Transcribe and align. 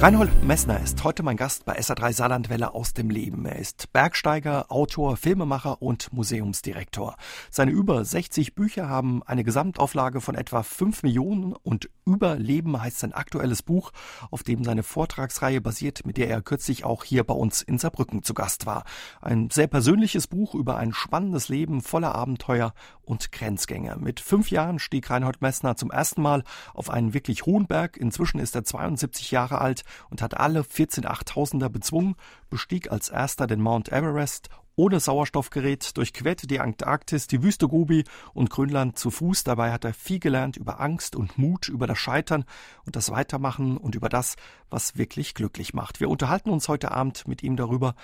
Reinhold 0.00 0.42
Messner 0.42 0.80
ist 0.80 1.04
heute 1.04 1.22
mein 1.22 1.36
Gast 1.36 1.66
bei 1.66 1.78
SA3 1.78 2.14
Saarlandwelle 2.14 2.72
aus 2.72 2.94
dem 2.94 3.10
Leben. 3.10 3.44
Er 3.44 3.58
ist 3.58 3.92
Bergsteiger, 3.92 4.72
Autor, 4.72 5.18
Filmemacher 5.18 5.82
und 5.82 6.10
Museumsdirektor. 6.14 7.16
Seine 7.50 7.72
über 7.72 8.02
60 8.02 8.54
Bücher 8.54 8.88
haben 8.88 9.22
eine 9.22 9.44
Gesamtauflage 9.44 10.22
von 10.22 10.36
etwa 10.36 10.62
5 10.62 11.02
Millionen 11.02 11.52
und 11.52 11.90
Überleben 12.06 12.80
heißt 12.80 12.98
sein 12.98 13.12
aktuelles 13.12 13.62
Buch, 13.62 13.92
auf 14.30 14.42
dem 14.42 14.64
seine 14.64 14.82
Vortragsreihe 14.82 15.60
basiert, 15.60 16.06
mit 16.06 16.16
der 16.16 16.28
er 16.28 16.40
kürzlich 16.40 16.84
auch 16.84 17.04
hier 17.04 17.22
bei 17.22 17.34
uns 17.34 17.60
in 17.60 17.78
Saarbrücken 17.78 18.22
zu 18.22 18.32
Gast 18.32 18.64
war. 18.64 18.84
Ein 19.20 19.50
sehr 19.50 19.66
persönliches 19.66 20.26
Buch 20.26 20.54
über 20.54 20.78
ein 20.78 20.94
spannendes 20.94 21.50
Leben 21.50 21.82
voller 21.82 22.14
Abenteuer 22.14 22.72
und 23.02 23.32
Grenzgänge. 23.32 23.96
Mit 24.00 24.18
fünf 24.18 24.50
Jahren 24.50 24.78
stieg 24.78 25.10
Reinhold 25.10 25.42
Messner 25.42 25.76
zum 25.76 25.90
ersten 25.90 26.22
Mal 26.22 26.42
auf 26.72 26.88
einen 26.90 27.12
wirklich 27.12 27.44
hohen 27.44 27.66
Berg. 27.66 27.96
Inzwischen 27.96 28.40
ist 28.40 28.54
er 28.54 28.64
72 28.64 29.30
Jahre 29.30 29.60
alt 29.60 29.84
und 30.10 30.22
hat 30.22 30.36
alle 30.36 30.64
14 30.64 31.06
Achttausender 31.06 31.68
bezwungen, 31.68 32.16
bestieg 32.48 32.90
als 32.90 33.08
erster 33.08 33.46
den 33.46 33.60
Mount 33.60 33.90
Everest 33.90 34.48
ohne 34.80 34.98
Sauerstoffgerät, 34.98 35.96
durchquerte 35.98 36.46
die 36.46 36.58
Antarktis, 36.58 37.26
die 37.26 37.42
Wüste 37.42 37.68
Gobi 37.68 38.04
und 38.32 38.48
Grönland 38.48 38.98
zu 38.98 39.10
Fuß. 39.10 39.44
Dabei 39.44 39.72
hat 39.72 39.84
er 39.84 39.92
viel 39.92 40.20
gelernt 40.20 40.56
über 40.56 40.80
Angst 40.80 41.16
und 41.16 41.36
Mut, 41.36 41.68
über 41.68 41.86
das 41.86 41.98
Scheitern 41.98 42.46
und 42.86 42.96
das 42.96 43.10
Weitermachen 43.10 43.76
und 43.76 43.94
über 43.94 44.08
das, 44.08 44.36
was 44.70 44.96
wirklich 44.96 45.34
glücklich 45.34 45.74
macht. 45.74 46.00
Wir 46.00 46.08
unterhalten 46.08 46.48
uns 46.48 46.66
heute 46.68 46.92
Abend 46.92 47.28
mit 47.28 47.42
ihm 47.42 47.56
darüber. 47.56 47.94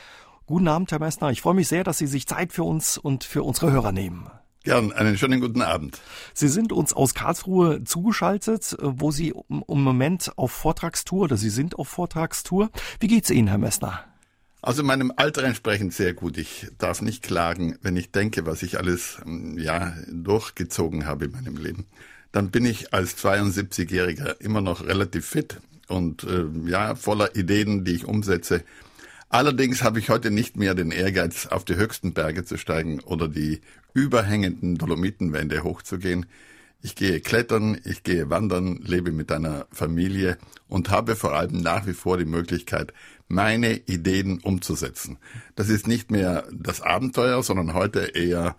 Guten 0.44 0.68
Abend, 0.68 0.92
Herr 0.92 0.98
Messner. 0.98 1.30
Ich 1.30 1.40
freue 1.40 1.54
mich 1.54 1.68
sehr, 1.68 1.82
dass 1.82 1.96
Sie 1.96 2.06
sich 2.06 2.26
Zeit 2.26 2.52
für 2.52 2.64
uns 2.64 2.98
und 2.98 3.24
für 3.24 3.42
unsere 3.42 3.72
Hörer 3.72 3.92
nehmen. 3.92 4.30
Gern, 4.66 4.90
einen 4.90 5.16
schönen 5.16 5.40
guten 5.40 5.62
Abend. 5.62 6.00
Sie 6.34 6.48
sind 6.48 6.72
uns 6.72 6.92
aus 6.92 7.14
Karlsruhe 7.14 7.84
zugeschaltet, 7.84 8.76
wo 8.80 9.12
Sie 9.12 9.32
im 9.48 9.62
Moment 9.68 10.32
auf 10.36 10.50
Vortragstour 10.50 11.22
oder 11.22 11.36
Sie 11.36 11.50
sind 11.50 11.78
auf 11.78 11.86
Vortragstour. 11.86 12.70
Wie 12.98 13.06
geht's 13.06 13.30
Ihnen, 13.30 13.46
Herr 13.46 13.58
Messner? 13.58 14.02
Also 14.62 14.82
meinem 14.82 15.12
Alter 15.14 15.44
entsprechend 15.44 15.94
sehr 15.94 16.14
gut. 16.14 16.36
Ich 16.36 16.66
darf 16.78 17.00
nicht 17.00 17.22
klagen, 17.22 17.78
wenn 17.82 17.96
ich 17.96 18.10
denke, 18.10 18.44
was 18.44 18.64
ich 18.64 18.76
alles 18.76 19.18
ähm, 19.24 19.56
ja 19.56 19.94
durchgezogen 20.10 21.06
habe 21.06 21.26
in 21.26 21.30
meinem 21.30 21.58
Leben. 21.58 21.86
Dann 22.32 22.50
bin 22.50 22.66
ich 22.66 22.92
als 22.92 23.16
72-Jähriger 23.24 24.40
immer 24.40 24.62
noch 24.62 24.84
relativ 24.84 25.26
fit 25.26 25.60
und 25.86 26.24
äh, 26.24 26.44
ja 26.68 26.96
voller 26.96 27.36
Ideen, 27.36 27.84
die 27.84 27.92
ich 27.92 28.04
umsetze. 28.04 28.64
Allerdings 29.28 29.84
habe 29.84 30.00
ich 30.00 30.10
heute 30.10 30.32
nicht 30.32 30.56
mehr 30.56 30.74
den 30.74 30.90
Ehrgeiz, 30.90 31.46
auf 31.46 31.64
die 31.64 31.76
höchsten 31.76 32.14
Berge 32.14 32.44
zu 32.44 32.58
steigen 32.58 32.98
oder 32.98 33.28
die 33.28 33.60
überhängenden 33.96 34.76
Dolomitenwände 34.76 35.64
hochzugehen. 35.64 36.26
Ich 36.82 36.94
gehe 36.94 37.20
klettern, 37.20 37.80
ich 37.84 38.02
gehe 38.02 38.28
wandern, 38.28 38.76
lebe 38.84 39.10
mit 39.10 39.32
einer 39.32 39.66
Familie 39.72 40.36
und 40.68 40.90
habe 40.90 41.16
vor 41.16 41.32
allem 41.32 41.62
nach 41.62 41.86
wie 41.86 41.94
vor 41.94 42.18
die 42.18 42.26
Möglichkeit, 42.26 42.92
meine 43.26 43.72
Ideen 43.72 44.38
umzusetzen. 44.40 45.16
Das 45.54 45.70
ist 45.70 45.88
nicht 45.88 46.10
mehr 46.10 46.44
das 46.52 46.82
Abenteuer, 46.82 47.42
sondern 47.42 47.72
heute 47.72 48.00
eher 48.00 48.54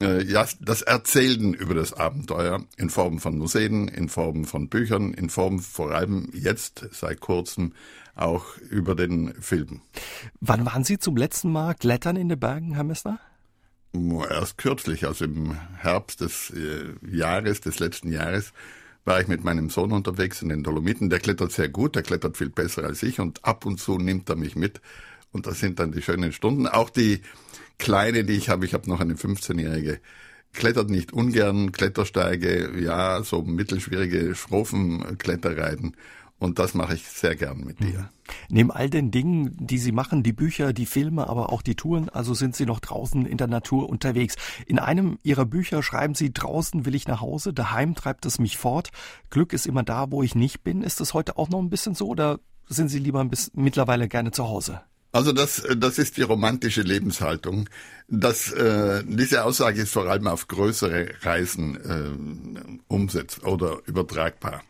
äh, 0.00 0.22
ja, 0.22 0.46
das 0.60 0.82
Erzählen 0.82 1.54
über 1.54 1.74
das 1.74 1.92
Abenteuer 1.92 2.64
in 2.76 2.88
Form 2.88 3.18
von 3.18 3.36
Museen, 3.36 3.88
in 3.88 4.08
Form 4.08 4.44
von 4.44 4.68
Büchern, 4.68 5.12
in 5.12 5.28
Form 5.28 5.58
vor 5.58 5.90
allem 5.90 6.30
jetzt 6.32 6.86
seit 6.92 7.20
kurzem 7.20 7.72
auch 8.14 8.56
über 8.70 8.94
den 8.94 9.34
Film. 9.42 9.80
Wann 10.40 10.64
waren 10.64 10.84
Sie 10.84 10.98
zum 10.98 11.16
letzten 11.16 11.50
Mal 11.50 11.74
klettern 11.74 12.14
in 12.14 12.28
den 12.28 12.38
Bergen, 12.38 12.74
Herr 12.74 12.84
Messner? 12.84 13.18
Erst 13.92 14.58
kürzlich, 14.58 15.06
also 15.06 15.24
im 15.24 15.56
Herbst 15.78 16.20
des 16.20 16.50
äh, 16.50 16.94
Jahres, 17.10 17.60
des 17.60 17.78
letzten 17.78 18.12
Jahres, 18.12 18.52
war 19.04 19.20
ich 19.20 19.28
mit 19.28 19.42
meinem 19.42 19.70
Sohn 19.70 19.92
unterwegs 19.92 20.42
in 20.42 20.50
den 20.50 20.62
Dolomiten. 20.62 21.08
Der 21.08 21.20
klettert 21.20 21.52
sehr 21.52 21.68
gut, 21.68 21.96
der 21.96 22.02
klettert 22.02 22.36
viel 22.36 22.50
besser 22.50 22.84
als 22.84 23.02
ich 23.02 23.20
und 23.20 23.44
ab 23.44 23.64
und 23.64 23.80
zu 23.80 23.98
nimmt 23.98 24.28
er 24.28 24.36
mich 24.36 24.54
mit. 24.54 24.80
Und 25.32 25.46
das 25.46 25.60
sind 25.60 25.78
dann 25.78 25.92
die 25.92 26.02
schönen 26.02 26.32
Stunden. 26.32 26.66
Auch 26.66 26.90
die 26.90 27.22
kleine, 27.78 28.24
die 28.24 28.34
ich 28.34 28.50
habe, 28.50 28.66
ich 28.66 28.74
habe 28.74 28.88
noch 28.88 29.00
eine 29.00 29.14
15-jährige, 29.14 30.00
klettert 30.52 30.90
nicht 30.90 31.12
ungern, 31.12 31.72
Klettersteige, 31.72 32.78
ja, 32.78 33.22
so 33.22 33.42
mittelschwierige 33.42 34.34
Schrofenkletterreiten. 34.34 35.96
Und 36.38 36.60
das 36.60 36.74
mache 36.74 36.94
ich 36.94 37.08
sehr 37.08 37.34
gern 37.34 37.60
mit 37.60 37.80
dir. 37.80 37.98
Mhm. 37.98 38.08
Neben 38.48 38.70
all 38.70 38.88
den 38.88 39.10
Dingen, 39.10 39.56
die 39.58 39.78
Sie 39.78 39.90
machen, 39.90 40.22
die 40.22 40.32
Bücher, 40.32 40.72
die 40.72 40.86
Filme, 40.86 41.28
aber 41.28 41.52
auch 41.52 41.62
die 41.62 41.74
Touren, 41.74 42.08
also 42.08 42.34
sind 42.34 42.54
Sie 42.54 42.66
noch 42.66 42.78
draußen 42.78 43.26
in 43.26 43.38
der 43.38 43.48
Natur 43.48 43.88
unterwegs. 43.88 44.36
In 44.66 44.78
einem 44.78 45.18
Ihrer 45.22 45.46
Bücher 45.46 45.82
schreiben 45.82 46.14
Sie, 46.14 46.32
draußen 46.32 46.84
will 46.84 46.94
ich 46.94 47.08
nach 47.08 47.20
Hause, 47.20 47.52
daheim 47.52 47.94
treibt 47.94 48.24
es 48.26 48.38
mich 48.38 48.56
fort. 48.56 48.90
Glück 49.30 49.52
ist 49.52 49.66
immer 49.66 49.82
da, 49.82 50.10
wo 50.10 50.22
ich 50.22 50.34
nicht 50.34 50.62
bin. 50.62 50.82
Ist 50.82 51.00
das 51.00 51.14
heute 51.14 51.38
auch 51.38 51.48
noch 51.48 51.58
ein 51.58 51.70
bisschen 51.70 51.94
so 51.94 52.06
oder 52.06 52.38
sind 52.68 52.88
Sie 52.88 52.98
lieber 52.98 53.20
ein 53.20 53.30
bisschen, 53.30 53.60
mittlerweile 53.62 54.08
gerne 54.08 54.30
zu 54.30 54.46
Hause? 54.46 54.80
Also 55.10 55.32
das, 55.32 55.66
das 55.78 55.98
ist 55.98 56.18
die 56.18 56.22
romantische 56.22 56.82
Lebenshaltung. 56.82 57.68
Das, 58.08 58.52
äh, 58.52 59.02
diese 59.06 59.44
Aussage 59.44 59.82
ist 59.82 59.92
vor 59.92 60.06
allem 60.06 60.26
auf 60.26 60.48
größere 60.48 61.08
Reisen 61.22 61.76
äh, 61.76 62.84
umsetzt 62.88 63.42
oder 63.44 63.78
übertragbar. 63.86 64.62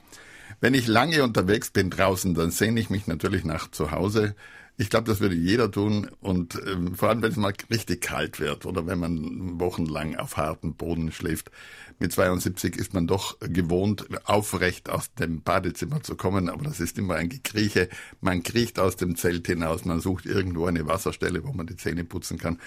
Wenn 0.60 0.74
ich 0.74 0.88
lange 0.88 1.22
unterwegs 1.22 1.70
bin 1.70 1.88
draußen, 1.88 2.34
dann 2.34 2.50
sehne 2.50 2.80
ich 2.80 2.90
mich 2.90 3.06
natürlich 3.06 3.44
nach 3.44 3.70
zu 3.70 3.92
Hause. 3.92 4.34
Ich 4.76 4.90
glaube, 4.90 5.08
das 5.08 5.20
würde 5.20 5.34
jeder 5.34 5.70
tun 5.70 6.08
und 6.20 6.54
äh, 6.54 6.76
vor 6.94 7.08
allem, 7.08 7.22
wenn 7.22 7.32
es 7.32 7.36
mal 7.36 7.52
richtig 7.70 8.00
kalt 8.00 8.38
wird 8.38 8.64
oder 8.64 8.86
wenn 8.86 8.98
man 8.98 9.58
wochenlang 9.58 10.16
auf 10.16 10.36
hartem 10.36 10.74
Boden 10.74 11.10
schläft. 11.10 11.50
Mit 11.98 12.12
72 12.12 12.76
ist 12.76 12.94
man 12.94 13.08
doch 13.08 13.38
gewohnt, 13.40 14.06
aufrecht 14.24 14.88
aus 14.88 15.12
dem 15.14 15.42
Badezimmer 15.42 16.02
zu 16.04 16.14
kommen, 16.14 16.48
aber 16.48 16.62
das 16.62 16.78
ist 16.78 16.96
immer 16.96 17.16
ein 17.16 17.28
Gekrieche. 17.28 17.88
Man 18.20 18.44
kriecht 18.44 18.78
aus 18.78 18.94
dem 18.94 19.16
Zelt 19.16 19.48
hinaus, 19.48 19.84
man 19.84 20.00
sucht 20.00 20.26
irgendwo 20.26 20.66
eine 20.66 20.86
Wasserstelle, 20.86 21.42
wo 21.44 21.52
man 21.52 21.66
die 21.66 21.76
Zähne 21.76 22.04
putzen 22.04 22.38
kann 22.38 22.58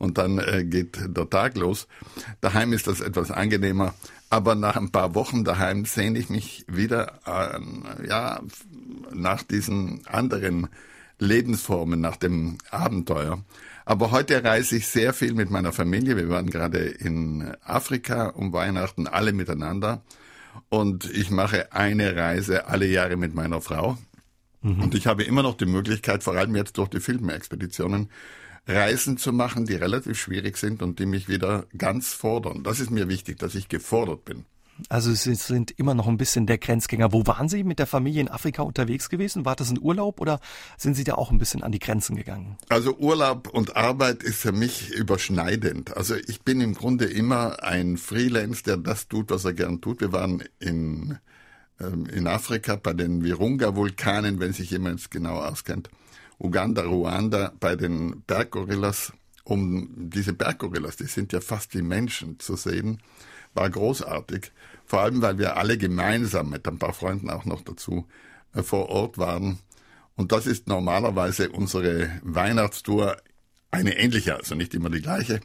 und 0.00 0.16
dann 0.16 0.38
äh, 0.38 0.64
geht 0.64 0.98
der 1.06 1.28
Tag 1.28 1.56
los. 1.56 1.86
Daheim 2.40 2.72
ist 2.72 2.86
das 2.86 3.00
etwas 3.00 3.30
angenehmer, 3.30 3.94
aber 4.30 4.54
nach 4.54 4.76
ein 4.76 4.90
paar 4.90 5.14
Wochen 5.14 5.44
daheim 5.44 5.84
sehne 5.84 6.18
ich 6.18 6.30
mich 6.30 6.64
wieder 6.66 7.20
äh, 7.26 8.08
ja, 8.08 8.40
nach 9.12 9.42
diesen 9.42 10.06
anderen 10.06 10.68
Lebensformen, 11.18 12.00
nach 12.00 12.16
dem 12.16 12.56
Abenteuer. 12.70 13.44
Aber 13.84 14.10
heute 14.10 14.42
reise 14.42 14.76
ich 14.76 14.86
sehr 14.86 15.12
viel 15.12 15.34
mit 15.34 15.50
meiner 15.50 15.72
Familie. 15.72 16.16
Wir 16.16 16.30
waren 16.30 16.48
gerade 16.48 16.78
in 16.78 17.54
Afrika 17.62 18.28
um 18.28 18.52
Weihnachten, 18.54 19.06
alle 19.06 19.34
miteinander. 19.34 20.02
Und 20.70 21.10
ich 21.10 21.30
mache 21.30 21.72
eine 21.72 22.16
Reise 22.16 22.68
alle 22.68 22.86
Jahre 22.86 23.16
mit 23.16 23.34
meiner 23.34 23.60
Frau. 23.60 23.98
Mhm. 24.62 24.82
Und 24.82 24.94
ich 24.94 25.06
habe 25.06 25.24
immer 25.24 25.42
noch 25.42 25.56
die 25.56 25.66
Möglichkeit, 25.66 26.22
vor 26.22 26.36
allem 26.36 26.56
jetzt 26.56 26.78
durch 26.78 26.88
die 26.88 27.00
Filmexpeditionen, 27.00 28.08
Reisen 28.66 29.16
zu 29.16 29.32
machen, 29.32 29.66
die 29.66 29.74
relativ 29.74 30.18
schwierig 30.18 30.56
sind 30.56 30.82
und 30.82 30.98
die 30.98 31.06
mich 31.06 31.28
wieder 31.28 31.66
ganz 31.76 32.12
fordern. 32.12 32.62
Das 32.62 32.80
ist 32.80 32.90
mir 32.90 33.08
wichtig, 33.08 33.38
dass 33.38 33.54
ich 33.54 33.68
gefordert 33.68 34.24
bin. 34.24 34.44
Also 34.88 35.12
Sie 35.12 35.34
sind 35.34 35.72
immer 35.72 35.94
noch 35.94 36.06
ein 36.06 36.16
bisschen 36.16 36.46
der 36.46 36.58
Grenzgänger. 36.58 37.12
Wo 37.12 37.26
waren 37.26 37.48
Sie 37.48 37.64
mit 37.64 37.78
der 37.78 37.86
Familie 37.86 38.22
in 38.22 38.28
Afrika 38.28 38.62
unterwegs 38.62 39.08
gewesen? 39.08 39.44
War 39.44 39.56
das 39.56 39.70
ein 39.70 39.78
Urlaub 39.80 40.20
oder 40.20 40.40
sind 40.78 40.94
Sie 40.94 41.04
da 41.04 41.14
auch 41.14 41.30
ein 41.30 41.38
bisschen 41.38 41.62
an 41.62 41.72
die 41.72 41.78
Grenzen 41.78 42.16
gegangen? 42.16 42.56
Also 42.68 42.96
Urlaub 42.96 43.48
und 43.48 43.76
Arbeit 43.76 44.22
ist 44.22 44.40
für 44.40 44.52
mich 44.52 44.90
überschneidend. 44.90 45.96
Also 45.96 46.14
ich 46.14 46.42
bin 46.42 46.60
im 46.60 46.74
Grunde 46.74 47.04
immer 47.06 47.62
ein 47.62 47.96
Freelance, 47.96 48.62
der 48.62 48.76
das 48.76 49.08
tut, 49.08 49.30
was 49.30 49.44
er 49.44 49.52
gern 49.52 49.80
tut. 49.80 50.00
Wir 50.00 50.12
waren 50.12 50.42
in, 50.58 51.18
ähm, 51.80 52.06
in 52.06 52.26
Afrika 52.26 52.76
bei 52.76 52.92
den 52.92 53.22
Virunga-Vulkanen, 53.22 54.40
wenn 54.40 54.52
sich 54.52 54.70
jemand 54.70 55.10
genau 55.10 55.40
auskennt. 55.40 55.90
Uganda, 56.40 56.82
Ruanda 56.82 57.52
bei 57.60 57.76
den 57.76 58.22
Berggorillas, 58.22 59.12
um 59.44 59.88
diese 60.10 60.32
Berggorillas, 60.32 60.96
die 60.96 61.04
sind 61.04 61.32
ja 61.32 61.40
fast 61.40 61.74
wie 61.74 61.82
Menschen 61.82 62.40
zu 62.40 62.56
sehen, 62.56 63.02
war 63.54 63.68
großartig. 63.68 64.50
Vor 64.86 65.00
allem, 65.00 65.22
weil 65.22 65.38
wir 65.38 65.56
alle 65.56 65.76
gemeinsam 65.76 66.50
mit 66.50 66.66
ein 66.66 66.78
paar 66.78 66.94
Freunden 66.94 67.30
auch 67.30 67.44
noch 67.44 67.62
dazu 67.62 68.06
äh, 68.54 68.62
vor 68.62 68.88
Ort 68.88 69.18
waren. 69.18 69.58
Und 70.16 70.32
das 70.32 70.46
ist 70.46 70.66
normalerweise 70.66 71.50
unsere 71.50 72.10
Weihnachtstour 72.22 73.16
eine 73.70 73.96
ähnliche, 73.96 74.36
also 74.36 74.54
nicht 74.54 74.74
immer 74.74 74.90
die 74.90 75.02
gleiche 75.02 75.40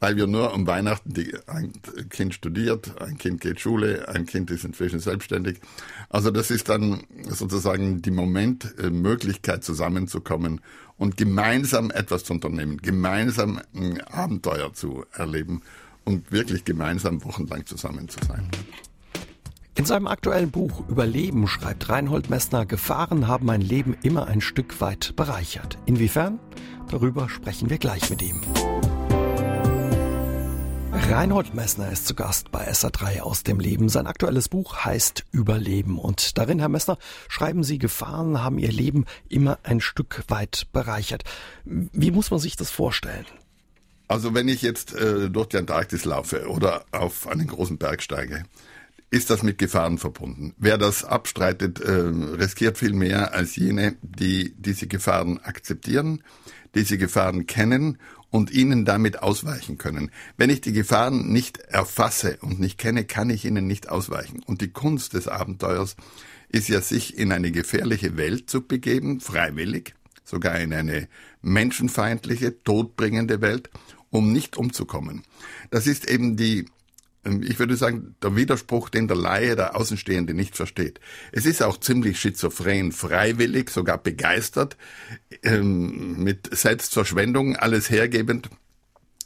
weil 0.00 0.16
wir 0.16 0.26
nur 0.26 0.52
um 0.52 0.66
Weihnachten, 0.66 1.14
die, 1.14 1.34
ein 1.46 1.72
Kind 2.10 2.34
studiert, 2.34 3.00
ein 3.00 3.16
Kind 3.16 3.40
geht 3.40 3.60
Schule, 3.60 4.08
ein 4.08 4.26
Kind 4.26 4.50
ist 4.50 4.64
inzwischen 4.64 5.00
selbstständig. 5.00 5.60
Also 6.10 6.30
das 6.30 6.50
ist 6.50 6.68
dann 6.68 7.04
sozusagen 7.28 8.02
die 8.02 8.10
Momentmöglichkeit 8.10 9.64
zusammenzukommen 9.64 10.60
und 10.98 11.16
gemeinsam 11.16 11.90
etwas 11.90 12.24
zu 12.24 12.34
unternehmen, 12.34 12.78
gemeinsam 12.78 13.60
ein 13.74 14.00
Abenteuer 14.02 14.72
zu 14.74 15.04
erleben 15.12 15.62
und 16.04 16.30
wirklich 16.30 16.64
gemeinsam 16.64 17.24
wochenlang 17.24 17.66
zusammen 17.66 18.08
zu 18.08 18.18
sein. 18.26 18.48
In 19.76 19.84
seinem 19.84 20.06
aktuellen 20.06 20.50
Buch 20.50 20.88
Überleben 20.88 21.46
schreibt 21.48 21.90
Reinhold 21.90 22.30
Messner, 22.30 22.64
Gefahren 22.64 23.28
haben 23.28 23.44
mein 23.44 23.60
Leben 23.60 23.94
immer 24.02 24.26
ein 24.26 24.40
Stück 24.40 24.80
weit 24.80 25.14
bereichert. 25.16 25.76
Inwiefern? 25.84 26.38
Darüber 26.90 27.28
sprechen 27.28 27.68
wir 27.68 27.76
gleich 27.76 28.08
mit 28.08 28.22
ihm. 28.22 28.40
Reinhold 30.98 31.54
Messner 31.54 31.92
ist 31.92 32.06
zu 32.06 32.14
Gast 32.14 32.50
bei 32.50 32.68
SA3 32.70 33.20
aus 33.20 33.42
dem 33.42 33.60
Leben. 33.60 33.88
Sein 33.88 34.06
aktuelles 34.06 34.48
Buch 34.48 34.84
heißt 34.84 35.24
Überleben. 35.30 35.98
Und 35.98 36.38
darin, 36.38 36.58
Herr 36.58 36.68
Messner, 36.68 36.98
schreiben 37.28 37.62
Sie, 37.62 37.78
Gefahren 37.78 38.42
haben 38.42 38.58
Ihr 38.58 38.72
Leben 38.72 39.04
immer 39.28 39.58
ein 39.62 39.80
Stück 39.80 40.24
weit 40.28 40.66
bereichert. 40.72 41.24
Wie 41.64 42.10
muss 42.10 42.30
man 42.30 42.40
sich 42.40 42.56
das 42.56 42.70
vorstellen? 42.70 43.26
Also 44.08 44.34
wenn 44.34 44.48
ich 44.48 44.62
jetzt 44.62 44.94
äh, 44.94 45.30
durch 45.30 45.48
die 45.48 45.58
Antarktis 45.58 46.04
laufe 46.04 46.48
oder 46.48 46.84
auf 46.92 47.28
einen 47.28 47.46
großen 47.46 47.78
Berg 47.78 48.02
steige, 48.02 48.44
ist 49.10 49.30
das 49.30 49.42
mit 49.42 49.58
Gefahren 49.58 49.98
verbunden. 49.98 50.54
Wer 50.58 50.78
das 50.78 51.04
abstreitet, 51.04 51.80
äh, 51.80 51.90
riskiert 51.90 52.78
viel 52.78 52.92
mehr 52.92 53.34
als 53.34 53.56
jene, 53.56 53.96
die 54.02 54.54
diese 54.58 54.86
Gefahren 54.88 55.38
akzeptieren, 55.38 56.22
diese 56.74 56.98
Gefahren 56.98 57.46
kennen 57.46 57.98
und 58.30 58.50
ihnen 58.50 58.84
damit 58.84 59.22
ausweichen 59.22 59.78
können. 59.78 60.10
Wenn 60.36 60.50
ich 60.50 60.60
die 60.60 60.72
Gefahren 60.72 61.32
nicht 61.32 61.58
erfasse 61.58 62.38
und 62.40 62.60
nicht 62.60 62.78
kenne, 62.78 63.04
kann 63.04 63.30
ich 63.30 63.44
ihnen 63.44 63.66
nicht 63.66 63.88
ausweichen. 63.88 64.42
Und 64.44 64.60
die 64.60 64.70
Kunst 64.70 65.14
des 65.14 65.28
Abenteuers 65.28 65.96
ist 66.48 66.68
ja, 66.68 66.80
sich 66.80 67.18
in 67.18 67.32
eine 67.32 67.50
gefährliche 67.50 68.16
Welt 68.16 68.48
zu 68.50 68.62
begeben, 68.62 69.20
freiwillig, 69.20 69.94
sogar 70.24 70.58
in 70.60 70.72
eine 70.72 71.08
menschenfeindliche, 71.42 72.62
todbringende 72.62 73.40
Welt, 73.40 73.70
um 74.10 74.32
nicht 74.32 74.56
umzukommen. 74.56 75.22
Das 75.70 75.86
ist 75.86 76.08
eben 76.08 76.36
die 76.36 76.66
ich 77.42 77.58
würde 77.58 77.76
sagen, 77.76 78.14
der 78.22 78.36
Widerspruch, 78.36 78.88
den 78.88 79.08
der 79.08 79.16
Laie, 79.16 79.56
der 79.56 79.76
Außenstehende 79.76 80.34
nicht 80.34 80.56
versteht. 80.56 81.00
Es 81.32 81.46
ist 81.46 81.62
auch 81.62 81.78
ziemlich 81.78 82.20
schizophren, 82.20 82.92
freiwillig, 82.92 83.70
sogar 83.70 83.98
begeistert, 83.98 84.76
ähm, 85.42 86.22
mit 86.22 86.56
Selbstverschwendung, 86.56 87.56
alles 87.56 87.90
hergebend, 87.90 88.50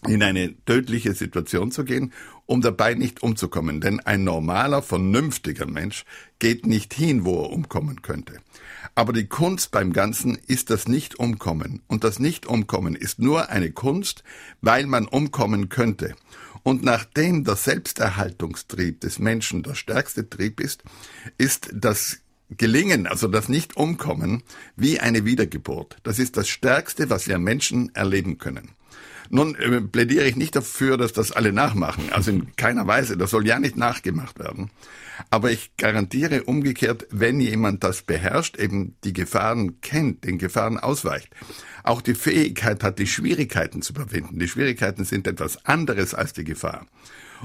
in 0.07 0.23
eine 0.23 0.55
tödliche 0.65 1.13
Situation 1.15 1.71
zu 1.71 1.85
gehen, 1.85 2.13
um 2.47 2.63
dabei 2.63 2.95
nicht 2.95 3.23
umzukommen. 3.23 3.81
Denn 3.81 4.01
ein 4.01 4.25
normaler, 4.25 4.83
vernünftiger 4.83 5.67
Mensch 5.67 6.05
geht 6.39 6.67
nicht 6.67 6.95
hin, 6.95 7.25
wo 7.25 7.43
er 7.45 7.51
umkommen 7.51 8.01
könnte. 8.03 8.39
Aber 8.95 9.13
die 9.13 9.27
Kunst 9.27 9.71
beim 9.71 9.93
Ganzen 9.93 10.39
ist 10.47 10.71
das 10.71 10.89
Nicht-Umkommen. 10.89 11.83
Und 11.87 12.03
das 12.03 12.19
Nicht-Umkommen 12.19 12.95
ist 12.95 13.19
nur 13.19 13.51
eine 13.51 13.73
Kunst, 13.73 14.25
weil 14.63 14.87
man 14.87 15.07
umkommen 15.07 15.69
könnte. 15.69 16.15
Und 16.63 16.83
nachdem 16.83 17.45
der 17.45 17.57
Selbsterhaltungstrieb 17.57 19.01
des 19.01 19.19
Menschen 19.19 19.63
der 19.63 19.75
stärkste 19.75 20.29
Trieb 20.29 20.61
ist, 20.61 20.83
ist 21.39 21.71
das 21.73 22.19
Gelingen, 22.57 23.07
also 23.07 23.29
das 23.29 23.49
Nicht-Umkommen, 23.49 24.43
wie 24.77 24.99
eine 24.99 25.25
Wiedergeburt. 25.25 25.99
Das 26.03 26.19
ist 26.19 26.37
das 26.37 26.49
Stärkste, 26.49 27.09
was 27.09 27.29
wir 27.29 27.39
Menschen 27.39 27.95
erleben 27.95 28.39
können. 28.39 28.71
Nun 29.29 29.55
äh, 29.55 29.81
plädiere 29.81 30.27
ich 30.27 30.35
nicht 30.35 30.57
dafür, 30.57 30.97
dass 30.97 31.13
das 31.13 31.31
alle 31.31 31.53
nachmachen. 31.53 32.11
Also 32.11 32.33
in 32.33 32.57
keiner 32.57 32.89
Weise. 32.89 33.17
Das 33.17 33.31
soll 33.31 33.47
ja 33.47 33.61
nicht 33.61 33.77
nachgemacht 33.77 34.41
werden. 34.41 34.71
Aber 35.29 35.51
ich 35.51 35.77
garantiere 35.77 36.45
umgekehrt, 36.45 37.07
wenn 37.11 37.41
jemand 37.41 37.85
das 37.85 38.03
beherrscht, 38.03 38.57
eben 38.57 38.97
die 39.05 39.13
Gefahren 39.13 39.81
kennt, 39.81 40.25
den 40.25 40.39
Gefahren 40.39 40.79
ausweicht, 40.79 41.29
auch 41.85 42.01
die 42.01 42.15
Fähigkeit 42.15 42.83
hat, 42.83 42.99
die 42.99 43.07
Schwierigkeiten 43.07 43.83
zu 43.83 43.93
überwinden. 43.93 44.39
Die 44.39 44.49
Schwierigkeiten 44.49 45.05
sind 45.05 45.27
etwas 45.27 45.65
anderes 45.67 46.15
als 46.15 46.33
die 46.33 46.45
Gefahr. 46.45 46.87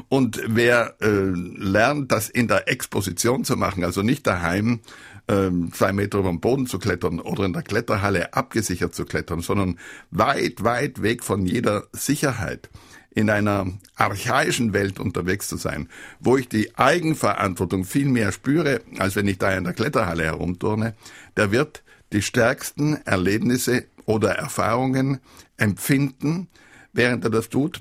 Und 0.09 0.41
wer 0.47 0.95
äh, 1.01 1.07
lernt, 1.07 2.11
das 2.11 2.29
in 2.29 2.47
der 2.47 2.67
Exposition 2.69 3.45
zu 3.45 3.55
machen, 3.55 3.83
also 3.83 4.01
nicht 4.01 4.27
daheim 4.27 4.81
äh, 5.27 5.49
zwei 5.71 5.93
Meter 5.93 6.19
über 6.19 6.29
den 6.29 6.41
Boden 6.41 6.67
zu 6.67 6.79
klettern 6.79 7.19
oder 7.19 7.45
in 7.45 7.53
der 7.53 7.63
Kletterhalle 7.63 8.33
abgesichert 8.33 8.93
zu 8.93 9.05
klettern, 9.05 9.41
sondern 9.41 9.79
weit, 10.11 10.63
weit 10.63 11.01
weg 11.01 11.23
von 11.23 11.45
jeder 11.45 11.87
Sicherheit, 11.93 12.69
in 13.15 13.29
einer 13.29 13.65
archaischen 13.95 14.73
Welt 14.73 14.99
unterwegs 14.99 15.47
zu 15.47 15.55
sein, 15.55 15.89
wo 16.19 16.37
ich 16.37 16.49
die 16.49 16.77
Eigenverantwortung 16.77 17.85
viel 17.85 18.07
mehr 18.07 18.31
spüre, 18.31 18.81
als 18.99 19.15
wenn 19.15 19.27
ich 19.27 19.37
da 19.37 19.51
in 19.53 19.63
der 19.63 19.73
Kletterhalle 19.73 20.25
herumturne, 20.25 20.93
der 21.37 21.51
wird 21.51 21.83
die 22.11 22.21
stärksten 22.21 22.97
Erlebnisse 23.05 23.85
oder 24.05 24.33
Erfahrungen 24.33 25.19
empfinden, 25.57 26.49
während 26.93 27.23
er 27.23 27.29
das 27.29 27.49
tut. 27.49 27.79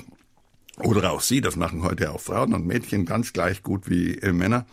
Oder 0.78 1.12
auch 1.12 1.20
Sie, 1.20 1.40
das 1.40 1.56
machen 1.56 1.82
heute 1.82 2.12
auch 2.12 2.20
Frauen 2.20 2.54
und 2.54 2.66
Mädchen 2.66 3.04
ganz 3.04 3.32
gleich 3.32 3.62
gut 3.62 3.90
wie 3.90 4.14
äh, 4.18 4.32
Männer, 4.32 4.66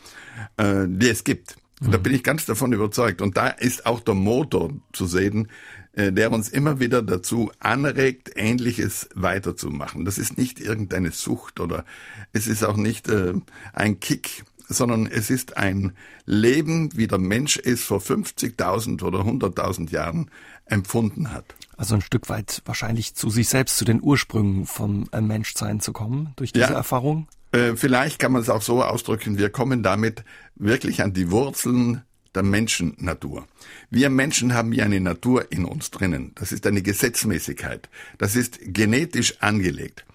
äh, 0.58 0.86
die 0.88 1.10
es 1.10 1.24
gibt. 1.24 1.58
Und 1.81 1.92
da 1.92 1.98
mhm. 1.98 2.04
bin 2.04 2.13
ich 2.13 2.24
ganz 2.24 2.46
davon 2.46 2.74
überzeugt. 2.74 3.22
Und 3.22 3.38
da 3.38 3.48
ist 3.48 3.86
auch 3.86 4.00
der 4.00 4.13
Motor 4.13 4.72
zu 4.94 5.06
sehen, 5.06 5.50
der 5.93 6.31
uns 6.31 6.49
immer 6.49 6.79
wieder 6.79 7.01
dazu 7.01 7.51
anregt, 7.59 8.31
Ähnliches 8.35 9.09
weiterzumachen. 9.13 10.05
Das 10.05 10.17
ist 10.17 10.38
nicht 10.38 10.59
irgendeine 10.59 11.11
Sucht 11.11 11.59
oder 11.59 11.85
es 12.33 12.47
ist 12.47 12.63
auch 12.63 12.77
nicht 12.77 13.09
äh, 13.09 13.33
ein 13.73 13.99
Kick, 13.99 14.45
sondern 14.67 15.05
es 15.05 15.29
ist 15.29 15.57
ein 15.57 15.93
Leben, 16.25 16.95
wie 16.95 17.07
der 17.07 17.17
Mensch 17.17 17.59
es 17.63 17.83
vor 17.83 17.99
50.000 17.99 19.03
oder 19.03 19.19
100.000 19.19 19.91
Jahren 19.91 20.31
empfunden 20.65 21.31
hat. 21.31 21.45
Also 21.77 21.95
ein 21.95 22.01
Stück 22.01 22.29
weit 22.29 22.61
wahrscheinlich 22.65 23.15
zu 23.15 23.29
sich 23.29 23.49
selbst, 23.49 23.77
zu 23.77 23.85
den 23.85 24.01
Ursprüngen 24.01 24.65
vom 24.65 25.09
äh, 25.11 25.19
Menschsein 25.19 25.79
zu 25.79 25.93
kommen 25.93 26.33
durch 26.35 26.53
diese 26.53 26.67
ja. 26.67 26.73
Erfahrung? 26.73 27.27
Äh, 27.51 27.75
vielleicht 27.75 28.19
kann 28.19 28.31
man 28.31 28.41
es 28.41 28.49
auch 28.49 28.61
so 28.61 28.83
ausdrücken, 28.83 29.38
wir 29.38 29.49
kommen 29.49 29.83
damit 29.83 30.23
wirklich 30.55 31.01
an 31.01 31.13
die 31.13 31.31
Wurzeln 31.31 32.03
der 32.36 32.44
Menschennatur. 32.44 33.48
Wir 33.89 34.10
Menschen 34.10 34.54
haben 34.54 34.74
ja 34.74 34.86
eine 34.86 35.00
Natur 35.00 35.51
in 35.51 35.66
uns 35.66 35.92
drinnen. 35.92 36.31
Das 36.36 36.51
ist 36.51 36.66
eine 36.66 36.81
Gesetzmäßigkeit. 36.81 37.89
Das 38.18 38.36
ist 38.36 38.60
genetisch 38.62 39.42
angelegt. 39.42 40.06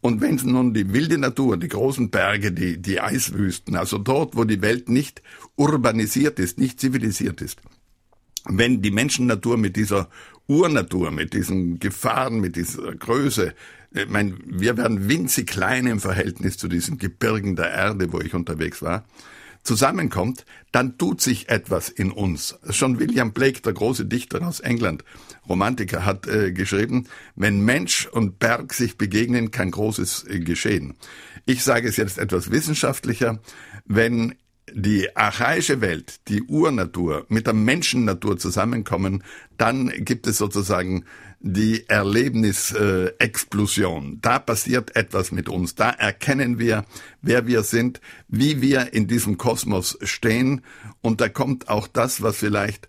Und 0.00 0.20
wenn 0.20 0.36
nun 0.36 0.74
die 0.74 0.92
wilde 0.92 1.18
Natur, 1.18 1.56
die 1.56 1.68
großen 1.68 2.10
Berge, 2.10 2.52
die, 2.52 2.80
die 2.80 3.00
Eiswüsten, 3.00 3.76
also 3.76 3.98
dort, 3.98 4.36
wo 4.36 4.44
die 4.44 4.62
Welt 4.62 4.88
nicht 4.88 5.22
urbanisiert 5.56 6.38
ist, 6.38 6.58
nicht 6.58 6.80
zivilisiert 6.80 7.40
ist, 7.40 7.60
wenn 8.44 8.82
die 8.82 8.90
Menschennatur 8.90 9.56
mit 9.56 9.76
dieser 9.76 10.08
Urnatur, 10.46 11.10
mit 11.10 11.32
diesen 11.32 11.80
Gefahren, 11.80 12.40
mit 12.40 12.56
dieser 12.56 12.94
Größe, 12.94 13.54
ich 13.92 14.08
meine, 14.08 14.36
wir 14.44 14.76
werden 14.76 15.08
winzig 15.08 15.46
klein 15.48 15.86
im 15.86 16.00
Verhältnis 16.00 16.56
zu 16.58 16.68
diesen 16.68 16.98
Gebirgen 16.98 17.56
der 17.56 17.70
Erde, 17.70 18.12
wo 18.12 18.20
ich 18.20 18.34
unterwegs 18.34 18.82
war, 18.82 19.04
zusammenkommt, 19.66 20.44
dann 20.72 20.96
tut 20.98 21.20
sich 21.20 21.48
etwas 21.48 21.88
in 21.88 22.10
uns. 22.10 22.58
Schon 22.70 22.98
William 22.98 23.32
Blake, 23.32 23.60
der 23.60 23.72
große 23.72 24.06
Dichter 24.06 24.46
aus 24.46 24.60
England, 24.60 25.04
Romantiker, 25.48 26.04
hat 26.04 26.26
äh, 26.26 26.52
geschrieben, 26.52 27.06
wenn 27.34 27.64
Mensch 27.64 28.06
und 28.06 28.38
Berg 28.38 28.72
sich 28.72 28.96
begegnen, 28.96 29.50
kann 29.50 29.70
Großes 29.70 30.26
äh, 30.28 30.40
geschehen. 30.40 30.94
Ich 31.44 31.62
sage 31.62 31.88
es 31.88 31.96
jetzt 31.96 32.18
etwas 32.18 32.50
wissenschaftlicher, 32.50 33.40
wenn 33.84 34.34
die 34.72 35.16
archaische 35.16 35.80
Welt, 35.80 36.20
die 36.28 36.42
Urnatur 36.42 37.24
mit 37.28 37.46
der 37.46 37.54
Menschennatur 37.54 38.36
zusammenkommen, 38.36 39.22
dann 39.56 39.88
gibt 39.88 40.26
es 40.26 40.38
sozusagen 40.38 41.04
die 41.40 41.88
Erlebnisexplosion. 41.88 44.18
Da 44.20 44.38
passiert 44.38 44.94
etwas 44.96 45.32
mit 45.32 45.48
uns. 45.48 45.74
Da 45.74 45.88
erkennen 45.90 46.58
wir, 46.58 46.84
wer 47.22 47.46
wir 47.46 47.62
sind, 47.62 48.02
wie 48.28 48.60
wir 48.60 48.92
in 48.92 49.06
diesem 49.06 49.38
Kosmos 49.38 49.96
stehen. 50.02 50.60
Und 51.02 51.20
da 51.20 51.28
kommt 51.28 51.68
auch 51.68 51.86
das, 51.86 52.22
was 52.22 52.38
vielleicht 52.38 52.88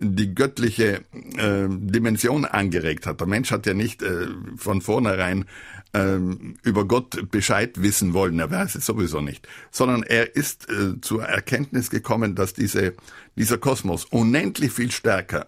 die 0.00 0.34
göttliche 0.34 1.02
äh, 1.36 1.68
Dimension 1.68 2.44
angeregt 2.44 3.06
hat. 3.06 3.20
Der 3.20 3.26
Mensch 3.26 3.50
hat 3.50 3.66
ja 3.66 3.74
nicht 3.74 4.02
äh, 4.02 4.26
von 4.56 4.82
vornherein 4.82 5.44
äh, 5.92 6.18
über 6.62 6.86
Gott 6.86 7.30
Bescheid 7.30 7.80
wissen 7.80 8.12
wollen, 8.12 8.38
er 8.38 8.50
weiß 8.50 8.74
es 8.74 8.86
sowieso 8.86 9.20
nicht, 9.20 9.46
sondern 9.70 10.02
er 10.02 10.34
ist 10.34 10.68
äh, 10.68 11.00
zur 11.00 11.24
Erkenntnis 11.24 11.90
gekommen, 11.90 12.34
dass 12.34 12.54
diese, 12.54 12.94
dieser 13.36 13.58
Kosmos 13.58 14.04
unendlich 14.04 14.72
viel 14.72 14.90
stärker 14.90 15.46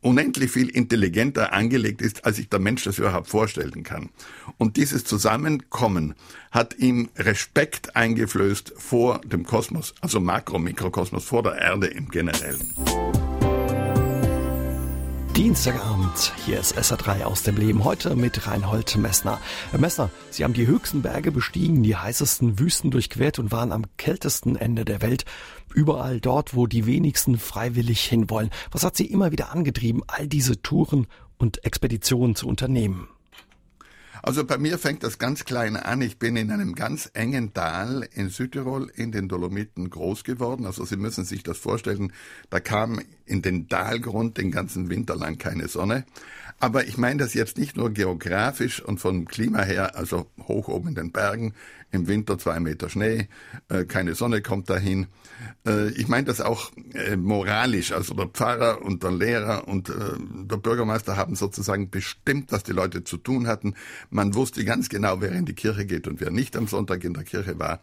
unendlich 0.00 0.50
viel 0.50 0.68
intelligenter 0.68 1.52
angelegt 1.52 2.02
ist, 2.02 2.24
als 2.24 2.36
sich 2.36 2.48
der 2.48 2.60
Mensch 2.60 2.84
das 2.84 2.98
überhaupt 2.98 3.28
vorstellen 3.28 3.82
kann. 3.82 4.10
Und 4.56 4.76
dieses 4.76 5.04
Zusammenkommen 5.04 6.14
hat 6.50 6.78
ihm 6.78 7.08
Respekt 7.16 7.96
eingeflößt 7.96 8.74
vor 8.76 9.20
dem 9.20 9.44
Kosmos, 9.44 9.94
also 10.00 10.20
Makro-Mikrokosmos, 10.20 11.24
vor 11.24 11.42
der 11.42 11.58
Erde 11.58 11.88
im 11.88 12.08
Generellen. 12.08 12.74
Dienstagabend, 15.38 16.32
hier 16.44 16.58
ist 16.58 16.76
SA3 16.76 17.22
aus 17.22 17.44
dem 17.44 17.56
Leben, 17.56 17.84
heute 17.84 18.16
mit 18.16 18.48
Reinhold 18.48 18.96
Messner. 18.96 19.40
Herr 19.70 19.78
Messner, 19.78 20.10
Sie 20.30 20.42
haben 20.42 20.52
die 20.52 20.66
höchsten 20.66 21.00
Berge 21.00 21.30
bestiegen, 21.30 21.84
die 21.84 21.94
heißesten 21.94 22.58
Wüsten 22.58 22.90
durchquert 22.90 23.38
und 23.38 23.52
waren 23.52 23.70
am 23.70 23.84
kältesten 23.98 24.56
Ende 24.56 24.84
der 24.84 25.00
Welt, 25.00 25.24
überall 25.74 26.20
dort, 26.20 26.54
wo 26.54 26.66
die 26.66 26.86
wenigsten 26.86 27.38
freiwillig 27.38 28.04
hinwollen. 28.04 28.50
Was 28.70 28.84
hat 28.84 28.96
Sie 28.96 29.06
immer 29.06 29.32
wieder 29.32 29.52
angetrieben, 29.52 30.02
all 30.06 30.26
diese 30.26 30.62
Touren 30.62 31.06
und 31.38 31.64
Expeditionen 31.64 32.36
zu 32.36 32.48
unternehmen? 32.48 33.08
Also 34.22 34.44
bei 34.44 34.58
mir 34.58 34.78
fängt 34.78 35.04
das 35.04 35.18
ganz 35.18 35.44
klein 35.44 35.76
an. 35.76 36.02
Ich 36.02 36.18
bin 36.18 36.36
in 36.36 36.50
einem 36.50 36.74
ganz 36.74 37.10
engen 37.14 37.52
Tal 37.54 38.08
in 38.12 38.30
Südtirol 38.30 38.90
in 38.94 39.12
den 39.12 39.28
Dolomiten 39.28 39.90
groß 39.90 40.24
geworden. 40.24 40.66
Also 40.66 40.84
Sie 40.84 40.96
müssen 40.96 41.24
sich 41.24 41.42
das 41.42 41.58
vorstellen. 41.58 42.12
Da 42.50 42.60
kam 42.60 43.00
in 43.28 43.42
den 43.42 43.68
Talgrund 43.68 44.38
den 44.38 44.50
ganzen 44.50 44.90
Winter 44.90 45.16
lang 45.16 45.38
keine 45.38 45.68
Sonne. 45.68 46.04
Aber 46.60 46.88
ich 46.88 46.98
meine 46.98 47.20
das 47.20 47.34
jetzt 47.34 47.56
nicht 47.56 47.76
nur 47.76 47.90
geografisch 47.90 48.82
und 48.82 48.98
vom 48.98 49.26
Klima 49.26 49.62
her, 49.62 49.94
also 49.94 50.26
hoch 50.48 50.66
oben 50.66 50.88
in 50.88 50.94
den 50.96 51.12
Bergen, 51.12 51.54
im 51.92 52.08
Winter 52.08 52.36
zwei 52.36 52.58
Meter 52.58 52.90
Schnee, 52.90 53.28
äh, 53.68 53.84
keine 53.84 54.14
Sonne 54.14 54.42
kommt 54.42 54.68
dahin. 54.68 55.06
Äh, 55.64 55.90
ich 55.90 56.08
meine 56.08 56.26
das 56.26 56.40
auch 56.40 56.72
äh, 56.94 57.16
moralisch, 57.16 57.92
also 57.92 58.12
der 58.14 58.26
Pfarrer 58.26 58.82
und 58.82 59.04
der 59.04 59.12
Lehrer 59.12 59.68
und 59.68 59.88
der 59.88 60.56
Bürgermeister 60.56 61.16
haben 61.16 61.36
sozusagen 61.36 61.90
bestimmt, 61.90 62.50
was 62.50 62.64
die 62.64 62.72
Leute 62.72 63.04
zu 63.04 63.16
tun 63.16 63.46
hatten. 63.46 63.74
Man 64.10 64.34
wusste 64.34 64.64
ganz 64.64 64.88
genau, 64.88 65.20
wer 65.20 65.32
in 65.32 65.46
die 65.46 65.54
Kirche 65.54 65.86
geht 65.86 66.08
und 66.08 66.20
wer 66.20 66.30
nicht 66.30 66.56
am 66.56 66.66
Sonntag 66.66 67.04
in 67.04 67.14
der 67.14 67.24
Kirche 67.24 67.58
war. 67.58 67.80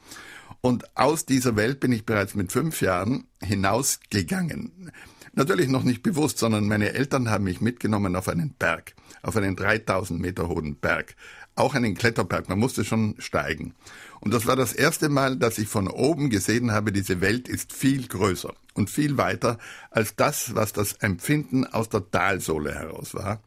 Und 0.61 0.97
aus 0.97 1.25
dieser 1.25 1.55
Welt 1.55 1.79
bin 1.79 1.91
ich 1.91 2.05
bereits 2.05 2.35
mit 2.35 2.51
fünf 2.51 2.81
Jahren 2.81 3.25
hinausgegangen. 3.41 4.91
Natürlich 5.37 5.67
noch 5.67 5.83
nicht 5.83 6.01
bewusst, 6.01 6.37
sondern 6.37 6.67
meine 6.67 6.93
Eltern 6.93 7.29
haben 7.29 7.43
mich 7.43 7.59
mitgenommen 7.59 8.15
auf 8.15 8.29
einen 8.29 8.51
Berg, 8.57 8.93
auf 9.21 9.35
einen 9.35 9.57
3000 9.57 10.19
Meter 10.19 10.47
hohen 10.47 10.77
Berg. 10.77 11.15
Auch 11.55 11.75
einen 11.75 11.93
Kletterberg, 11.93 12.47
man 12.47 12.59
musste 12.59 12.85
schon 12.85 13.15
steigen. 13.19 13.75
Und 14.21 14.33
das 14.33 14.45
war 14.45 14.55
das 14.55 14.71
erste 14.71 15.09
Mal, 15.09 15.37
dass 15.37 15.57
ich 15.57 15.67
von 15.67 15.89
oben 15.89 16.29
gesehen 16.29 16.71
habe, 16.71 16.93
diese 16.93 17.19
Welt 17.19 17.49
ist 17.49 17.73
viel 17.73 18.07
größer 18.07 18.53
und 18.73 18.89
viel 18.89 19.17
weiter 19.17 19.57
als 19.91 20.15
das, 20.15 20.55
was 20.55 20.71
das 20.71 20.93
Empfinden 20.93 21.65
aus 21.65 21.89
der 21.89 22.09
Talsohle 22.09 22.73
heraus 22.73 23.13
war. 23.13 23.41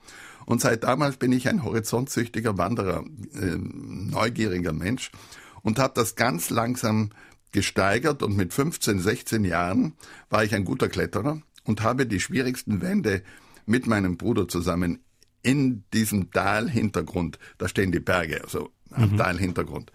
Und 0.45 0.61
seit 0.61 0.85
damals 0.85 1.17
bin 1.17 1.33
ich 1.33 1.49
ein 1.49 1.65
horizontsüchtiger 1.65 2.57
Wanderer, 2.59 3.05
äh, 3.35 3.57
neugieriger 3.57 4.73
Mensch 4.73 5.11
und 5.63 5.79
habe 5.79 5.95
das 5.95 6.17
ganz 6.17 6.51
langsam 6.51 7.11
gesteigert 7.53 8.23
und 8.23 8.37
mit 8.37 8.53
15, 8.53 9.01
16 9.01 9.45
Jahren 9.45 9.95
war 10.29 10.45
ich 10.45 10.55
ein 10.55 10.65
guter 10.65 10.89
Kletterer 10.89 11.41
und 11.69 11.83
habe 11.83 12.07
die 12.07 12.19
schwierigsten 12.19 12.81
Wände 12.81 13.23
mit 13.67 13.87
meinem 13.87 14.17
Bruder 14.17 14.49
zusammen 14.49 15.01
in 15.43 15.85
diesem 15.93 16.33
Talhintergrund, 16.33 17.39
da 17.59 17.69
stehen 17.69 17.93
die 17.93 18.01
Berge, 18.01 18.43
also 18.43 18.71
am 18.91 19.13
mhm. 19.13 19.17
Talhintergrund, 19.19 19.93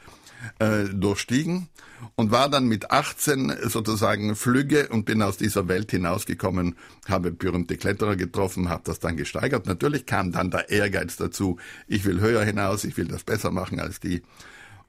äh, 0.60 0.86
durchstiegen 0.86 1.68
und 2.15 2.32
war 2.32 2.50
dann 2.50 2.68
mit 2.68 2.92
18 2.92 3.53
sozusagen 3.63 4.36
flügge 4.36 4.88
und 4.89 5.06
bin 5.06 5.22
aus 5.22 5.38
dieser 5.38 5.68
Welt 5.68 5.89
hinausgekommen, 5.92 6.75
habe 7.10 7.32
berühmte 7.32 7.75
Kletterer 7.75 8.15
getroffen, 8.15 8.70
habe 8.70 8.84
das 8.86 9.00
dann 9.00 9.18
gesteigert. 9.18 9.65
Natürlich 9.65 10.06
kam 10.06 10.32
dann 10.32 10.51
der 10.51 10.70
Ehrgeiz 10.70 11.18
dazu, 11.18 11.58
ich 11.88 12.06
will 12.06 12.22
höher 12.22 12.44
hinaus, 12.44 12.84
ich 12.84 12.96
will 12.98 13.08
das 13.08 13.24
besser 13.24 13.51
machen 13.51 13.80
als 13.80 14.00
die 14.00 14.22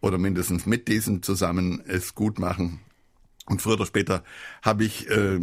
oder 0.01 0.19
mindestens 0.19 0.67
mit 0.67 0.87
diesen 0.89 1.23
zusammen 1.23 1.83
es 1.87 2.15
gut 2.15 2.39
machen. 2.39 2.81
Und 3.47 3.61
früher 3.61 3.75
oder 3.75 3.87
später 3.87 4.25
habe 4.63 4.85
ich 4.85 5.09
äh, 5.11 5.39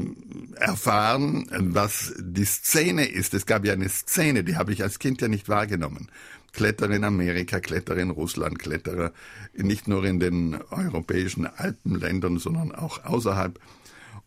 erfahren, 0.56 1.48
was 1.52 2.14
die 2.18 2.46
Szene 2.46 3.06
ist. 3.06 3.34
Es 3.36 3.46
gab 3.46 3.64
ja 3.64 3.74
eine 3.74 3.90
Szene, 3.90 4.44
die 4.44 4.58
habe 4.58 4.74
ich 4.74 4.82
als 4.82 4.98
Kind 4.98 5.22
ja 5.22 5.28
nicht 5.28 5.50
wahrgenommen. 5.50 6.10
Kletterer 6.52 6.92
in 6.92 7.04
Amerika, 7.04 7.60
Kletterer 7.60 8.00
in 8.00 8.10
Russland, 8.10 8.60
Kletterer 8.60 9.14
nicht 9.54 9.88
nur 9.88 10.04
in 10.04 10.20
den 10.20 10.60
europäischen 10.72 11.46
Alpenländern, 11.46 12.40
sondern 12.40 12.74
auch 12.74 13.06
außerhalb. 13.06 13.60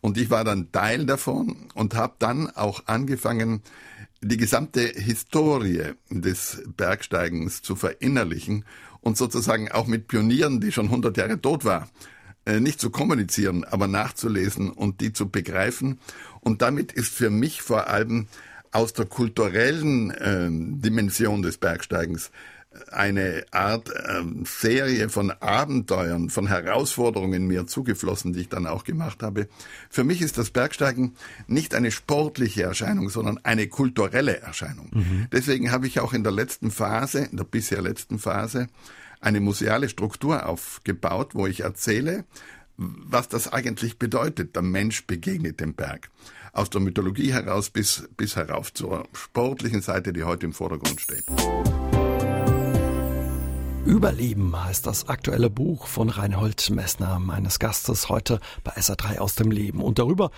Und 0.01 0.17
ich 0.17 0.29
war 0.29 0.43
dann 0.43 0.71
Teil 0.71 1.05
davon 1.05 1.69
und 1.73 1.95
habe 1.95 2.15
dann 2.19 2.49
auch 2.49 2.83
angefangen, 2.85 3.61
die 4.21 4.37
gesamte 4.37 4.81
Historie 4.81 5.93
des 6.09 6.63
Bergsteigens 6.77 7.61
zu 7.61 7.75
verinnerlichen 7.75 8.65
und 9.01 9.17
sozusagen 9.17 9.71
auch 9.71 9.85
mit 9.85 10.07
Pionieren, 10.07 10.61
die 10.61 10.71
schon 10.71 10.85
100 10.85 11.15
Jahre 11.17 11.39
tot 11.39 11.65
war, 11.65 11.83
äh, 11.83 12.14
nicht 12.45 12.79
zu 12.79 12.89
kommunizieren, 12.89 13.63
aber 13.63 13.87
nachzulesen 13.87 14.71
und 14.71 15.01
die 15.01 15.13
zu 15.13 15.29
begreifen. 15.29 15.99
Und 16.41 16.61
damit 16.61 16.91
ist 16.91 17.13
für 17.13 17.29
mich 17.29 17.61
vor 17.61 17.87
allem 17.87 18.27
aus 18.71 18.93
der 18.93 19.05
kulturellen 19.05 20.11
äh, 20.11 20.49
Dimension 20.49 21.41
des 21.41 21.57
Bergsteigens 21.57 22.31
eine 22.91 23.45
Art 23.51 23.89
äh, 23.89 24.23
Serie 24.43 25.09
von 25.09 25.31
Abenteuern, 25.31 26.29
von 26.29 26.47
Herausforderungen 26.47 27.47
mir 27.47 27.67
zugeflossen, 27.67 28.33
die 28.33 28.41
ich 28.41 28.49
dann 28.49 28.67
auch 28.67 28.83
gemacht 28.83 29.23
habe. 29.23 29.47
Für 29.89 30.03
mich 30.03 30.21
ist 30.21 30.37
das 30.37 30.49
Bergsteigen 30.49 31.15
nicht 31.47 31.73
eine 31.73 31.91
sportliche 31.91 32.63
Erscheinung, 32.63 33.09
sondern 33.09 33.39
eine 33.43 33.67
kulturelle 33.67 34.41
Erscheinung. 34.41 34.89
Mhm. 34.93 35.27
Deswegen 35.31 35.71
habe 35.71 35.87
ich 35.87 35.99
auch 35.99 36.13
in 36.13 36.23
der 36.23 36.31
letzten 36.31 36.71
Phase, 36.71 37.19
in 37.31 37.37
der 37.37 37.45
bisher 37.45 37.81
letzten 37.81 38.19
Phase, 38.19 38.67
eine 39.25 39.39
museale 39.39 39.89
Struktur 39.89 40.45
aufgebaut, 40.47 41.33
wo 41.33 41.47
ich 41.47 41.61
erzähle, 41.61 42.25
was 42.77 43.27
das 43.27 43.51
eigentlich 43.51 43.97
bedeutet. 43.97 44.55
Der 44.55 44.61
Mensch 44.61 45.07
begegnet 45.07 45.59
dem 45.59 45.73
Berg. 45.73 46.11
Aus 46.53 46.69
der 46.69 46.79
Mythologie 46.79 47.33
heraus 47.33 47.69
bis, 47.69 48.07
bis 48.15 48.35
herauf 48.35 48.71
zur 48.73 49.07
sportlichen 49.13 49.81
Seite, 49.81 50.13
die 50.13 50.23
heute 50.23 50.45
im 50.45 50.53
Vordergrund 50.53 51.01
steht. 51.01 51.25
Überleben 53.85 54.63
heißt 54.63 54.87
das 54.87 55.09
aktuelle 55.09 55.49
Buch 55.49 55.85
von 55.87 56.09
Reinhold 56.09 56.71
Messner, 56.71 57.19
meines 57.19 57.59
Gastes 57.59 58.09
heute 58.09 58.39
bei 58.63 58.73
SA3 58.73 59.19
aus 59.19 59.35
dem 59.35 59.51
Leben. 59.51 59.81
Und 59.81 59.99
darüber 59.99 60.31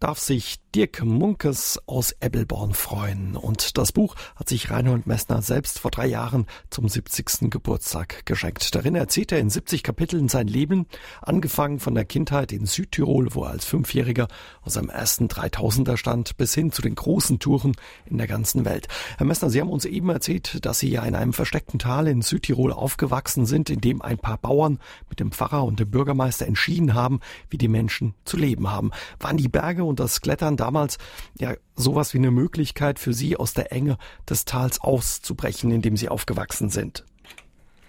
darf 0.00 0.18
sich 0.18 0.60
Dirk 0.74 1.02
Munkes 1.02 1.80
aus 1.86 2.14
Ebbelborn 2.20 2.74
freuen. 2.74 3.34
Und 3.34 3.76
das 3.76 3.90
Buch 3.90 4.14
hat 4.36 4.48
sich 4.48 4.70
Reinhold 4.70 5.04
Messner 5.04 5.42
selbst 5.42 5.80
vor 5.80 5.90
drei 5.90 6.06
Jahren 6.06 6.46
zum 6.70 6.88
70. 6.88 7.50
Geburtstag 7.50 8.24
geschenkt. 8.24 8.72
Darin 8.72 8.94
erzählt 8.94 9.32
er 9.32 9.40
in 9.40 9.50
70 9.50 9.82
Kapiteln 9.82 10.28
sein 10.28 10.46
Leben, 10.46 10.86
angefangen 11.22 11.80
von 11.80 11.96
der 11.96 12.04
Kindheit 12.04 12.52
in 12.52 12.66
Südtirol, 12.66 13.34
wo 13.34 13.42
er 13.42 13.50
als 13.50 13.64
Fünfjähriger 13.64 14.28
aus 14.62 14.74
seinem 14.74 14.90
ersten 14.90 15.26
3000er 15.26 15.96
stand, 15.96 16.36
bis 16.36 16.54
hin 16.54 16.70
zu 16.70 16.82
den 16.82 16.94
großen 16.94 17.40
Touren 17.40 17.74
in 18.06 18.18
der 18.18 18.28
ganzen 18.28 18.64
Welt. 18.64 18.86
Herr 19.18 19.26
Messner, 19.26 19.50
Sie 19.50 19.60
haben 19.60 19.70
uns 19.70 19.86
eben 19.86 20.08
erzählt, 20.08 20.64
dass 20.64 20.78
Sie 20.78 20.90
ja 20.90 21.02
in 21.02 21.16
einem 21.16 21.32
versteckten 21.32 21.80
Tal 21.80 22.06
in 22.06 22.22
Südtirol 22.22 22.72
aufgewachsen 22.72 23.44
sind, 23.44 23.70
in 23.70 23.80
dem 23.80 24.02
ein 24.02 24.18
paar 24.18 24.38
Bauern 24.38 24.78
mit 25.08 25.18
dem 25.18 25.32
Pfarrer 25.32 25.64
und 25.64 25.80
dem 25.80 25.90
Bürgermeister 25.90 26.46
entschieden 26.46 26.94
haben, 26.94 27.18
wie 27.48 27.58
die 27.58 27.66
Menschen 27.66 28.14
zu 28.24 28.36
leben 28.36 28.70
haben. 28.70 28.92
Waren 29.18 29.36
die 29.36 29.48
Berge 29.48 29.82
und 29.82 29.98
das 29.98 30.20
Klettern 30.20 30.59
damals 30.60 30.98
ja 31.38 31.54
sowas 31.74 32.14
wie 32.14 32.18
eine 32.18 32.30
Möglichkeit 32.30 32.98
für 32.98 33.12
Sie 33.12 33.36
aus 33.36 33.54
der 33.54 33.72
Enge 33.72 33.98
des 34.28 34.44
Tals 34.44 34.80
auszubrechen, 34.80 35.70
in 35.70 35.82
dem 35.82 35.96
Sie 35.96 36.08
aufgewachsen 36.08 36.70
sind? 36.70 37.04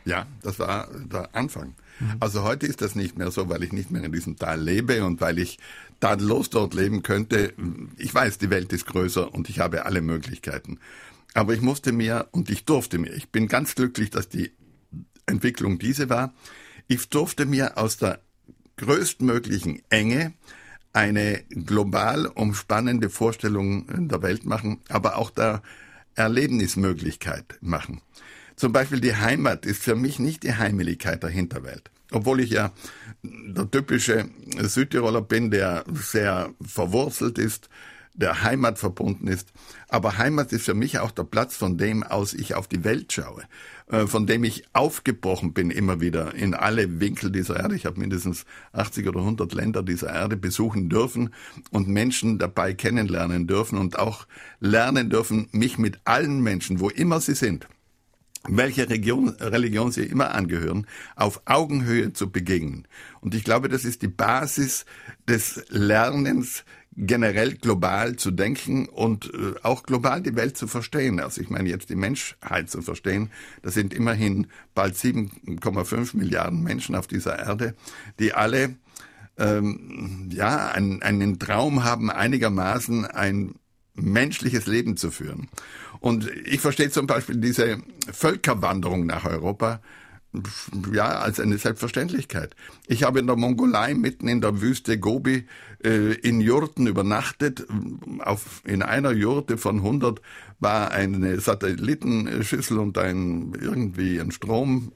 Ja, 0.05 0.25
das 0.41 0.57
war 0.57 0.87
der 1.11 1.35
Anfang. 1.35 1.75
Mhm. 1.99 2.15
Also 2.19 2.43
heute 2.43 2.65
ist 2.65 2.81
das 2.81 2.95
nicht 2.95 3.17
mehr 3.17 3.29
so, 3.29 3.49
weil 3.49 3.63
ich 3.63 3.71
nicht 3.71 3.91
mehr 3.91 4.03
in 4.03 4.11
diesem 4.11 4.37
Tal 4.37 4.59
lebe 4.59 5.05
und 5.05 5.21
weil 5.21 5.37
ich 5.37 5.59
tadellos 5.99 6.49
dort 6.49 6.73
leben 6.73 7.03
könnte. 7.03 7.53
Ich 7.97 8.13
weiß, 8.13 8.39
die 8.39 8.49
Welt 8.49 8.73
ist 8.73 8.87
größer 8.87 9.31
und 9.33 9.49
ich 9.49 9.59
habe 9.59 9.85
alle 9.85 10.01
Möglichkeiten. 10.01 10.79
Aber 11.33 11.53
ich 11.53 11.61
musste 11.61 11.91
mir 11.91 12.27
und 12.31 12.49
ich 12.49 12.65
durfte 12.65 12.97
mir, 12.97 13.13
ich 13.13 13.29
bin 13.29 13.47
ganz 13.47 13.75
glücklich, 13.75 14.09
dass 14.09 14.27
die 14.27 14.51
Entwicklung 15.27 15.77
diese 15.77 16.09
war. 16.09 16.33
Ich 16.87 17.07
durfte 17.09 17.45
mir 17.45 17.77
aus 17.77 17.97
der 17.97 18.19
größtmöglichen 18.77 19.83
Enge 19.89 20.33
eine 20.93 21.43
global 21.49 22.25
umspannende 22.25 23.09
Vorstellung 23.09 23.85
der 24.09 24.21
Welt 24.21 24.45
machen, 24.45 24.79
aber 24.89 25.17
auch 25.17 25.29
der 25.29 25.61
Erlebnismöglichkeit 26.15 27.57
machen. 27.61 28.01
Zum 28.55 28.73
Beispiel 28.73 28.99
die 28.99 29.15
Heimat 29.15 29.65
ist 29.65 29.81
für 29.81 29.95
mich 29.95 30.19
nicht 30.19 30.43
die 30.43 30.53
Heimeligkeit 30.53 31.23
der 31.23 31.29
Hinterwelt. 31.29 31.89
Obwohl 32.11 32.41
ich 32.41 32.51
ja 32.51 32.71
der 33.23 33.71
typische 33.71 34.29
Südtiroler 34.57 35.21
bin, 35.21 35.49
der 35.49 35.85
sehr 35.93 36.53
verwurzelt 36.61 37.37
ist, 37.37 37.69
der 38.13 38.43
Heimat 38.43 38.77
verbunden 38.77 39.27
ist. 39.27 39.51
Aber 39.87 40.17
Heimat 40.17 40.51
ist 40.51 40.65
für 40.65 40.73
mich 40.73 40.99
auch 40.99 41.11
der 41.11 41.23
Platz, 41.23 41.55
von 41.55 41.77
dem 41.77 42.03
aus 42.03 42.33
ich 42.33 42.55
auf 42.55 42.67
die 42.67 42.83
Welt 42.83 43.13
schaue, 43.13 43.43
äh, 43.87 44.07
von 44.07 44.27
dem 44.27 44.43
ich 44.43 44.65
aufgebrochen 44.73 45.53
bin 45.53 45.71
immer 45.71 46.01
wieder 46.01 46.35
in 46.35 46.53
alle 46.53 46.99
Winkel 46.99 47.31
dieser 47.31 47.57
Erde. 47.57 47.75
Ich 47.75 47.85
habe 47.85 47.99
mindestens 47.99 48.45
80 48.73 49.07
oder 49.07 49.19
100 49.19 49.53
Länder 49.53 49.83
dieser 49.83 50.13
Erde 50.13 50.37
besuchen 50.37 50.89
dürfen 50.89 51.33
und 51.71 51.87
Menschen 51.87 52.37
dabei 52.37 52.73
kennenlernen 52.73 53.47
dürfen 53.47 53.77
und 53.77 53.97
auch 53.97 54.27
lernen 54.59 55.09
dürfen, 55.09 55.47
mich 55.51 55.77
mit 55.77 55.99
allen 56.03 56.41
Menschen, 56.41 56.79
wo 56.79 56.89
immer 56.89 57.21
sie 57.21 57.35
sind, 57.35 57.67
welche 58.47 58.89
Region, 58.89 59.29
Religion 59.29 59.91
sie 59.91 60.03
immer 60.03 60.33
angehören, 60.33 60.87
auf 61.15 61.41
Augenhöhe 61.45 62.13
zu 62.13 62.31
begegnen. 62.31 62.87
Und 63.21 63.35
ich 63.35 63.43
glaube, 63.43 63.69
das 63.69 63.85
ist 63.85 64.01
die 64.01 64.07
Basis 64.07 64.85
des 65.27 65.63
Lernens, 65.69 66.65
generell 66.95 67.55
global 67.55 68.17
zu 68.17 68.31
denken 68.31 68.87
und 68.87 69.33
äh, 69.33 69.53
auch 69.63 69.83
global 69.83 70.21
die 70.21 70.35
Welt 70.35 70.57
zu 70.57 70.67
verstehen. 70.67 71.19
Also 71.19 71.41
ich 71.41 71.49
meine 71.49 71.69
jetzt 71.69 71.89
die 71.89 71.95
Menschheit 71.95 72.69
zu 72.69 72.81
verstehen. 72.81 73.31
Das 73.61 73.73
sind 73.73 73.93
immerhin 73.93 74.47
bald 74.75 74.95
7,5 74.95 76.17
Milliarden 76.17 76.63
Menschen 76.63 76.95
auf 76.95 77.07
dieser 77.07 77.39
Erde, 77.39 77.75
die 78.19 78.33
alle 78.33 78.75
ähm, 79.37 80.29
ja 80.31 80.67
einen, 80.69 81.01
einen 81.01 81.39
Traum 81.39 81.83
haben, 81.83 82.11
einigermaßen 82.11 83.05
ein 83.05 83.55
menschliches 83.95 84.67
Leben 84.67 84.97
zu 84.97 85.11
führen. 85.11 85.47
Und 85.99 86.29
ich 86.45 86.59
verstehe 86.59 86.89
zum 86.89 87.07
Beispiel 87.07 87.37
diese 87.37 87.77
Völkerwanderung 88.11 89.05
nach 89.05 89.25
Europa 89.25 89.81
ja, 90.93 91.19
als 91.19 91.39
eine 91.39 91.57
Selbstverständlichkeit. 91.57 92.55
Ich 92.87 93.03
habe 93.03 93.19
in 93.19 93.27
der 93.27 93.35
Mongolei 93.35 93.93
mitten 93.93 94.27
in 94.27 94.39
der 94.39 94.61
Wüste 94.61 94.97
Gobi 94.97 95.45
äh, 95.83 96.13
in 96.13 96.39
Jurten 96.39 96.87
übernachtet. 96.87 97.67
Auf, 98.19 98.61
in 98.65 98.81
einer 98.81 99.11
Jurte 99.11 99.57
von 99.57 99.77
100 99.77 100.21
war 100.59 100.91
eine 100.91 101.39
Satellitenschüssel 101.39 102.79
und 102.79 102.97
ein 102.97 103.53
irgendwie 103.59 104.21
ein 104.21 104.31
Strom, 104.31 104.93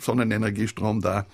Sonnenenergiestrom 0.00 1.02
da. 1.02 1.26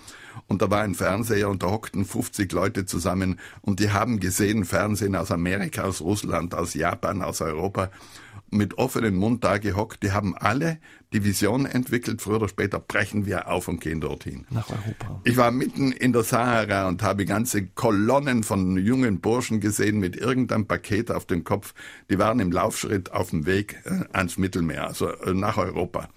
Und 0.47 0.61
da 0.61 0.69
war 0.69 0.81
ein 0.81 0.95
Fernseher 0.95 1.49
und 1.49 1.63
da 1.63 1.67
hockten 1.67 2.03
50 2.03 2.51
Leute 2.51 2.85
zusammen 2.85 3.39
und 3.61 3.79
die 3.79 3.91
haben 3.91 4.19
gesehen 4.19 4.65
Fernsehen 4.65 5.15
aus 5.15 5.31
Amerika, 5.31 5.83
aus 5.83 6.01
Russland, 6.01 6.53
aus 6.53 6.73
Japan, 6.73 7.21
aus 7.21 7.39
Europa 7.39 7.89
mit 8.51 8.77
offenem 8.77 9.15
Mund 9.15 9.43
da 9.43 9.57
gehockt. 9.57 10.03
Die 10.03 10.11
haben 10.11 10.35
alle 10.35 10.77
die 11.15 11.23
Vision 11.23 11.65
entwickelt, 11.65 12.21
früher 12.21 12.35
oder 12.35 12.49
später 12.49 12.77
brechen 12.77 13.25
wir 13.25 13.47
auf 13.47 13.69
und 13.69 13.79
gehen 13.79 14.01
dorthin. 14.01 14.45
Nach 14.49 14.69
Europa. 14.69 15.21
Ich 15.23 15.37
war 15.37 15.49
mitten 15.49 15.93
in 15.93 16.11
der 16.11 16.23
Sahara 16.23 16.89
und 16.89 17.01
habe 17.03 17.25
ganze 17.25 17.67
Kolonnen 17.67 18.43
von 18.43 18.77
jungen 18.77 19.21
Burschen 19.21 19.61
gesehen 19.61 19.99
mit 19.99 20.17
irgendeinem 20.17 20.67
Paket 20.67 21.11
auf 21.11 21.25
dem 21.25 21.45
Kopf. 21.45 21.73
Die 22.09 22.19
waren 22.19 22.41
im 22.41 22.51
Laufschritt 22.51 23.13
auf 23.13 23.29
dem 23.29 23.45
Weg 23.45 23.81
äh, 23.85 24.03
ans 24.11 24.37
Mittelmeer, 24.37 24.87
also 24.87 25.07
äh, 25.07 25.33
nach 25.33 25.57
Europa. 25.57 26.09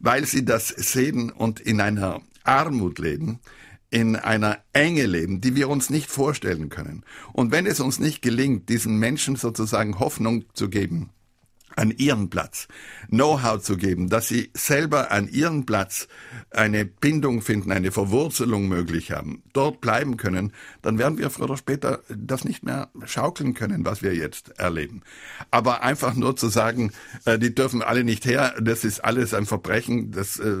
Weil 0.00 0.26
sie 0.26 0.44
das 0.44 0.68
sehen 0.68 1.30
und 1.30 1.58
in 1.58 1.80
einer 1.80 2.20
Armut 2.44 2.98
leben, 2.98 3.38
in 3.88 4.16
einer 4.16 4.58
Enge 4.74 5.06
leben, 5.06 5.40
die 5.40 5.56
wir 5.56 5.70
uns 5.70 5.88
nicht 5.88 6.10
vorstellen 6.10 6.68
können. 6.68 7.04
Und 7.32 7.52
wenn 7.52 7.64
es 7.64 7.80
uns 7.80 7.98
nicht 7.98 8.20
gelingt, 8.20 8.68
diesen 8.68 8.98
Menschen 8.98 9.36
sozusagen 9.36 9.98
Hoffnung 9.98 10.44
zu 10.52 10.68
geben, 10.68 11.08
an 11.76 11.90
ihren 11.90 12.30
Platz 12.30 12.68
Know-how 13.08 13.60
zu 13.60 13.76
geben, 13.76 14.08
dass 14.08 14.28
sie 14.28 14.50
selber 14.54 15.10
an 15.10 15.28
ihren 15.28 15.66
Platz 15.66 16.08
eine 16.50 16.84
Bindung 16.84 17.42
finden, 17.42 17.72
eine 17.72 17.92
Verwurzelung 17.92 18.68
möglich 18.68 19.12
haben, 19.12 19.42
dort 19.52 19.80
bleiben 19.80 20.16
können, 20.16 20.52
dann 20.82 20.98
werden 20.98 21.18
wir 21.18 21.30
früher 21.30 21.44
oder 21.44 21.56
später 21.56 22.00
das 22.08 22.44
nicht 22.44 22.62
mehr 22.62 22.88
schaukeln 23.04 23.54
können, 23.54 23.84
was 23.84 24.02
wir 24.02 24.14
jetzt 24.14 24.58
erleben. 24.58 25.02
Aber 25.50 25.82
einfach 25.82 26.14
nur 26.14 26.36
zu 26.36 26.48
sagen, 26.48 26.92
äh, 27.24 27.38
die 27.38 27.54
dürfen 27.54 27.82
alle 27.82 28.04
nicht 28.04 28.24
her, 28.24 28.54
das 28.60 28.84
ist 28.84 29.04
alles 29.04 29.34
ein 29.34 29.46
Verbrechen, 29.46 30.10
das, 30.12 30.38
äh, 30.38 30.54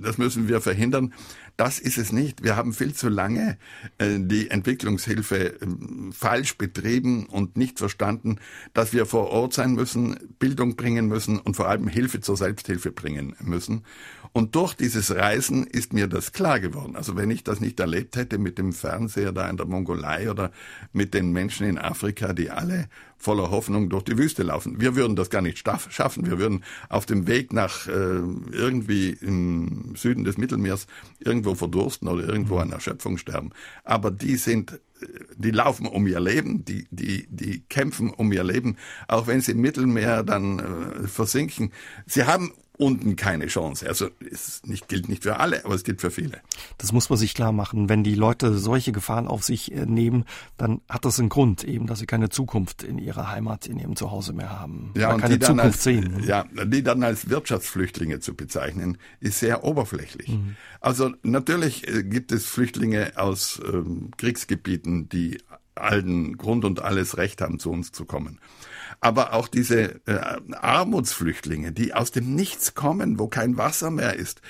das 0.00 0.18
müssen 0.18 0.48
wir 0.48 0.60
verhindern, 0.60 1.14
das 1.56 1.78
ist 1.78 1.98
es 1.98 2.12
nicht. 2.12 2.42
Wir 2.42 2.56
haben 2.56 2.72
viel 2.72 2.94
zu 2.94 3.08
lange 3.08 3.58
äh, 3.98 4.18
die 4.18 4.50
Entwicklungshilfe 4.50 5.60
äh, 5.60 5.66
falsch 6.12 6.56
betrieben 6.56 7.26
und 7.26 7.56
nicht 7.56 7.78
verstanden, 7.78 8.38
dass 8.74 8.92
wir 8.92 9.06
vor 9.06 9.28
Ort 9.28 9.54
sein 9.54 9.74
müssen, 9.74 10.16
Bildung 10.38 10.76
bringen 10.76 11.06
müssen 11.06 11.38
und 11.38 11.56
vor 11.56 11.68
allem 11.68 11.88
Hilfe 11.88 12.20
zur 12.20 12.36
Selbsthilfe 12.36 12.92
bringen 12.92 13.36
müssen. 13.40 13.84
Und 14.32 14.54
durch 14.54 14.74
dieses 14.74 15.14
Reisen 15.14 15.66
ist 15.66 15.92
mir 15.92 16.06
das 16.06 16.32
klar 16.32 16.60
geworden. 16.60 16.94
Also 16.94 17.16
wenn 17.16 17.30
ich 17.30 17.42
das 17.42 17.60
nicht 17.60 17.80
erlebt 17.80 18.16
hätte 18.16 18.38
mit 18.38 18.58
dem 18.58 18.72
Fernseher 18.72 19.32
da 19.32 19.48
in 19.50 19.56
der 19.56 19.66
Mongolei 19.66 20.30
oder 20.30 20.52
mit 20.92 21.14
den 21.14 21.32
Menschen 21.32 21.66
in 21.66 21.78
Afrika, 21.78 22.32
die 22.32 22.50
alle 22.50 22.88
voller 23.20 23.50
Hoffnung 23.50 23.90
durch 23.90 24.02
die 24.02 24.18
Wüste 24.18 24.42
laufen. 24.42 24.80
Wir 24.80 24.96
würden 24.96 25.14
das 25.14 25.30
gar 25.30 25.42
nicht 25.42 25.58
schaffen. 25.58 26.26
Wir 26.26 26.38
würden 26.38 26.64
auf 26.88 27.04
dem 27.06 27.26
Weg 27.26 27.52
nach 27.52 27.86
äh, 27.86 27.90
irgendwie 28.50 29.10
im 29.10 29.94
Süden 29.94 30.24
des 30.24 30.38
Mittelmeers 30.38 30.86
irgendwo 31.20 31.54
verdursten 31.54 32.08
oder 32.08 32.26
irgendwo 32.26 32.56
an 32.56 32.72
Erschöpfung 32.72 33.18
sterben. 33.18 33.50
Aber 33.84 34.10
die 34.10 34.36
sind 34.36 34.80
äh, 35.02 35.06
die 35.36 35.50
laufen 35.50 35.86
um 35.86 36.06
ihr 36.06 36.20
Leben, 36.20 36.64
die, 36.64 36.86
die, 36.90 37.26
die 37.28 37.60
kämpfen 37.68 38.10
um 38.10 38.32
ihr 38.32 38.44
Leben, 38.44 38.76
auch 39.06 39.26
wenn 39.26 39.42
sie 39.42 39.52
im 39.52 39.60
Mittelmeer 39.60 40.22
dann 40.22 40.58
äh, 40.58 41.06
versinken. 41.06 41.72
Sie 42.06 42.24
haben 42.24 42.52
unten 42.80 43.14
keine 43.14 43.46
Chance. 43.46 43.86
Also 43.86 44.08
es 44.30 44.62
nicht, 44.64 44.88
gilt 44.88 45.08
nicht 45.08 45.22
für 45.22 45.38
alle, 45.38 45.64
aber 45.64 45.74
es 45.74 45.84
gilt 45.84 46.00
für 46.00 46.10
viele. 46.10 46.40
Das 46.78 46.92
muss 46.92 47.10
man 47.10 47.18
sich 47.18 47.34
klar 47.34 47.52
machen. 47.52 47.88
Wenn 47.88 48.02
die 48.02 48.14
Leute 48.14 48.56
solche 48.56 48.90
Gefahren 48.90 49.28
auf 49.28 49.44
sich 49.44 49.72
äh, 49.72 49.84
nehmen, 49.84 50.24
dann 50.56 50.80
hat 50.88 51.04
das 51.04 51.20
einen 51.20 51.28
Grund, 51.28 51.62
eben, 51.62 51.86
dass 51.86 51.98
sie 51.98 52.06
keine 52.06 52.30
Zukunft 52.30 52.82
in 52.82 52.98
ihrer 52.98 53.30
Heimat, 53.30 53.66
in 53.66 53.78
ihrem 53.78 53.96
Zuhause 53.96 54.32
mehr 54.32 54.58
haben. 54.58 54.92
Ja, 54.96 55.12
und 55.12 55.20
keine 55.20 55.38
die 55.38 55.44
Zukunft 55.44 55.64
als, 55.64 55.84
sehen. 55.84 56.24
Ja, 56.26 56.46
die 56.64 56.82
dann 56.82 57.02
als 57.02 57.28
Wirtschaftsflüchtlinge 57.28 58.20
zu 58.20 58.34
bezeichnen, 58.34 58.96
ist 59.20 59.40
sehr 59.40 59.62
oberflächlich. 59.62 60.28
Mhm. 60.28 60.56
Also 60.80 61.12
natürlich 61.22 61.86
äh, 61.86 62.02
gibt 62.02 62.32
es 62.32 62.46
Flüchtlinge 62.46 63.12
aus 63.16 63.60
ähm, 63.70 64.10
Kriegsgebieten, 64.16 65.08
die 65.10 65.38
allen 65.74 66.38
Grund 66.38 66.64
und 66.64 66.80
alles 66.80 67.18
Recht 67.18 67.42
haben, 67.42 67.58
zu 67.58 67.70
uns 67.70 67.92
zu 67.92 68.04
kommen 68.04 68.38
aber 69.00 69.32
auch 69.32 69.48
diese 69.48 70.06
äh, 70.06 70.18
Armutsflüchtlinge, 70.52 71.72
die 71.72 71.94
aus 71.94 72.10
dem 72.10 72.34
Nichts 72.34 72.74
kommen, 72.74 73.18
wo 73.18 73.28
kein 73.28 73.56
Wasser 73.56 73.90
mehr 73.90 74.16
ist. 74.16 74.42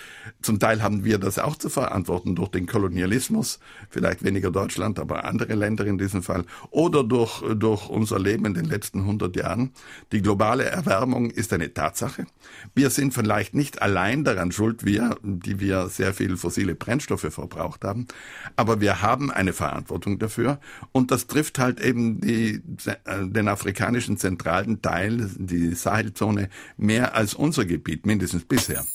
Zum 0.42 0.58
Teil 0.58 0.82
haben 0.82 1.04
wir 1.04 1.18
das 1.18 1.38
auch 1.38 1.56
zu 1.56 1.68
verantworten 1.68 2.34
durch 2.34 2.48
den 2.48 2.66
Kolonialismus, 2.66 3.60
vielleicht 3.90 4.24
weniger 4.24 4.50
Deutschland, 4.50 4.98
aber 4.98 5.24
andere 5.24 5.54
Länder 5.54 5.86
in 5.86 5.98
diesem 5.98 6.24
Fall, 6.24 6.44
oder 6.70 7.04
durch, 7.04 7.42
durch 7.54 7.88
unser 7.88 8.18
Leben 8.18 8.44
in 8.44 8.54
den 8.54 8.64
letzten 8.64 9.00
100 9.00 9.36
Jahren. 9.36 9.70
Die 10.10 10.20
globale 10.20 10.64
Erwärmung 10.64 11.30
ist 11.30 11.52
eine 11.52 11.72
Tatsache. 11.72 12.26
Wir 12.74 12.90
sind 12.90 13.14
vielleicht 13.14 13.54
nicht 13.54 13.82
allein 13.82 14.24
daran 14.24 14.50
schuld, 14.50 14.84
wir, 14.84 15.16
die 15.22 15.60
wir 15.60 15.88
sehr 15.88 16.12
viel 16.12 16.36
fossile 16.36 16.74
Brennstoffe 16.74 17.32
verbraucht 17.32 17.84
haben, 17.84 18.08
aber 18.56 18.80
wir 18.80 19.00
haben 19.00 19.30
eine 19.30 19.52
Verantwortung 19.52 20.18
dafür 20.18 20.58
und 20.90 21.12
das 21.12 21.28
trifft 21.28 21.60
halt 21.60 21.80
eben 21.80 22.20
die, 22.20 22.62
äh, 23.04 23.26
den 23.28 23.46
afrikanischen 23.46 24.16
Zentrum 24.16 24.39
zentralen 24.40 24.80
Teil, 24.80 25.30
die 25.36 25.74
Sahelzone, 25.74 26.48
mehr 26.78 27.14
als 27.14 27.34
unser 27.34 27.66
Gebiet, 27.66 28.06
mindestens 28.06 28.44
bisher. 28.44 28.86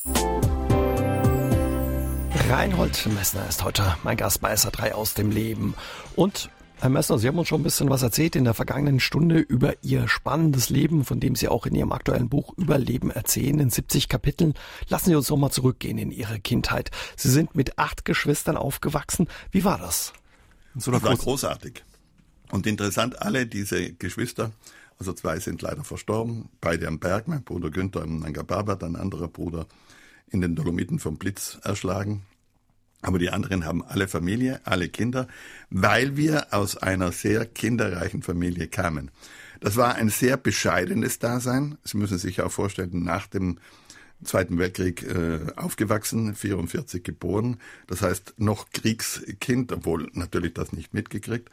Reinhold 2.50 3.08
Messner 3.14 3.48
ist 3.48 3.64
heute 3.64 3.96
mein 4.04 4.18
Gast 4.18 4.42
bei 4.42 4.54
SA3 4.54 4.92
aus 4.94 5.14
dem 5.14 5.32
Leben. 5.32 5.76
Und 6.16 6.50
Herr 6.80 6.90
Messner, 6.90 7.20
Sie 7.20 7.28
haben 7.28 7.38
uns 7.38 7.48
schon 7.48 7.62
ein 7.62 7.64
bisschen 7.64 7.90
was 7.90 8.02
erzählt 8.02 8.36
in 8.36 8.44
der 8.44 8.54
vergangenen 8.54 9.00
Stunde 9.00 9.38
über 9.38 9.74
Ihr 9.84 10.08
spannendes 10.08 10.70
Leben, 10.70 11.06
von 11.06 11.20
dem 11.20 11.36
Sie 11.36 11.48
auch 11.48 11.66
in 11.66 11.76
Ihrem 11.76 11.92
aktuellen 11.92 12.28
Buch 12.28 12.54
Überleben 12.58 13.12
erzählen, 13.12 13.60
in 13.60 13.70
70 13.70 14.10
Kapiteln. 14.10 14.56
Lassen 14.90 15.10
Sie 15.10 15.16
uns 15.16 15.30
noch 15.30 15.38
mal 15.38 15.52
zurückgehen 15.52 15.98
in 15.98 16.12
Ihre 16.12 16.40
Kindheit. 16.40 16.92
Sie 17.16 17.30
sind 17.30 17.56
mit 17.56 17.78
acht 17.78 18.04
Geschwistern 18.04 18.58
aufgewachsen. 18.58 19.28
Wie 19.52 19.64
war 19.64 19.78
das? 19.78 20.12
So 20.76 20.92
das 20.92 21.04
war 21.04 21.16
großartig. 21.16 21.84
Und 22.52 22.68
interessant, 22.68 23.22
alle 23.22 23.48
diese 23.48 23.94
Geschwister 23.94 24.52
also 24.98 25.14
zwei 25.14 25.40
sind 25.40 25.62
leider 25.62 25.84
verstorben, 25.84 26.50
beide 26.62 26.88
am 26.88 27.00
Berg, 27.00 27.28
mein 27.28 27.44
Bruder 27.44 27.70
Günther 27.70 28.04
im 28.04 28.20
Nanga 28.20 28.44
Parbat, 28.44 28.84
ein 28.84 28.96
anderer 28.96 29.28
Bruder 29.28 29.68
in 30.30 30.42
den 30.42 30.56
Dolomiten 30.56 31.00
vom 31.00 31.18
Blitz 31.18 31.60
erschlagen. 31.64 32.24
Aber 33.02 33.20
die 33.20 33.30
anderen 33.30 33.66
haben 33.66 33.84
alle 33.84 34.08
Familie, 34.08 34.62
alle 34.64 34.90
Kinder, 34.90 35.28
weil 35.70 36.18
wir 36.18 36.54
aus 36.54 36.78
einer 36.78 37.12
sehr 37.12 37.46
kinderreichen 37.46 38.24
Familie 38.24 38.68
kamen. 38.68 39.12
Das 39.60 39.78
war 39.78 39.96
ein 39.96 40.10
sehr 40.10 40.38
bescheidenes 40.38 41.20
Dasein. 41.20 41.78
Sie 41.84 41.98
müssen 41.98 42.18
sich 42.18 42.42
auch 42.42 42.52
vorstellen, 42.52 43.04
nach 43.04 43.28
dem 43.28 43.60
Zweiten 44.24 44.58
Weltkrieg 44.58 45.04
äh, 45.04 45.40
aufgewachsen, 45.56 46.36
44 46.36 47.04
geboren. 47.04 47.58
Das 47.86 48.02
heißt 48.02 48.36
noch 48.38 48.70
Kriegskind, 48.72 49.72
obwohl 49.72 50.10
natürlich 50.14 50.54
das 50.54 50.72
nicht 50.72 50.94
mitgekriegt. 50.94 51.50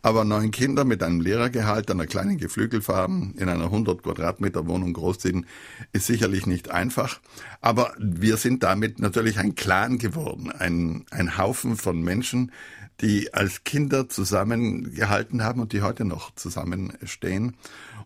Aber 0.00 0.24
neun 0.24 0.50
Kinder 0.50 0.84
mit 0.84 1.02
einem 1.02 1.20
Lehrergehalt, 1.20 1.90
einer 1.90 2.06
kleinen 2.06 2.38
Geflügelfarm, 2.38 3.34
in 3.36 3.48
einer 3.48 3.64
100 3.64 4.02
Quadratmeter 4.02 4.66
Wohnung 4.66 4.92
großziehen, 4.92 5.46
ist 5.92 6.06
sicherlich 6.06 6.46
nicht 6.46 6.70
einfach. 6.70 7.20
Aber 7.60 7.92
wir 7.98 8.36
sind 8.36 8.62
damit 8.62 8.98
natürlich 8.98 9.38
ein 9.38 9.54
Clan 9.54 9.98
geworden, 9.98 10.50
ein, 10.50 11.04
ein 11.10 11.36
Haufen 11.36 11.76
von 11.76 12.00
Menschen, 12.00 12.52
die 13.00 13.34
als 13.34 13.64
Kinder 13.64 14.08
zusammengehalten 14.08 15.42
haben 15.42 15.60
und 15.60 15.72
die 15.72 15.82
heute 15.82 16.04
noch 16.04 16.34
zusammenstehen 16.34 17.56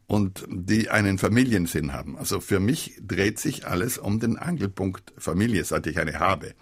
und 0.07 0.47
die 0.49 0.89
einen 0.89 1.19
Familiensinn 1.19 1.93
haben. 1.93 2.17
Also 2.17 2.41
für 2.41 2.61
mich 2.61 3.01
dreht 3.07 3.39
sich 3.39 3.67
alles 3.67 3.99
um 3.99 4.21
den 4.21 4.39
Angelpunkt 4.39 5.13
Familie, 5.19 5.65
seit 5.65 5.87
ich 5.87 5.99
eine 5.99 6.19
habe. 6.19 6.55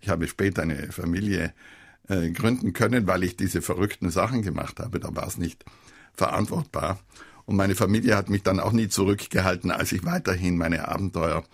Ich 0.00 0.08
habe 0.08 0.26
später 0.26 0.62
eine 0.62 0.90
Familie 0.92 1.52
äh, 2.08 2.30
gründen 2.30 2.72
können, 2.72 3.06
weil 3.06 3.24
ich 3.24 3.36
diese 3.36 3.62
verrückten 3.62 4.10
Sachen 4.10 4.42
gemacht 4.42 4.80
habe. 4.80 5.00
Da 5.00 5.14
war 5.14 5.26
es 5.26 5.38
nicht 5.38 5.64
verantwortbar. 6.14 6.98
Und 7.44 7.56
meine 7.56 7.74
Familie 7.74 8.16
hat 8.16 8.28
mich 8.28 8.42
dann 8.42 8.60
auch 8.60 8.72
nie 8.72 8.88
zurückgehalten, 8.88 9.70
als 9.70 9.92
ich 9.92 10.04
weiterhin 10.04 10.58
meine 10.58 10.88
Abenteuer 10.88 11.44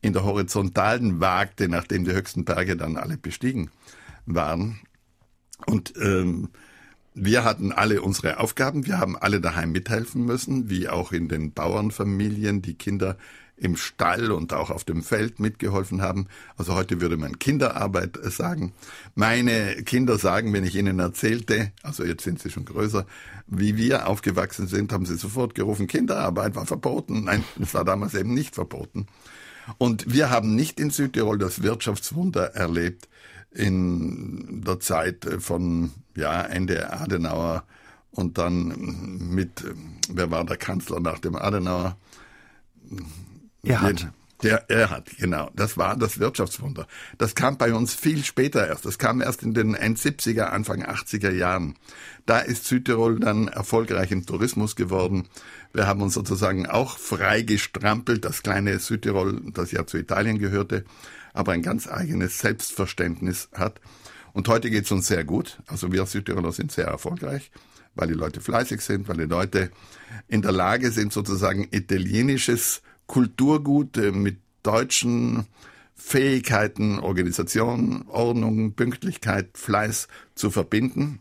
in 0.00 0.12
der 0.12 0.24
Horizontalen 0.24 1.20
wagte, 1.20 1.68
nachdem 1.68 2.04
die 2.04 2.12
höchsten 2.12 2.44
Berge 2.44 2.76
dann 2.76 2.96
alle 2.96 3.16
bestiegen 3.16 3.70
waren. 4.26 4.80
Und 5.66 5.94
ähm, 6.00 6.48
wir 7.14 7.44
hatten 7.44 7.72
alle 7.72 8.02
unsere 8.02 8.40
Aufgaben, 8.40 8.86
wir 8.86 8.98
haben 8.98 9.16
alle 9.16 9.40
daheim 9.40 9.72
mithelfen 9.72 10.24
müssen, 10.24 10.68
wie 10.68 10.88
auch 10.88 11.12
in 11.12 11.28
den 11.28 11.52
Bauernfamilien 11.52 12.60
die 12.60 12.74
Kinder 12.74 13.16
im 13.56 13.76
Stall 13.76 14.32
und 14.32 14.52
auch 14.52 14.70
auf 14.70 14.84
dem 14.84 15.02
Feld 15.02 15.38
mitgeholfen 15.38 16.02
haben. 16.02 16.26
Also 16.56 16.74
heute 16.74 17.00
würde 17.00 17.16
man 17.16 17.38
Kinderarbeit 17.38 18.18
sagen. 18.24 18.72
Meine 19.14 19.82
Kinder 19.84 20.18
sagen, 20.18 20.52
wenn 20.52 20.64
ich 20.64 20.74
ihnen 20.74 20.98
erzählte, 20.98 21.72
also 21.82 22.04
jetzt 22.04 22.24
sind 22.24 22.40
sie 22.40 22.50
schon 22.50 22.64
größer, 22.64 23.06
wie 23.46 23.76
wir 23.76 24.08
aufgewachsen 24.08 24.66
sind, 24.66 24.92
haben 24.92 25.06
sie 25.06 25.16
sofort 25.16 25.54
gerufen, 25.54 25.86
Kinderarbeit 25.86 26.56
war 26.56 26.66
verboten. 26.66 27.24
Nein, 27.24 27.44
es 27.60 27.74
war 27.74 27.84
damals 27.84 28.14
eben 28.14 28.34
nicht 28.34 28.54
verboten. 28.54 29.06
Und 29.78 30.12
wir 30.12 30.30
haben 30.30 30.54
nicht 30.54 30.80
in 30.80 30.90
Südtirol 30.90 31.38
das 31.38 31.62
Wirtschaftswunder 31.62 32.54
erlebt 32.54 33.08
in 33.50 34.62
der 34.66 34.80
Zeit 34.80 35.26
von 35.38 35.92
ja, 36.16 36.42
Ende 36.42 36.92
Adenauer 36.92 37.64
und 38.10 38.36
dann 38.38 39.30
mit, 39.30 39.64
wer 40.08 40.30
war 40.30 40.44
der 40.44 40.56
Kanzler 40.56 41.00
nach 41.00 41.18
dem 41.18 41.36
Adenauer? 41.36 41.96
Erhard. 43.64 44.08
Der 44.42 44.68
Erhard, 44.68 45.08
genau. 45.16 45.50
Das 45.54 45.78
war 45.78 45.96
das 45.96 46.18
Wirtschaftswunder. 46.18 46.86
Das 47.16 47.34
kam 47.34 47.56
bei 47.56 47.72
uns 47.72 47.94
viel 47.94 48.24
später 48.24 48.66
erst. 48.66 48.84
Das 48.84 48.98
kam 48.98 49.22
erst 49.22 49.42
in 49.42 49.54
den 49.54 49.74
End 49.74 49.98
70er, 49.98 50.42
Anfang 50.42 50.84
80er 50.84 51.30
Jahren. 51.30 51.76
Da 52.26 52.40
ist 52.40 52.66
Südtirol 52.66 53.20
dann 53.20 53.48
erfolgreich 53.48 54.10
im 54.10 54.26
Tourismus 54.26 54.76
geworden. 54.76 55.28
Wir 55.72 55.86
haben 55.86 56.02
uns 56.02 56.14
sozusagen 56.14 56.66
auch 56.66 56.98
frei 56.98 57.40
gestrampelt, 57.42 58.24
das 58.24 58.42
kleine 58.42 58.78
Südtirol, 58.80 59.40
das 59.52 59.72
ja 59.72 59.86
zu 59.86 59.96
Italien 59.96 60.38
gehörte, 60.38 60.84
aber 61.32 61.52
ein 61.52 61.62
ganz 61.62 61.88
eigenes 61.88 62.38
Selbstverständnis 62.38 63.48
hat. 63.54 63.80
Und 64.34 64.48
heute 64.48 64.68
geht's 64.68 64.90
uns 64.90 65.06
sehr 65.06 65.24
gut. 65.24 65.58
Also 65.68 65.90
wir 65.90 66.04
Südtiroler 66.04 66.52
sind 66.52 66.70
sehr 66.70 66.86
erfolgreich, 66.86 67.50
weil 67.94 68.08
die 68.08 68.14
Leute 68.14 68.40
fleißig 68.40 68.82
sind, 68.82 69.08
weil 69.08 69.16
die 69.16 69.24
Leute 69.24 69.70
in 70.28 70.42
der 70.42 70.52
Lage 70.52 70.90
sind, 70.90 71.12
sozusagen 71.12 71.68
italienisches 71.70 72.82
Kulturgut 73.06 73.96
äh, 73.96 74.12
mit 74.12 74.38
deutschen 74.62 75.46
Fähigkeiten, 75.94 76.98
Organisation, 76.98 78.04
Ordnung, 78.08 78.74
Pünktlichkeit, 78.74 79.50
Fleiß 79.54 80.08
zu 80.34 80.50
verbinden. 80.50 81.20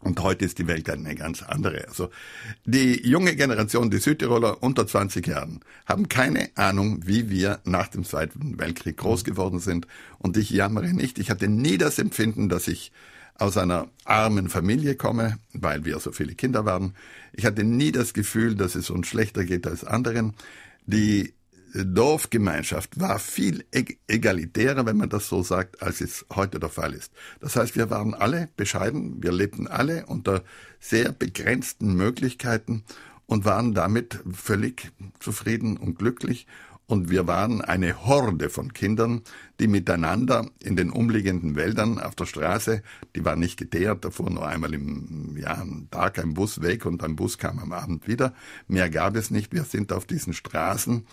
Und 0.00 0.20
heute 0.20 0.44
ist 0.44 0.58
die 0.58 0.68
Welt 0.68 0.88
eine 0.88 1.16
ganz 1.16 1.42
andere. 1.42 1.88
Also 1.88 2.10
die 2.64 3.04
junge 3.06 3.34
Generation, 3.34 3.90
die 3.90 3.98
Südtiroler 3.98 4.62
unter 4.62 4.86
20 4.86 5.26
Jahren, 5.26 5.60
haben 5.86 6.08
keine 6.08 6.50
Ahnung, 6.54 7.00
wie 7.04 7.30
wir 7.30 7.60
nach 7.64 7.88
dem 7.88 8.04
Zweiten 8.04 8.58
Weltkrieg 8.60 8.96
groß 8.96 9.24
geworden 9.24 9.58
sind. 9.58 9.88
Und 10.18 10.36
ich 10.36 10.50
jammere 10.50 10.92
nicht. 10.92 11.18
Ich 11.18 11.30
hatte 11.30 11.48
nie 11.48 11.78
das 11.78 11.98
Empfinden, 11.98 12.48
dass 12.48 12.68
ich 12.68 12.92
aus 13.34 13.56
einer 13.56 13.88
armen 14.04 14.48
Familie 14.48 14.94
komme, 14.94 15.38
weil 15.52 15.84
wir 15.84 15.98
so 15.98 16.12
viele 16.12 16.34
Kinder 16.34 16.64
waren. 16.64 16.94
Ich 17.32 17.44
hatte 17.44 17.64
nie 17.64 17.92
das 17.92 18.14
Gefühl, 18.14 18.54
dass 18.54 18.74
es 18.74 18.90
uns 18.90 19.08
schlechter 19.08 19.44
geht 19.44 19.66
als 19.66 19.84
anderen. 19.84 20.34
Die 20.88 21.34
Dorfgemeinschaft 21.74 22.98
war 22.98 23.18
viel 23.18 23.62
egalitärer, 24.06 24.86
wenn 24.86 24.96
man 24.96 25.10
das 25.10 25.28
so 25.28 25.42
sagt, 25.42 25.82
als 25.82 26.00
es 26.00 26.24
heute 26.34 26.58
der 26.58 26.70
Fall 26.70 26.94
ist. 26.94 27.12
Das 27.40 27.56
heißt, 27.56 27.76
wir 27.76 27.90
waren 27.90 28.14
alle 28.14 28.48
bescheiden, 28.56 29.22
wir 29.22 29.32
lebten 29.32 29.66
alle 29.66 30.06
unter 30.06 30.44
sehr 30.80 31.12
begrenzten 31.12 31.92
Möglichkeiten 31.94 32.84
und 33.26 33.44
waren 33.44 33.74
damit 33.74 34.20
völlig 34.32 34.90
zufrieden 35.20 35.76
und 35.76 35.98
glücklich 35.98 36.46
und 36.88 37.10
wir 37.10 37.26
waren 37.26 37.60
eine 37.60 38.06
Horde 38.06 38.48
von 38.48 38.72
Kindern, 38.72 39.20
die 39.60 39.68
miteinander 39.68 40.48
in 40.58 40.74
den 40.74 40.88
umliegenden 40.88 41.54
Wäldern 41.54 42.00
auf 42.00 42.14
der 42.14 42.24
Straße, 42.24 42.82
die 43.14 43.26
war 43.26 43.36
nicht 43.36 43.58
geteert, 43.58 44.06
da 44.06 44.10
fuhr 44.10 44.30
nur 44.30 44.48
einmal 44.48 44.72
im 44.72 45.36
am 45.44 45.88
Tag 45.90 46.18
ein 46.18 46.32
Bus 46.32 46.62
weg 46.62 46.86
und 46.86 47.04
ein 47.04 47.14
Bus 47.14 47.36
kam 47.36 47.58
am 47.58 47.72
Abend 47.72 48.08
wieder. 48.08 48.32
Mehr 48.68 48.88
gab 48.88 49.16
es 49.16 49.30
nicht. 49.30 49.52
Wir 49.52 49.64
sind 49.64 49.92
auf 49.92 50.06
diesen 50.06 50.32
Straßen 50.32 51.06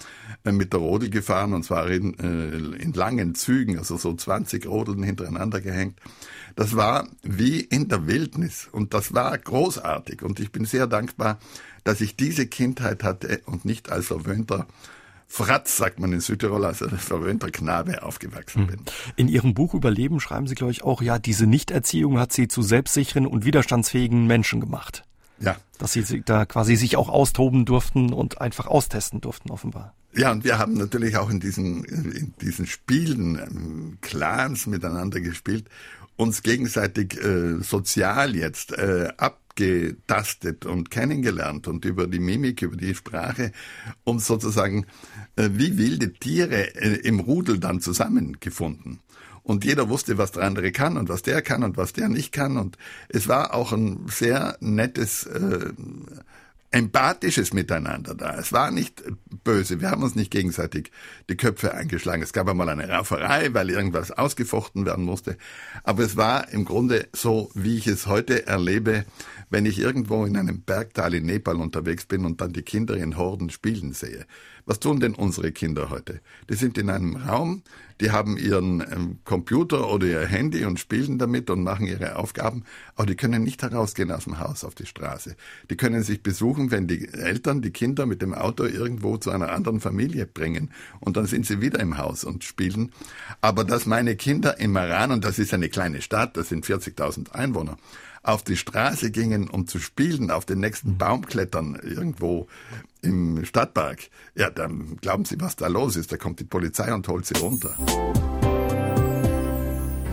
äh, 0.45 0.51
mit 0.53 0.71
der 0.71 0.79
Rodel 0.79 1.09
gefahren 1.09 1.53
und 1.53 1.63
zwar 1.63 1.89
in, 1.89 2.17
äh, 2.19 2.81
in 2.81 2.93
langen 2.93 3.35
Zügen, 3.35 3.77
also 3.77 3.97
so 3.97 4.13
20 4.13 4.67
Rodeln 4.67 5.03
hintereinander 5.03 5.59
gehängt. 5.59 5.99
Das 6.55 6.77
war 6.77 7.07
wie 7.21 7.59
in 7.59 7.89
der 7.89 8.07
Wildnis 8.07 8.69
und 8.71 8.93
das 8.93 9.13
war 9.13 9.37
großartig 9.37 10.23
und 10.23 10.39
ich 10.39 10.53
bin 10.53 10.63
sehr 10.63 10.87
dankbar, 10.87 11.37
dass 11.83 11.99
ich 11.99 12.15
diese 12.15 12.47
Kindheit 12.47 13.03
hatte 13.03 13.41
und 13.45 13.65
nicht 13.65 13.91
als 13.91 14.07
verwöhnter 14.07 14.67
Fratz, 15.27 15.77
sagt 15.77 15.99
man 15.99 16.13
in 16.13 16.21
Südtirol, 16.21 16.65
als 16.65 16.81
ein 16.81 16.97
verwöhnter 16.97 17.49
Knabe 17.49 18.03
aufgewachsen 18.03 18.61
hm. 18.61 18.67
bin. 18.67 18.79
In 19.15 19.27
Ihrem 19.27 19.53
Buch 19.53 19.73
Überleben 19.73 20.19
schreiben 20.19 20.47
Sie, 20.47 20.55
glaube 20.55 20.71
ich, 20.71 20.83
auch, 20.83 21.01
ja, 21.01 21.19
diese 21.19 21.45
Nichterziehung 21.45 22.19
hat 22.19 22.31
Sie 22.31 22.47
zu 22.47 22.61
selbstsicheren 22.61 23.25
und 23.25 23.45
widerstandsfähigen 23.45 24.27
Menschen 24.27 24.59
gemacht. 24.59 25.03
Ja. 25.39 25.57
Dass 25.77 25.93
Sie 25.93 26.21
da 26.23 26.45
quasi 26.45 26.75
sich 26.75 26.95
auch 26.95 27.09
austoben 27.09 27.65
durften 27.65 28.13
und 28.13 28.39
einfach 28.39 28.67
austesten 28.67 29.19
durften, 29.19 29.51
offenbar. 29.51 29.93
Ja, 30.13 30.31
und 30.31 30.45
wir 30.45 30.57
haben 30.57 30.75
natürlich 30.75 31.17
auch 31.17 31.29
in 31.29 31.41
diesen, 31.41 31.83
in 31.83 32.33
diesen 32.39 32.65
Spielen 32.67 33.37
ähm, 33.37 33.97
Clans 33.99 34.65
miteinander 34.65 35.19
gespielt, 35.19 35.67
uns 36.15 36.43
gegenseitig 36.43 37.21
äh, 37.21 37.61
sozial 37.61 38.35
jetzt 38.35 38.71
äh, 38.71 39.09
ab 39.17 39.41
abgetastet 39.55 40.65
und 40.65 40.91
kennengelernt 40.91 41.67
und 41.67 41.85
über 41.85 42.07
die 42.07 42.19
Mimik, 42.19 42.61
über 42.61 42.75
die 42.75 42.93
Sprache 42.93 43.53
und 44.03 44.21
sozusagen 44.21 44.85
wie 45.35 45.77
wilde 45.77 46.13
Tiere 46.13 46.75
äh, 46.75 46.99
im 47.01 47.19
Rudel 47.19 47.59
dann 47.59 47.81
zusammengefunden. 47.81 48.99
Und 49.43 49.63
jeder 49.63 49.89
wusste, 49.89 50.17
was 50.17 50.31
der 50.31 50.43
andere 50.43 50.71
kann 50.71 50.97
und 50.97 51.07
was 51.07 51.21
der 51.21 51.41
kann 51.43 51.63
und 51.63 51.77
was 51.77 51.93
der 51.93 52.09
nicht 52.09 52.31
kann. 52.31 52.57
Und 52.57 52.77
es 53.09 53.27
war 53.27 53.53
auch 53.53 53.73
ein 53.73 54.07
sehr 54.07 54.57
nettes 54.59 55.25
äh, 55.27 55.71
empathisches 56.75 57.53
Miteinander 57.53 58.15
da. 58.15 58.35
Es 58.35 58.51
war 58.51 58.69
nicht 58.69 59.03
böse. 59.45 59.79
Wir 59.79 59.91
haben 59.91 60.03
uns 60.03 60.15
nicht 60.15 60.29
gegenseitig 60.29 60.91
die 61.29 61.37
Köpfe 61.37 61.73
eingeschlagen. 61.73 62.21
Es 62.21 62.33
gab 62.33 62.49
einmal 62.49 62.67
eine 62.67 62.89
Rauferei, 62.89 63.53
weil 63.53 63.69
irgendwas 63.69 64.11
ausgefochten 64.11 64.85
werden 64.85 65.05
musste. 65.05 65.37
Aber 65.83 66.03
es 66.03 66.17
war 66.17 66.49
im 66.49 66.65
Grunde 66.65 67.07
so, 67.13 67.49
wie 67.53 67.77
ich 67.77 67.87
es 67.87 68.07
heute 68.07 68.45
erlebe, 68.45 69.05
wenn 69.49 69.65
ich 69.65 69.79
irgendwo 69.79 70.25
in 70.25 70.35
einem 70.35 70.63
Bergtal 70.63 71.13
in 71.13 71.25
Nepal 71.25 71.57
unterwegs 71.57 72.05
bin 72.05 72.25
und 72.25 72.41
dann 72.41 72.51
die 72.51 72.63
Kinder 72.63 72.97
in 72.97 73.15
Horden 73.15 73.51
spielen 73.51 73.93
sehe. 73.93 74.25
Was 74.65 74.79
tun 74.79 74.99
denn 74.99 75.13
unsere 75.13 75.51
Kinder 75.51 75.91
heute? 75.91 76.21
Die 76.49 76.55
sind 76.55 76.79
in 76.79 76.89
einem 76.89 77.15
Raum, 77.15 77.61
die 78.01 78.09
haben 78.09 78.35
ihren 78.35 78.81
ähm, 78.81 79.19
Computer 79.23 79.91
oder 79.91 80.07
ihr 80.07 80.25
Handy 80.25 80.65
und 80.65 80.79
spielen 80.79 81.19
damit 81.19 81.51
und 81.51 81.63
machen 81.63 81.85
ihre 81.85 82.15
Aufgaben, 82.15 82.63
aber 82.95 83.05
die 83.05 83.15
können 83.15 83.43
nicht 83.43 83.61
herausgehen 83.61 84.11
aus 84.11 84.23
dem 84.23 84.39
Haus 84.39 84.63
auf 84.63 84.73
die 84.73 84.87
Straße. 84.87 85.35
Die 85.69 85.77
können 85.77 86.01
sich 86.01 86.23
besuchen, 86.23 86.71
wenn 86.71 86.87
die 86.87 87.07
Eltern 87.07 87.61
die 87.61 87.69
Kinder 87.69 88.07
mit 88.07 88.23
dem 88.23 88.33
Auto 88.33 88.65
irgendwo 88.65 89.17
zu 89.17 89.29
einer 89.29 89.51
anderen 89.51 89.79
Familie 89.79 90.25
bringen 90.25 90.71
und 90.99 91.15
dann 91.15 91.27
sind 91.27 91.45
sie 91.45 91.61
wieder 91.61 91.79
im 91.79 91.99
Haus 91.99 92.23
und 92.23 92.43
spielen. 92.43 92.91
Aber 93.41 93.63
dass 93.65 93.85
meine 93.85 94.15
Kinder 94.15 94.59
in 94.59 94.71
Maran, 94.71 95.11
und 95.11 95.23
das 95.23 95.37
ist 95.37 95.53
eine 95.53 95.69
kleine 95.69 96.01
Stadt, 96.01 96.37
das 96.37 96.49
sind 96.49 96.65
40.000 96.65 97.31
Einwohner, 97.33 97.77
auf 98.25 98.43
die 98.43 98.57
Straße 98.57 99.11
gingen, 99.11 99.49
um 99.49 99.67
zu 99.67 99.79
spielen, 99.79 100.31
auf 100.31 100.45
den 100.45 100.59
nächsten 100.59 100.97
Baum 100.97 101.25
klettern, 101.25 101.79
irgendwo 101.81 102.47
im 103.01 103.45
Stadtpark, 103.45 104.09
ja, 104.35 104.49
dann 104.49 104.97
glauben 104.97 105.25
Sie, 105.25 105.39
was 105.39 105.55
da 105.55 105.67
los 105.67 105.95
ist. 105.95 106.11
Da 106.11 106.17
kommt 106.17 106.39
die 106.39 106.45
Polizei 106.45 106.91
und 106.93 107.07
holt 107.07 107.25
sie 107.25 107.37
runter. 107.37 107.75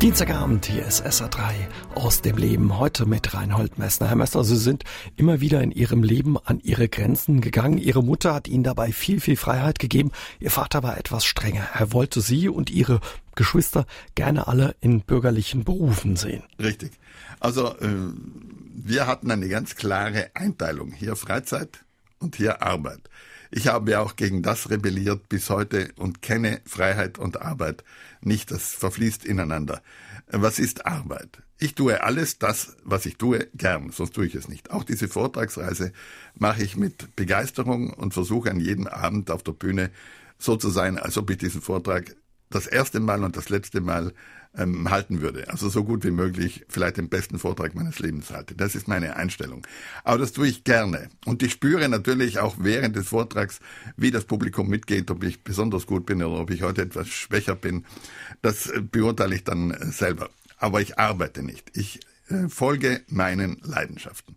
Dienstagabend, 0.02 0.66
hier 0.66 0.84
ist 0.84 1.06
SA3 1.06 1.52
aus 1.94 2.22
dem 2.22 2.36
Leben. 2.36 2.76
Heute 2.76 3.06
mit 3.06 3.34
Reinhold 3.34 3.78
Messner. 3.78 4.08
Herr 4.08 4.16
Messner, 4.16 4.42
Sie 4.42 4.56
sind 4.56 4.82
immer 5.14 5.40
wieder 5.40 5.62
in 5.62 5.70
Ihrem 5.70 6.02
Leben 6.02 6.36
an 6.38 6.58
Ihre 6.58 6.88
Grenzen 6.88 7.40
gegangen. 7.40 7.78
Ihre 7.78 8.02
Mutter 8.02 8.34
hat 8.34 8.48
Ihnen 8.48 8.64
dabei 8.64 8.92
viel, 8.92 9.20
viel 9.20 9.36
Freiheit 9.36 9.78
gegeben. 9.78 10.10
Ihr 10.40 10.50
Vater 10.50 10.82
war 10.82 10.98
etwas 10.98 11.24
strenger. 11.24 11.68
Er 11.72 11.92
wollte 11.92 12.20
Sie 12.20 12.48
und 12.48 12.68
Ihre 12.68 13.00
Geschwister 13.36 13.86
gerne 14.16 14.48
alle 14.48 14.74
in 14.80 15.02
bürgerlichen 15.02 15.62
Berufen 15.62 16.16
sehen. 16.16 16.42
Richtig. 16.58 16.90
Also, 17.42 17.76
äh, 17.78 17.88
wir 18.84 19.08
hatten 19.08 19.28
eine 19.32 19.48
ganz 19.48 19.74
klare 19.74 20.30
Einteilung. 20.34 20.92
Hier 20.92 21.16
Freizeit 21.16 21.84
und 22.20 22.36
hier 22.36 22.62
Arbeit. 22.62 23.00
Ich 23.50 23.66
habe 23.66 23.90
ja 23.90 24.00
auch 24.00 24.14
gegen 24.14 24.42
das 24.42 24.70
rebelliert 24.70 25.28
bis 25.28 25.50
heute 25.50 25.90
und 25.96 26.22
kenne 26.22 26.60
Freiheit 26.64 27.18
und 27.18 27.42
Arbeit 27.42 27.82
nicht. 28.20 28.52
Das 28.52 28.72
verfließt 28.74 29.24
ineinander. 29.24 29.82
Was 30.28 30.60
ist 30.60 30.86
Arbeit? 30.86 31.42
Ich 31.58 31.74
tue 31.74 32.04
alles 32.04 32.38
das, 32.38 32.76
was 32.84 33.06
ich 33.06 33.16
tue, 33.16 33.48
gern, 33.54 33.90
sonst 33.90 34.14
tue 34.14 34.26
ich 34.26 34.36
es 34.36 34.48
nicht. 34.48 34.70
Auch 34.70 34.84
diese 34.84 35.08
Vortragsreise 35.08 35.92
mache 36.36 36.62
ich 36.62 36.76
mit 36.76 37.16
Begeisterung 37.16 37.92
und 37.92 38.14
versuche 38.14 38.52
an 38.52 38.60
jedem 38.60 38.86
Abend 38.86 39.32
auf 39.32 39.42
der 39.42 39.52
Bühne 39.52 39.90
so 40.38 40.54
zu 40.54 40.70
sein, 40.70 40.96
als 40.96 41.18
ob 41.18 41.28
ich 41.28 41.38
diesen 41.38 41.60
Vortrag 41.60 42.14
das 42.50 42.68
erste 42.68 43.00
Mal 43.00 43.24
und 43.24 43.36
das 43.36 43.48
letzte 43.48 43.80
Mal 43.80 44.12
ähm, 44.56 44.90
halten 44.90 45.20
würde. 45.20 45.48
Also 45.48 45.68
so 45.68 45.84
gut 45.84 46.04
wie 46.04 46.10
möglich 46.10 46.64
vielleicht 46.68 46.98
den 46.98 47.08
besten 47.08 47.38
Vortrag 47.38 47.74
meines 47.74 47.98
Lebens 47.98 48.30
halte. 48.30 48.54
Das 48.54 48.74
ist 48.74 48.88
meine 48.88 49.16
Einstellung. 49.16 49.66
Aber 50.04 50.18
das 50.18 50.32
tue 50.32 50.46
ich 50.46 50.64
gerne. 50.64 51.08
Und 51.24 51.42
ich 51.42 51.52
spüre 51.52 51.88
natürlich 51.88 52.38
auch 52.38 52.56
während 52.58 52.96
des 52.96 53.08
Vortrags, 53.08 53.60
wie 53.96 54.10
das 54.10 54.24
Publikum 54.24 54.68
mitgeht, 54.68 55.10
ob 55.10 55.24
ich 55.24 55.42
besonders 55.42 55.86
gut 55.86 56.06
bin 56.06 56.22
oder 56.22 56.40
ob 56.40 56.50
ich 56.50 56.62
heute 56.62 56.82
etwas 56.82 57.08
schwächer 57.08 57.56
bin. 57.56 57.84
Das 58.42 58.68
äh, 58.68 58.80
beurteile 58.80 59.34
ich 59.34 59.44
dann 59.44 59.70
äh, 59.70 59.86
selber. 59.86 60.30
Aber 60.58 60.80
ich 60.80 60.98
arbeite 60.98 61.42
nicht. 61.42 61.70
Ich 61.74 62.00
äh, 62.28 62.48
folge 62.48 63.02
meinen 63.08 63.58
Leidenschaften. 63.62 64.36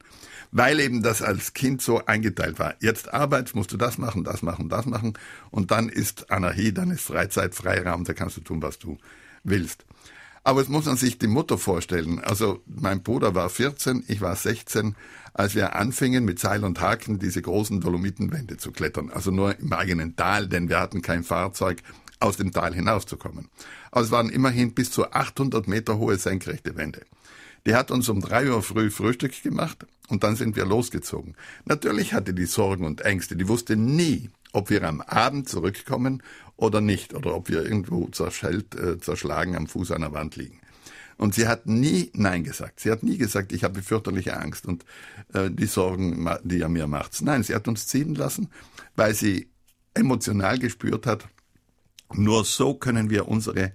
Weil 0.51 0.79
eben 0.79 1.03
das 1.03 1.21
als 1.21 1.53
Kind 1.53 1.81
so 1.81 2.05
eingeteilt 2.05 2.59
war. 2.59 2.75
Jetzt 2.79 3.13
Arbeit, 3.13 3.53
musst 3.55 3.73
du 3.73 3.77
das 3.77 3.97
machen, 3.97 4.23
das 4.23 4.41
machen, 4.41 4.69
das 4.69 4.85
machen. 4.85 5.17
Und 5.51 5.71
dann 5.71 5.89
ist 5.89 6.31
Anarchie, 6.31 6.71
dann 6.71 6.91
ist 6.91 7.01
Freizeit, 7.01 7.53
Freiraum, 7.53 8.05
da 8.05 8.13
kannst 8.13 8.37
du 8.37 8.41
tun, 8.41 8.61
was 8.61 8.79
du 8.79 8.97
willst. 9.43 9.85
Aber 10.45 10.61
es 10.61 10.69
muss 10.69 10.85
man 10.85 10.95
sich 10.95 11.17
die 11.17 11.27
Mutter 11.27 11.57
vorstellen. 11.57 12.19
Also 12.19 12.61
mein 12.67 13.01
Bruder 13.01 13.33
war 13.33 13.49
14, 13.49 14.03
ich 14.07 14.21
war 14.21 14.35
16, 14.35 14.95
als 15.33 15.55
wir 15.55 15.75
anfingen 15.75 16.23
mit 16.23 16.39
Seil 16.39 16.63
und 16.63 16.79
Haken 16.79 17.17
diese 17.19 17.41
großen 17.41 17.81
Dolomitenwände 17.81 18.57
zu 18.57 18.71
klettern. 18.71 19.09
Also 19.11 19.31
nur 19.31 19.59
im 19.59 19.73
eigenen 19.73 20.15
Tal, 20.15 20.47
denn 20.47 20.69
wir 20.69 20.79
hatten 20.79 21.01
kein 21.01 21.23
Fahrzeug. 21.23 21.81
aus 22.19 22.37
dem 22.37 22.51
Tal 22.51 22.73
hinauszukommen. 22.73 23.49
Aber 23.91 24.01
es 24.01 24.11
waren 24.11 24.29
immerhin 24.29 24.73
bis 24.73 24.91
zu 24.91 25.11
800 25.11 25.67
Meter 25.67 25.97
hohe 25.97 26.17
senkrechte 26.17 26.75
Wände. 26.75 27.01
Die 27.65 27.75
hat 27.75 27.91
uns 27.91 28.09
um 28.09 28.21
drei 28.21 28.49
Uhr 28.49 28.61
früh 28.61 28.91
Frühstück 28.91 29.41
gemacht 29.41 29.85
und 30.07 30.23
dann 30.23 30.35
sind 30.35 30.55
wir 30.55 30.65
losgezogen. 30.65 31.35
Natürlich 31.65 32.13
hatte 32.13 32.33
die 32.33 32.45
Sorgen 32.45 32.85
und 32.85 33.01
Ängste, 33.01 33.35
die 33.35 33.47
wusste 33.47 33.75
nie, 33.75 34.29
ob 34.55 34.69
wir 34.69 34.83
am 34.83 35.01
Abend 35.01 35.49
zurückkommen 35.49 36.23
oder 36.55 36.79
nicht, 36.79 37.13
oder 37.13 37.35
ob 37.35 37.49
wir 37.49 37.63
irgendwo 37.63 38.07
zerschellt, 38.07 38.75
äh, 38.75 38.97
zerschlagen 38.99 39.55
am 39.55 39.67
Fuß 39.67 39.91
einer 39.91 40.13
Wand 40.13 40.37
liegen. 40.37 40.59
Und 41.17 41.35
sie 41.35 41.47
hat 41.47 41.65
nie 41.65 42.11
Nein 42.13 42.43
gesagt. 42.43 42.79
Sie 42.79 42.91
hat 42.91 43.03
nie 43.03 43.17
gesagt, 43.17 43.51
ich 43.51 43.63
habe 43.63 43.81
fürchterliche 43.81 44.37
Angst 44.37 44.65
und 44.65 44.85
äh, 45.33 45.49
die 45.49 45.65
Sorgen, 45.65 46.29
die 46.43 46.61
er 46.61 46.69
mir 46.69 46.87
macht. 46.87 47.21
Nein, 47.21 47.43
sie 47.43 47.55
hat 47.55 47.67
uns 47.67 47.87
ziehen 47.87 48.15
lassen, 48.15 48.49
weil 48.95 49.13
sie 49.13 49.49
emotional 49.93 50.57
gespürt 50.59 51.05
hat, 51.05 51.27
nur 52.13 52.45
so 52.45 52.73
können 52.73 53.09
wir 53.09 53.27
unsere 53.27 53.73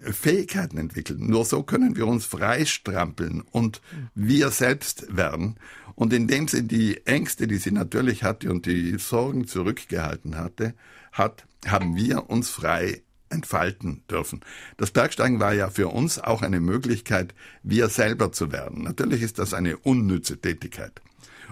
Fähigkeiten 0.00 0.78
entwickeln. 0.78 1.26
Nur 1.26 1.44
so 1.44 1.62
können 1.62 1.96
wir 1.96 2.06
uns 2.06 2.24
freistrampeln 2.24 3.42
und 3.42 3.80
wir 4.14 4.50
selbst 4.50 5.14
werden. 5.14 5.56
Und 6.00 6.14
indem 6.14 6.48
sie 6.48 6.66
die 6.66 7.06
Ängste, 7.06 7.46
die 7.46 7.58
sie 7.58 7.72
natürlich 7.72 8.24
hatte 8.24 8.50
und 8.50 8.64
die 8.64 8.96
Sorgen 8.96 9.46
zurückgehalten 9.46 10.38
hatte, 10.38 10.72
hat, 11.12 11.44
haben 11.66 11.94
wir 11.94 12.30
uns 12.30 12.48
frei 12.48 13.02
entfalten 13.28 14.02
dürfen. 14.10 14.40
Das 14.78 14.92
Bergsteigen 14.92 15.40
war 15.40 15.52
ja 15.52 15.68
für 15.68 15.88
uns 15.88 16.18
auch 16.18 16.40
eine 16.40 16.58
Möglichkeit, 16.58 17.34
wir 17.62 17.90
selber 17.90 18.32
zu 18.32 18.50
werden. 18.50 18.82
Natürlich 18.82 19.20
ist 19.20 19.38
das 19.38 19.52
eine 19.52 19.76
unnütze 19.76 20.40
Tätigkeit. 20.40 21.02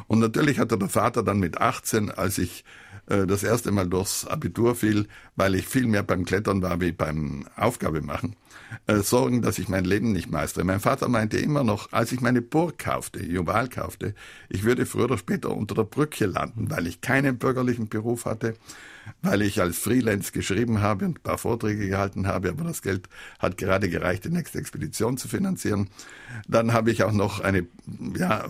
Und 0.07 0.19
natürlich 0.21 0.59
hatte 0.59 0.79
der 0.79 0.89
Vater 0.89 1.23
dann 1.23 1.41
mit 1.41 1.61
18, 1.61 2.11
als 2.11 2.39
ich 2.39 2.65
äh, 3.09 3.27
das 3.27 3.43
erste 3.43 3.71
Mal 3.71 3.87
durchs 3.87 4.25
Abitur 4.25 4.75
fiel, 4.75 5.09
weil 5.37 5.57
ich 5.57 5.69
viel 5.69 5.87
mehr 5.87 6.03
beim 6.03 6.25
Klettern 6.25 6.63
war 6.63 6.81
wie 6.81 6.93
beim 6.93 7.47
Aufgabe 7.55 8.01
machen, 8.01 8.35
äh, 8.87 8.97
Sorgen, 8.97 9.43
dass 9.43 9.59
ich 9.59 9.69
mein 9.69 9.85
Leben 9.85 10.13
nicht 10.13 10.31
meistere. 10.31 10.65
Mein 10.65 10.81
Vater 10.81 11.09
meinte 11.09 11.39
immer 11.39 11.65
noch, 11.65 11.93
als 11.93 12.13
ich 12.13 12.21
meine 12.21 12.43
Burg 12.43 12.79
kaufte, 12.79 13.23
Juval 13.23 13.69
kaufte, 13.69 14.15
ich 14.49 14.65
würde 14.65 14.87
früher 14.87 15.05
oder 15.05 15.19
später 15.19 15.51
unter 15.57 15.75
der 15.75 15.85
Brücke 15.85 16.27
landen, 16.27 16.71
weil 16.71 16.87
ich 16.87 17.01
keinen 17.01 17.39
bürgerlichen 17.39 17.89
Beruf 17.89 18.25
hatte 18.25 18.55
weil 19.23 19.43
ich 19.43 19.61
als 19.61 19.79
Freelance 19.79 20.33
geschrieben 20.33 20.81
habe 20.81 21.07
und 21.07 21.19
ein 21.19 21.23
paar 21.23 21.39
Vorträge 21.39 21.89
gehalten 21.89 22.27
habe, 22.27 22.51
aber 22.51 22.65
das 22.65 22.83
Geld 22.83 23.09
hat 23.39 23.57
gerade 23.57 23.89
gereicht, 23.89 24.25
die 24.25 24.31
nächste 24.31 24.59
Expedition 24.59 25.17
zu 25.17 25.29
finanzieren. 25.29 25.91
Dann 26.47 26.73
habe 26.73 26.91
ich 26.91 27.03
auch 27.03 27.13
noch 27.13 27.41
eine 27.41 27.67
ja, 28.17 28.49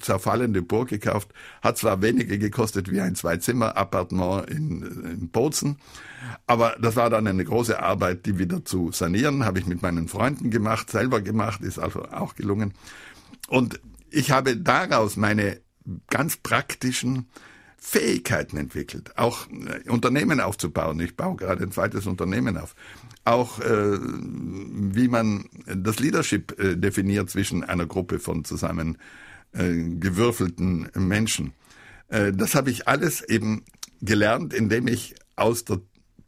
zerfallende 0.00 0.62
Burg 0.62 0.88
gekauft, 0.88 1.32
hat 1.62 1.78
zwar 1.78 2.02
weniger 2.02 2.36
gekostet 2.38 2.90
wie 2.90 3.00
ein 3.00 3.14
Zwei-Zimmer-Appartement 3.14 4.48
in, 4.50 4.82
in 4.82 5.28
Bozen, 5.28 5.78
aber 6.46 6.76
das 6.80 6.96
war 6.96 7.10
dann 7.10 7.26
eine 7.26 7.44
große 7.44 7.82
Arbeit, 7.82 8.26
die 8.26 8.38
wieder 8.38 8.64
zu 8.64 8.92
sanieren, 8.92 9.44
habe 9.44 9.58
ich 9.58 9.66
mit 9.66 9.82
meinen 9.82 10.08
Freunden 10.08 10.50
gemacht, 10.50 10.90
selber 10.90 11.20
gemacht, 11.20 11.62
ist 11.62 11.78
also 11.78 12.04
auch 12.04 12.34
gelungen. 12.34 12.74
Und 13.48 13.80
ich 14.10 14.30
habe 14.30 14.56
daraus 14.56 15.16
meine 15.16 15.60
ganz 16.08 16.36
praktischen 16.36 17.26
Fähigkeiten 17.78 18.56
entwickelt, 18.56 19.16
auch 19.16 19.46
äh, 19.48 19.88
Unternehmen 19.88 20.40
aufzubauen. 20.40 20.98
Ich 21.00 21.16
baue 21.16 21.36
gerade 21.36 21.64
ein 21.64 21.72
zweites 21.72 22.06
Unternehmen 22.06 22.56
auf. 22.56 22.74
Auch 23.24 23.60
äh, 23.60 23.98
wie 24.00 25.08
man 25.08 25.48
das 25.66 25.98
Leadership 25.98 26.58
äh, 26.58 26.76
definiert 26.76 27.30
zwischen 27.30 27.64
einer 27.64 27.86
Gruppe 27.86 28.18
von 28.18 28.44
zusammen 28.44 28.98
äh, 29.52 29.72
gewürfelten 29.72 30.88
Menschen. 30.94 31.52
Äh, 32.08 32.32
das 32.32 32.54
habe 32.54 32.70
ich 32.70 32.88
alles 32.88 33.22
eben 33.22 33.64
gelernt, 34.00 34.52
indem 34.52 34.88
ich 34.88 35.14
aus 35.36 35.64
der 35.64 35.80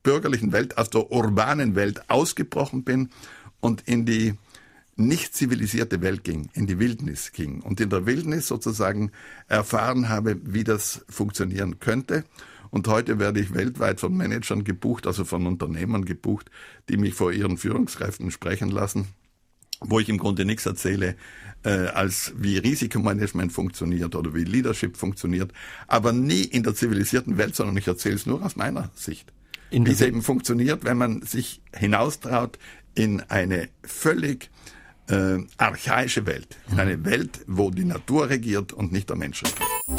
bürgerlichen 0.02 0.52
Welt, 0.52 0.78
aus 0.78 0.90
der 0.90 1.10
urbanen 1.10 1.74
Welt 1.74 2.08
ausgebrochen 2.08 2.84
bin 2.84 3.10
und 3.60 3.82
in 3.86 4.06
die 4.06 4.34
nicht 4.98 5.34
zivilisierte 5.34 6.02
Welt 6.02 6.24
ging, 6.24 6.50
in 6.54 6.66
die 6.66 6.78
Wildnis 6.78 7.32
ging 7.32 7.60
und 7.60 7.80
in 7.80 7.88
der 7.88 8.04
Wildnis 8.04 8.48
sozusagen 8.48 9.12
erfahren 9.46 10.08
habe, 10.08 10.38
wie 10.42 10.64
das 10.64 11.04
funktionieren 11.08 11.78
könnte. 11.78 12.24
Und 12.70 12.88
heute 12.88 13.18
werde 13.18 13.40
ich 13.40 13.54
weltweit 13.54 14.00
von 14.00 14.14
Managern 14.16 14.64
gebucht, 14.64 15.06
also 15.06 15.24
von 15.24 15.46
Unternehmern 15.46 16.04
gebucht, 16.04 16.50
die 16.88 16.96
mich 16.96 17.14
vor 17.14 17.32
ihren 17.32 17.56
Führungskräften 17.56 18.30
sprechen 18.30 18.70
lassen, 18.70 19.06
wo 19.80 20.00
ich 20.00 20.08
im 20.08 20.18
Grunde 20.18 20.44
nichts 20.44 20.66
erzähle, 20.66 21.14
äh, 21.62 21.70
als 21.70 22.34
wie 22.36 22.58
Risikomanagement 22.58 23.52
funktioniert 23.52 24.16
oder 24.16 24.34
wie 24.34 24.44
Leadership 24.44 24.96
funktioniert, 24.96 25.52
aber 25.86 26.12
nie 26.12 26.42
in 26.42 26.64
der 26.64 26.74
zivilisierten 26.74 27.38
Welt, 27.38 27.54
sondern 27.54 27.76
ich 27.76 27.86
erzähle 27.86 28.16
es 28.16 28.26
nur 28.26 28.44
aus 28.44 28.56
meiner 28.56 28.90
Sicht. 28.94 29.32
Wie 29.70 29.92
es 29.92 30.00
eben 30.00 30.22
funktioniert, 30.22 30.84
wenn 30.84 30.96
man 30.96 31.22
sich 31.22 31.62
hinaustraut 31.74 32.58
in 32.94 33.20
eine 33.20 33.68
völlig 33.84 34.50
äh, 35.08 35.38
archaische 35.56 36.26
Welt. 36.26 36.56
In 36.70 36.80
eine 36.80 37.04
Welt, 37.04 37.40
wo 37.46 37.70
die 37.70 37.84
Natur 37.84 38.28
regiert 38.28 38.72
und 38.72 38.92
nicht 38.92 39.08
der 39.08 39.16
Mensch 39.16 39.42
regiert. 39.42 39.97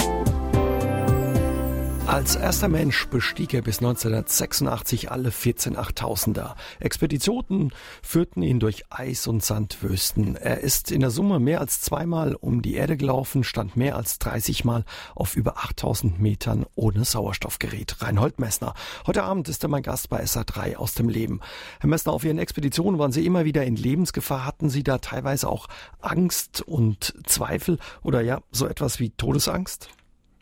Als 2.09 2.35
erster 2.35 2.69
Mensch 2.69 3.05
bestieg 3.09 3.53
er 3.53 3.61
bis 3.61 3.77
1986 3.77 5.11
alle 5.11 5.29
14 5.29 5.77
Achttausender. 5.77 6.55
Expeditionen 6.79 7.71
führten 8.01 8.41
ihn 8.41 8.59
durch 8.59 8.85
Eis- 8.89 9.27
und 9.27 9.43
Sandwüsten. 9.43 10.35
Er 10.35 10.61
ist 10.61 10.91
in 10.91 11.01
der 11.01 11.11
Summe 11.11 11.39
mehr 11.39 11.61
als 11.61 11.81
zweimal 11.81 12.33
um 12.33 12.63
die 12.63 12.73
Erde 12.73 12.97
gelaufen, 12.97 13.43
stand 13.43 13.77
mehr 13.77 13.95
als 13.95 14.17
30 14.17 14.65
Mal 14.65 14.85
auf 15.13 15.35
über 15.35 15.57
8000 15.57 16.19
Metern 16.19 16.65
ohne 16.73 17.05
Sauerstoffgerät. 17.05 18.01
Reinhold 18.01 18.39
Messner. 18.39 18.73
Heute 19.05 19.21
Abend 19.21 19.47
ist 19.47 19.61
er 19.61 19.69
mein 19.69 19.83
Gast 19.83 20.09
bei 20.09 20.23
SA3 20.23 20.77
aus 20.77 20.95
dem 20.95 21.09
Leben. 21.09 21.41
Herr 21.79 21.91
Messner, 21.91 22.13
auf 22.13 22.23
Ihren 22.23 22.39
Expeditionen 22.39 22.99
waren 22.99 23.11
Sie 23.11 23.23
immer 23.23 23.45
wieder 23.45 23.63
in 23.65 23.75
Lebensgefahr. 23.75 24.47
Hatten 24.47 24.71
Sie 24.71 24.81
da 24.81 24.97
teilweise 24.97 25.47
auch 25.47 25.67
Angst 26.01 26.63
und 26.63 27.13
Zweifel 27.27 27.77
oder 28.01 28.21
ja, 28.21 28.41
so 28.51 28.65
etwas 28.65 28.99
wie 28.99 29.11
Todesangst? 29.11 29.89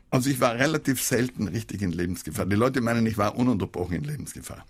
Also 0.09 0.29
ich 0.29 0.39
war 0.39 0.55
relativ 0.55 1.01
selten 1.01 1.47
richtig 1.47 1.81
in 1.81 1.91
Lebensgefahr. 1.91 2.45
Die 2.45 2.55
Leute 2.55 2.81
meinen, 2.81 3.05
ich 3.05 3.17
war 3.17 3.35
ununterbrochen 3.35 3.97
in 3.97 4.03
Lebensgefahr. 4.03 4.65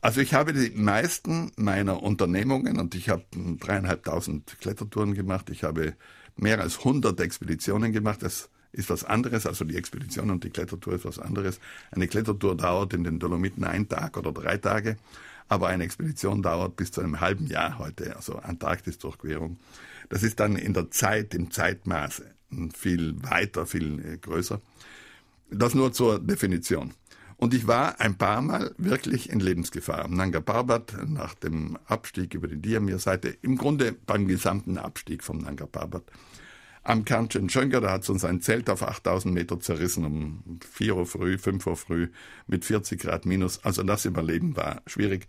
Also 0.00 0.20
ich 0.20 0.34
habe 0.34 0.52
die 0.52 0.70
meisten 0.70 1.52
meiner 1.56 2.02
Unternehmungen 2.02 2.78
und 2.78 2.94
ich 2.94 3.08
habe 3.08 3.24
dreieinhalbtausend 3.32 4.58
Klettertouren 4.60 5.14
gemacht. 5.14 5.50
Ich 5.50 5.64
habe 5.64 5.94
mehr 6.36 6.60
als 6.60 6.78
100 6.78 7.20
Expeditionen 7.20 7.92
gemacht. 7.92 8.22
Das 8.22 8.50
ist 8.72 8.90
was 8.90 9.04
anderes. 9.04 9.46
Also 9.46 9.64
die 9.64 9.76
Expedition 9.76 10.30
und 10.30 10.44
die 10.44 10.50
Klettertour 10.50 10.94
ist 10.94 11.04
was 11.04 11.18
anderes. 11.18 11.60
Eine 11.90 12.08
Klettertour 12.08 12.56
dauert 12.56 12.92
in 12.94 13.04
den 13.04 13.18
Dolomiten 13.18 13.64
einen 13.64 13.88
Tag 13.88 14.16
oder 14.16 14.32
drei 14.32 14.56
Tage. 14.56 14.96
Aber 15.48 15.68
eine 15.68 15.84
Expedition 15.84 16.42
dauert 16.42 16.76
bis 16.76 16.90
zu 16.90 17.02
einem 17.02 17.20
halben 17.20 17.46
Jahr 17.46 17.78
heute, 17.78 18.16
also 18.16 18.36
Antarktis-Durchquerung. 18.36 19.58
Das 20.08 20.22
ist 20.22 20.40
dann 20.40 20.56
in 20.56 20.72
der 20.72 20.90
Zeit, 20.90 21.34
im 21.34 21.50
Zeitmaße 21.50 22.33
viel 22.74 23.22
weiter, 23.22 23.66
viel 23.66 24.04
äh, 24.04 24.18
größer. 24.18 24.60
Das 25.50 25.74
nur 25.74 25.92
zur 25.92 26.18
Definition. 26.18 26.94
Und 27.36 27.52
ich 27.52 27.66
war 27.66 28.00
ein 28.00 28.16
paar 28.16 28.40
Mal 28.40 28.74
wirklich 28.78 29.30
in 29.30 29.40
Lebensgefahr. 29.40 30.04
Am 30.04 30.14
Nanga 30.14 30.40
Parbat 30.40 30.96
nach 31.06 31.34
dem 31.34 31.76
Abstieg 31.86 32.34
über 32.34 32.48
die 32.48 32.60
Diamir-Seite, 32.60 33.36
im 33.42 33.56
Grunde 33.56 33.92
beim 33.92 34.28
gesamten 34.28 34.78
Abstieg 34.78 35.22
vom 35.24 35.38
Nanga 35.38 35.66
Parbat. 35.66 36.04
Am 36.84 37.04
Kanchenjunga, 37.04 37.80
da 37.80 37.92
hat 37.92 38.08
uns 38.10 38.24
ein 38.24 38.42
Zelt 38.42 38.68
auf 38.68 38.82
8000 38.82 39.32
Meter 39.32 39.58
zerrissen 39.58 40.04
um 40.04 40.60
4 40.70 40.96
Uhr 40.96 41.06
früh, 41.06 41.38
5 41.38 41.66
Uhr 41.66 41.76
früh 41.76 42.08
mit 42.46 42.64
40 42.64 43.00
Grad 43.00 43.24
minus. 43.24 43.64
Also 43.64 43.82
das 43.82 44.04
Überleben 44.04 44.54
war 44.56 44.82
schwierig. 44.86 45.26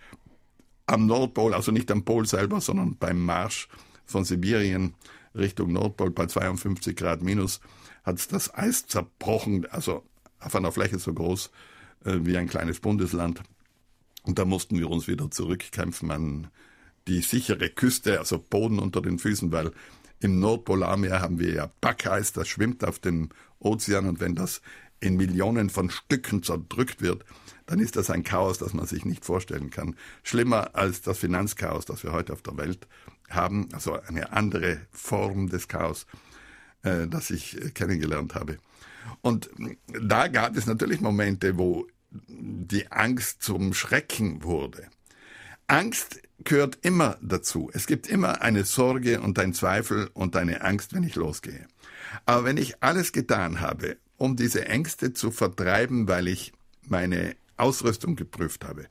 Am 0.86 1.08
Nordpol, 1.08 1.54
also 1.54 1.72
nicht 1.72 1.90
am 1.92 2.04
Pol 2.04 2.28
selber, 2.28 2.60
sondern 2.60 2.98
beim 2.98 3.20
Marsch 3.20 3.70
von 4.06 4.26
Sibirien 4.26 4.96
Richtung 5.36 5.74
Nordpol 5.74 6.12
bei 6.12 6.28
52 6.28 6.96
Grad 6.96 7.22
minus 7.22 7.60
hat 8.04 8.32
das 8.32 8.54
Eis 8.54 8.88
zerbrochen, 8.88 9.66
also 9.68 10.04
auf 10.40 10.56
einer 10.56 10.72
Fläche 10.72 11.00
so 11.00 11.14
groß 11.14 11.52
äh, 12.06 12.20
wie 12.22 12.38
ein 12.38 12.48
kleines 12.48 12.80
Bundesland. 12.80 13.42
Und 14.24 14.40
da 14.40 14.46
mussten 14.46 14.80
wir 14.80 14.90
uns 14.90 15.08
wieder 15.08 15.30
zurückkämpfen 15.30 16.12
an 16.12 16.48
die 17.08 17.22
sichere 17.22 17.70
Küste, 17.70 18.20
also 18.20 18.40
Boden 18.40 18.80
unter 18.80 19.02
den 19.02 19.20
Füßen, 19.20 19.52
weil 19.52 19.72
im 20.20 20.40
Nordpolarmeer 20.40 21.22
haben 21.22 21.40
wir 21.40 21.54
ja 21.54 21.68
Packeis, 21.82 22.34
das 22.34 22.48
schwimmt 22.48 22.84
auf 22.84 23.00
dem 23.00 23.30
Ozean 23.60 24.08
und 24.08 24.20
wenn 24.20 24.36
das 24.36 24.62
in 25.00 25.18
Millionen 25.18 25.70
von 25.70 25.90
Stücken 25.90 26.42
zerdrückt 26.42 27.02
wird, 27.02 27.26
dann 27.66 27.80
ist 27.80 27.96
das 27.96 28.10
ein 28.10 28.24
Chaos, 28.24 28.58
das 28.58 28.74
man 28.74 28.86
sich 28.86 29.06
nicht 29.06 29.26
vorstellen 29.26 29.70
kann. 29.70 29.96
Schlimmer 30.24 30.76
als 30.76 31.02
das 31.02 31.20
Finanzchaos, 31.20 31.86
das 31.86 32.04
wir 32.04 32.12
heute 32.12 32.34
auf 32.34 32.42
der 32.42 32.58
Welt 32.58 32.88
haben, 33.30 33.70
also 33.74 34.00
eine 34.02 34.32
andere 34.34 34.80
Form 34.92 35.50
des 35.50 35.68
Chaos, 35.68 36.06
äh, 36.84 37.08
das 37.08 37.30
ich 37.30 37.60
äh, 37.60 37.72
kennengelernt 37.72 38.36
habe. 38.36 38.58
Und 39.22 39.50
da 39.88 40.28
gab 40.28 40.56
es 40.58 40.66
natürlich 40.66 41.02
Momente, 41.02 41.58
wo 41.58 41.88
die 42.28 42.92
Angst 42.92 43.44
zum 43.44 43.74
Schrecken 43.74 44.44
wurde. 44.44 44.88
Angst 45.68 46.22
gehört 46.44 46.80
immer 46.82 47.18
dazu. 47.22 47.70
Es 47.74 47.88
gibt 47.88 48.08
immer 48.08 48.42
eine 48.42 48.66
Sorge 48.66 49.22
und 49.22 49.40
ein 49.40 49.54
Zweifel 49.54 50.10
und 50.14 50.36
eine 50.36 50.62
Angst, 50.62 50.94
wenn 50.94 51.04
ich 51.04 51.16
losgehe. 51.16 51.68
Aber 52.26 52.44
wenn 52.46 52.58
ich 52.58 52.84
alles 52.84 53.12
getan 53.12 53.60
habe, 53.60 53.98
um 54.18 54.36
diese 54.36 54.66
Ängste 54.68 55.14
zu 55.14 55.32
vertreiben, 55.32 56.08
weil 56.08 56.28
ich 56.28 56.54
meine 56.84 57.36
Ausrüstung 57.58 58.16
geprüft 58.16 58.64
habe, 58.64 58.86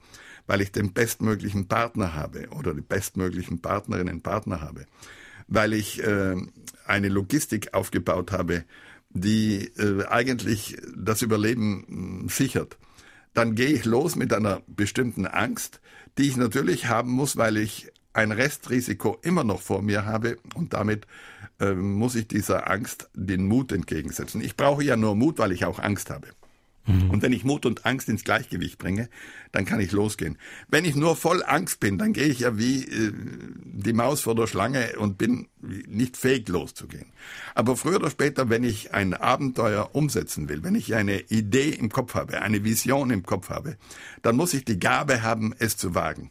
weil 0.46 0.60
ich 0.60 0.72
den 0.72 0.92
bestmöglichen 0.92 1.68
Partner 1.68 2.14
habe 2.14 2.48
oder 2.50 2.74
die 2.74 2.80
bestmöglichen 2.80 3.60
Partnerinnen 3.60 4.16
und 4.16 4.22
Partner 4.22 4.60
habe, 4.60 4.86
weil 5.48 5.72
ich 5.72 6.02
äh, 6.02 6.36
eine 6.86 7.08
Logistik 7.08 7.74
aufgebaut 7.74 8.32
habe, 8.32 8.64
die 9.10 9.66
äh, 9.78 10.04
eigentlich 10.06 10.76
das 10.96 11.22
Überleben 11.22 11.84
mh, 12.24 12.32
sichert, 12.32 12.78
dann 13.32 13.54
gehe 13.54 13.68
ich 13.68 13.84
los 13.84 14.16
mit 14.16 14.32
einer 14.32 14.62
bestimmten 14.66 15.26
Angst, 15.26 15.80
die 16.18 16.28
ich 16.28 16.36
natürlich 16.36 16.86
haben 16.86 17.10
muss, 17.10 17.36
weil 17.36 17.56
ich 17.56 17.90
ein 18.12 18.30
Restrisiko 18.30 19.18
immer 19.22 19.44
noch 19.44 19.60
vor 19.60 19.82
mir 19.82 20.04
habe 20.04 20.38
und 20.54 20.72
damit 20.72 21.06
äh, 21.60 21.74
muss 21.74 22.14
ich 22.14 22.28
dieser 22.28 22.70
Angst 22.70 23.10
den 23.14 23.46
Mut 23.46 23.72
entgegensetzen. 23.72 24.40
Ich 24.40 24.56
brauche 24.56 24.84
ja 24.84 24.96
nur 24.96 25.16
Mut, 25.16 25.38
weil 25.38 25.52
ich 25.52 25.64
auch 25.64 25.78
Angst 25.78 26.10
habe. 26.10 26.28
Mhm. 26.86 27.10
Und 27.10 27.22
wenn 27.22 27.32
ich 27.32 27.44
Mut 27.44 27.66
und 27.66 27.86
Angst 27.86 28.08
ins 28.08 28.24
Gleichgewicht 28.24 28.78
bringe, 28.78 29.08
dann 29.52 29.64
kann 29.64 29.80
ich 29.80 29.92
losgehen. 29.92 30.38
Wenn 30.68 30.84
ich 30.84 30.96
nur 30.96 31.16
voll 31.16 31.42
Angst 31.42 31.80
bin, 31.80 31.98
dann 31.98 32.12
gehe 32.12 32.26
ich 32.26 32.40
ja 32.40 32.58
wie 32.58 32.84
äh, 32.84 33.12
die 33.64 33.92
Maus 33.92 34.20
vor 34.20 34.34
der 34.34 34.46
Schlange 34.46 34.98
und 34.98 35.16
bin 35.16 35.48
nicht 35.60 36.16
fähig 36.16 36.48
loszugehen. 36.48 37.06
Aber 37.54 37.76
früher 37.76 37.96
oder 37.96 38.10
später, 38.10 38.50
wenn 38.50 38.64
ich 38.64 38.92
ein 38.92 39.14
Abenteuer 39.14 39.90
umsetzen 39.92 40.48
will, 40.48 40.62
wenn 40.62 40.74
ich 40.74 40.94
eine 40.94 41.20
Idee 41.20 41.70
im 41.70 41.90
Kopf 41.90 42.14
habe, 42.14 42.42
eine 42.42 42.64
Vision 42.64 43.10
im 43.10 43.22
Kopf 43.24 43.48
habe, 43.48 43.76
dann 44.22 44.36
muss 44.36 44.54
ich 44.54 44.64
die 44.64 44.78
Gabe 44.78 45.22
haben, 45.22 45.54
es 45.58 45.76
zu 45.76 45.94
wagen. 45.94 46.30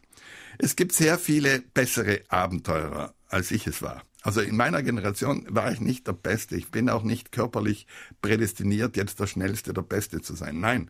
Es 0.59 0.75
gibt 0.75 0.93
sehr 0.93 1.17
viele 1.17 1.61
bessere 1.73 2.21
Abenteurer, 2.29 3.13
als 3.27 3.49
ich 3.51 3.65
es 3.65 3.81
war. 3.81 4.03
Also 4.23 4.39
in 4.39 4.55
meiner 4.55 4.81
Generation 4.81 5.45
war 5.49 5.71
ich 5.71 5.81
nicht 5.81 6.07
der 6.07 6.13
Beste. 6.13 6.55
Ich 6.55 6.71
bin 6.71 6.89
auch 6.89 7.03
nicht 7.03 7.33
körperlich 7.33 7.85
prädestiniert, 8.21 8.95
jetzt 8.95 9.19
der 9.19 9.27
Schnellste, 9.27 9.73
der 9.73 9.81
Beste 9.81 10.21
zu 10.21 10.33
sein. 10.33 10.61
Nein. 10.61 10.89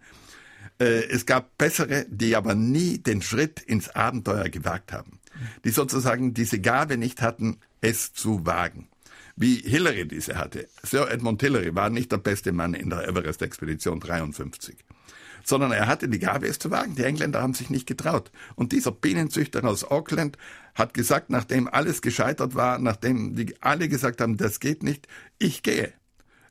Äh, 0.80 1.06
es 1.10 1.26
gab 1.26 1.58
bessere, 1.58 2.06
die 2.10 2.36
aber 2.36 2.54
nie 2.54 3.00
den 3.00 3.24
Schritt 3.24 3.60
ins 3.60 3.90
Abenteuer 3.90 4.50
gewagt 4.50 4.94
haben. 4.94 5.20
Die 5.66 5.72
sozusagen 5.72 6.36
diese 6.36 6.60
Gabe 6.60 6.98
nicht 6.98 7.24
hatten, 7.24 7.58
es 7.82 8.14
zu 8.14 8.46
wagen. 8.46 8.88
Wie 9.36 9.56
Hillary 9.56 10.08
diese 10.08 10.38
hatte. 10.38 10.68
Sir 10.84 11.10
Edmund 11.10 11.42
Hillary 11.42 11.74
war 11.74 11.90
nicht 11.90 12.12
der 12.12 12.20
beste 12.20 12.52
Mann 12.52 12.76
in 12.76 12.92
der 12.92 13.08
Everest-Expedition 13.08 14.00
53 14.00 14.78
sondern 15.48 15.72
er 15.72 15.88
hatte 15.88 16.10
die 16.10 16.20
Gabe, 16.20 16.48
es 16.48 16.60
zu 16.60 16.72
wagen. 16.72 16.96
Die 16.96 17.04
Engländer 17.04 17.42
haben 17.42 17.54
sich 17.54 17.70
nicht 17.70 17.88
getraut. 17.88 18.32
Und 18.56 18.72
dieser 18.72 18.92
Bienenzüchter 18.92 19.64
aus 19.64 19.84
Auckland 19.84 20.38
hat 20.76 20.94
gesagt, 20.94 21.30
nachdem 21.30 21.68
alles 21.68 22.02
gescheitert 22.02 22.56
war, 22.56 22.80
nachdem 22.80 23.36
die 23.36 23.62
alle 23.62 23.88
gesagt 23.88 24.22
haben, 24.22 24.38
das 24.38 24.60
geht 24.60 24.84
nicht, 24.84 25.08
ich 25.40 25.64
gehe. 25.64 25.94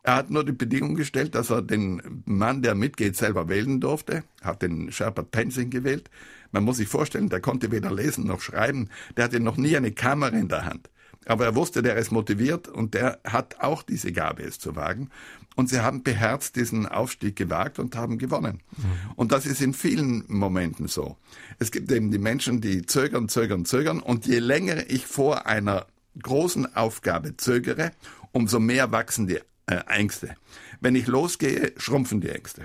Er 0.04 0.16
hat 0.16 0.30
nur 0.30 0.44
die 0.44 0.52
Bedingung 0.52 0.96
gestellt, 0.96 1.36
dass 1.36 1.50
er 1.50 1.62
den 1.62 2.22
Mann, 2.24 2.62
der 2.62 2.74
mitgeht, 2.74 3.16
selber 3.16 3.48
wählen 3.48 3.80
durfte, 3.80 4.24
hat 4.42 4.62
den 4.62 4.90
Sherpa 4.90 5.22
Tenzing 5.22 5.70
gewählt. 5.70 6.10
Man 6.50 6.64
muss 6.64 6.78
sich 6.78 6.88
vorstellen, 6.88 7.28
der 7.28 7.40
konnte 7.40 7.70
weder 7.70 7.92
lesen 7.92 8.26
noch 8.26 8.40
schreiben, 8.40 8.88
der 9.16 9.24
hatte 9.24 9.38
noch 9.38 9.56
nie 9.56 9.76
eine 9.76 9.92
Kamera 9.92 10.36
in 10.36 10.48
der 10.48 10.64
Hand. 10.64 10.90
Aber 11.26 11.44
er 11.44 11.54
wusste, 11.54 11.82
der 11.82 11.96
ist 11.96 12.10
motiviert 12.10 12.66
und 12.66 12.94
der 12.94 13.20
hat 13.24 13.60
auch 13.60 13.84
diese 13.84 14.12
Gabe, 14.12 14.42
es 14.42 14.58
zu 14.58 14.74
wagen. 14.74 15.10
Und 15.54 15.68
sie 15.68 15.80
haben 15.80 16.02
beherzt 16.02 16.56
diesen 16.56 16.86
Aufstieg 16.86 17.36
gewagt 17.36 17.78
und 17.78 17.94
haben 17.94 18.18
gewonnen. 18.18 18.62
Mhm. 18.76 18.84
Und 19.16 19.32
das 19.32 19.46
ist 19.46 19.60
in 19.60 19.74
vielen 19.74 20.24
Momenten 20.28 20.88
so. 20.88 21.16
Es 21.58 21.70
gibt 21.70 21.92
eben 21.92 22.10
die 22.10 22.18
Menschen, 22.18 22.60
die 22.60 22.86
zögern, 22.86 23.28
zögern, 23.28 23.64
zögern. 23.64 24.00
Und 24.00 24.26
je 24.26 24.38
länger 24.38 24.90
ich 24.90 25.06
vor 25.06 25.46
einer 25.46 25.86
großen 26.20 26.74
Aufgabe 26.74 27.36
zögere, 27.36 27.92
umso 28.32 28.60
mehr 28.60 28.92
wachsen 28.92 29.26
die 29.26 29.40
äh, 29.66 29.76
Ängste. 29.88 30.34
Wenn 30.82 30.96
ich 30.96 31.06
losgehe, 31.06 31.72
schrumpfen 31.76 32.20
die 32.20 32.28
Ängste. 32.28 32.64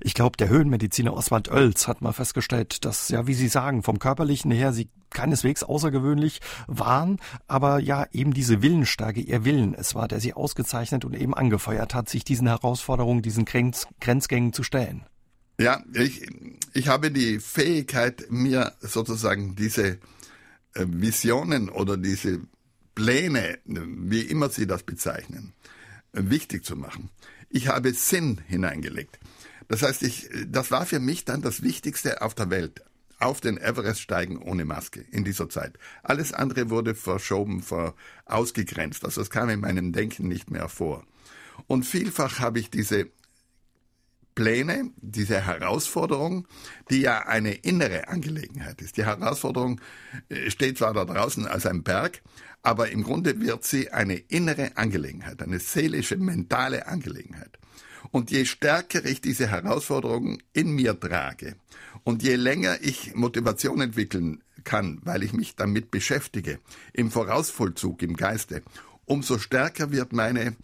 Ich 0.00 0.14
glaube, 0.14 0.36
der 0.36 0.48
Höhenmediziner 0.48 1.14
Oswald 1.14 1.48
Oelz 1.48 1.86
hat 1.86 2.02
mal 2.02 2.12
festgestellt, 2.12 2.84
dass, 2.84 3.08
ja, 3.08 3.28
wie 3.28 3.34
Sie 3.34 3.46
sagen, 3.46 3.84
vom 3.84 4.00
körperlichen 4.00 4.50
her 4.50 4.72
Sie 4.72 4.88
keineswegs 5.10 5.62
außergewöhnlich 5.62 6.40
waren, 6.66 7.20
aber 7.46 7.78
ja, 7.78 8.06
eben 8.10 8.34
diese 8.34 8.62
Willensstärke, 8.62 9.20
Ihr 9.20 9.44
Willen 9.44 9.74
es 9.74 9.94
war, 9.94 10.08
der 10.08 10.18
Sie 10.18 10.34
ausgezeichnet 10.34 11.04
und 11.04 11.14
eben 11.14 11.34
angefeuert 11.34 11.94
hat, 11.94 12.08
sich 12.08 12.24
diesen 12.24 12.48
Herausforderungen, 12.48 13.22
diesen 13.22 13.44
Grenz, 13.44 13.86
Grenzgängen 14.00 14.52
zu 14.52 14.64
stellen. 14.64 15.06
Ja, 15.60 15.84
ich, 15.94 16.26
ich 16.74 16.88
habe 16.88 17.12
die 17.12 17.38
Fähigkeit, 17.38 18.26
mir 18.28 18.72
sozusagen 18.80 19.54
diese 19.54 19.98
äh, 20.74 20.86
Visionen 20.88 21.68
oder 21.68 21.96
diese 21.96 22.40
Pläne, 22.96 23.60
wie 23.64 24.22
immer 24.22 24.48
Sie 24.48 24.66
das 24.66 24.82
bezeichnen, 24.82 25.52
wichtig 26.12 26.64
zu 26.64 26.74
machen. 26.74 27.10
Ich 27.54 27.68
habe 27.68 27.92
Sinn 27.92 28.40
hineingelegt. 28.46 29.20
Das 29.68 29.82
heißt, 29.82 30.02
ich, 30.02 30.30
das 30.46 30.70
war 30.70 30.86
für 30.86 31.00
mich 31.00 31.26
dann 31.26 31.42
das 31.42 31.62
Wichtigste 31.62 32.22
auf 32.22 32.34
der 32.34 32.48
Welt. 32.48 32.82
Auf 33.18 33.40
den 33.40 33.58
Everest 33.58 34.00
steigen 34.00 34.38
ohne 34.38 34.64
Maske 34.64 35.04
in 35.12 35.22
dieser 35.22 35.48
Zeit. 35.48 35.78
Alles 36.02 36.32
andere 36.32 36.70
wurde 36.70 36.94
verschoben, 36.94 37.62
ver, 37.62 37.94
ausgegrenzt. 38.24 39.04
Also 39.04 39.20
es 39.20 39.30
kam 39.30 39.50
in 39.50 39.60
meinem 39.60 39.92
Denken 39.92 40.28
nicht 40.28 40.50
mehr 40.50 40.68
vor. 40.68 41.04
Und 41.66 41.84
vielfach 41.84 42.40
habe 42.40 42.58
ich 42.58 42.70
diese 42.70 43.08
Pläne, 44.34 44.90
diese 44.96 45.44
Herausforderung, 45.44 46.48
die 46.90 47.02
ja 47.02 47.26
eine 47.26 47.52
innere 47.52 48.08
Angelegenheit 48.08 48.80
ist. 48.80 48.96
Die 48.96 49.04
Herausforderung 49.04 49.80
äh, 50.30 50.50
steht 50.50 50.78
zwar 50.78 50.94
da 50.94 51.04
draußen 51.04 51.46
als 51.46 51.66
ein 51.66 51.82
Berg, 51.82 52.22
aber 52.62 52.90
im 52.90 53.02
Grunde 53.02 53.40
wird 53.40 53.64
sie 53.64 53.90
eine 53.90 54.16
innere 54.16 54.76
Angelegenheit, 54.76 55.42
eine 55.42 55.58
seelische, 55.58 56.16
mentale 56.16 56.86
Angelegenheit. 56.86 57.58
Und 58.10 58.30
je 58.30 58.44
stärker 58.44 59.04
ich 59.04 59.20
diese 59.20 59.48
Herausforderungen 59.48 60.42
in 60.52 60.72
mir 60.72 60.98
trage 60.98 61.56
und 62.04 62.22
je 62.22 62.36
länger 62.36 62.78
ich 62.82 63.14
Motivation 63.14 63.80
entwickeln 63.80 64.42
kann, 64.64 65.00
weil 65.04 65.22
ich 65.22 65.32
mich 65.32 65.56
damit 65.56 65.90
beschäftige, 65.90 66.58
im 66.92 67.10
Vorausvollzug, 67.10 68.02
im 68.02 68.16
Geiste, 68.16 68.62
umso 69.06 69.38
stärker 69.38 69.90
wird 69.92 70.12
meine 70.12 70.56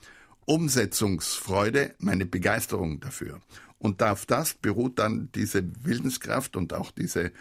Umsetzungsfreude, 0.44 1.94
meine 1.98 2.26
Begeisterung 2.26 3.00
dafür. 3.00 3.40
Und 3.78 4.02
auf 4.02 4.26
das 4.26 4.54
beruht 4.54 4.98
dann 4.98 5.30
diese 5.34 5.62
Willenskraft 5.84 6.56
und 6.56 6.72
auch 6.72 6.90
diese 6.90 7.32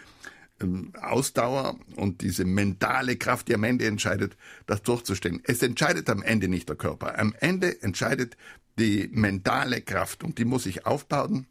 Ausdauer 1.00 1.78
und 1.96 2.20
diese 2.20 2.44
mentale 2.44 3.16
Kraft, 3.16 3.48
die 3.48 3.54
am 3.54 3.64
Ende 3.64 3.86
entscheidet, 3.86 4.36
das 4.66 4.82
durchzustehen. 4.82 5.40
Es 5.44 5.62
entscheidet 5.62 6.10
am 6.10 6.22
Ende 6.22 6.48
nicht 6.48 6.68
der 6.68 6.76
Körper. 6.76 7.18
Am 7.18 7.34
Ende 7.38 7.80
entscheidet 7.82 8.36
die 8.78 9.08
mentale 9.12 9.80
Kraft 9.80 10.24
und 10.24 10.38
die 10.38 10.44
muss 10.44 10.66
ich 10.66 10.86
aufbauen, 10.86 11.46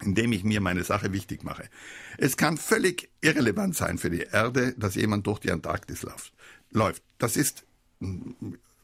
indem 0.00 0.32
ich 0.32 0.44
mir 0.44 0.60
meine 0.60 0.84
Sache 0.84 1.12
wichtig 1.12 1.44
mache. 1.44 1.68
Es 2.18 2.36
kann 2.36 2.56
völlig 2.56 3.10
irrelevant 3.20 3.76
sein 3.76 3.98
für 3.98 4.10
die 4.10 4.26
Erde, 4.32 4.74
dass 4.76 4.94
jemand 4.94 5.26
durch 5.26 5.38
die 5.38 5.50
Antarktis 5.50 6.06
läuft. 6.70 7.02
Das 7.18 7.36
ist 7.36 7.64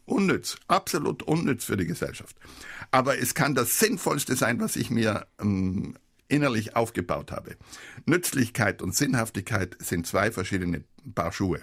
unnütz, 0.07 0.57
absolut 0.69 1.23
unnütz 1.23 1.65
für 1.65 1.77
die 1.77 1.87
Gesellschaft. 1.87 2.37
Aber 2.91 3.19
es 3.19 3.35
kann 3.35 3.55
das 3.55 3.79
Sinnvollste 3.79 4.37
sein, 4.37 4.61
was 4.61 4.77
ich 4.77 4.91
mir 4.91 5.27
ähm, 5.41 5.97
innerlich 6.29 6.77
aufgebaut 6.77 7.33
habe. 7.33 7.57
Nützlichkeit 8.07 8.83
und 8.83 8.95
Sinnhaftigkeit 8.95 9.77
sind 9.81 10.07
zwei 10.07 10.31
verschiedene 10.31 10.85
Paar 11.15 11.33
Schuhe. 11.33 11.61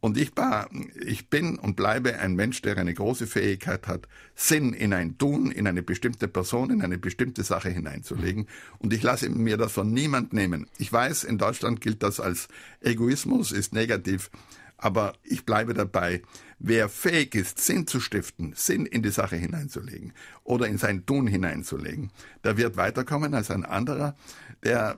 Und 0.00 0.18
ich, 0.18 0.36
war, 0.36 0.68
ich 1.00 1.30
bin 1.30 1.58
und 1.58 1.76
bleibe 1.76 2.18
ein 2.18 2.34
Mensch, 2.34 2.60
der 2.62 2.76
eine 2.76 2.92
große 2.92 3.26
Fähigkeit 3.26 3.86
hat, 3.86 4.06
Sinn 4.34 4.74
in 4.74 4.92
ein 4.92 5.16
Tun, 5.18 5.50
in 5.50 5.66
eine 5.66 5.82
bestimmte 5.82 6.28
Person, 6.28 6.70
in 6.70 6.82
eine 6.82 6.98
bestimmte 6.98 7.42
Sache 7.42 7.70
hineinzulegen. 7.70 8.46
Und 8.78 8.92
ich 8.92 9.02
lasse 9.02 9.28
mir 9.30 9.56
das 9.56 9.72
von 9.72 9.92
niemand 9.92 10.32
nehmen. 10.32 10.66
Ich 10.78 10.92
weiß, 10.92 11.24
in 11.24 11.38
Deutschland 11.38 11.80
gilt 11.80 12.02
das 12.02 12.20
als 12.20 12.48
Egoismus, 12.80 13.52
ist 13.52 13.72
negativ. 13.72 14.30
Aber 14.76 15.14
ich 15.24 15.44
bleibe 15.44 15.74
dabei, 15.74 16.22
wer 16.58 16.88
fähig 16.88 17.34
ist, 17.34 17.60
Sinn 17.60 17.86
zu 17.86 18.00
stiften, 18.00 18.52
Sinn 18.56 18.86
in 18.86 19.02
die 19.02 19.10
Sache 19.10 19.36
hineinzulegen 19.36 20.12
oder 20.44 20.66
in 20.66 20.78
sein 20.78 21.06
Tun 21.06 21.26
hineinzulegen, 21.26 22.10
der 22.44 22.56
wird 22.56 22.76
weiterkommen 22.76 23.34
als 23.34 23.50
ein 23.50 23.64
anderer, 23.64 24.16
der 24.64 24.96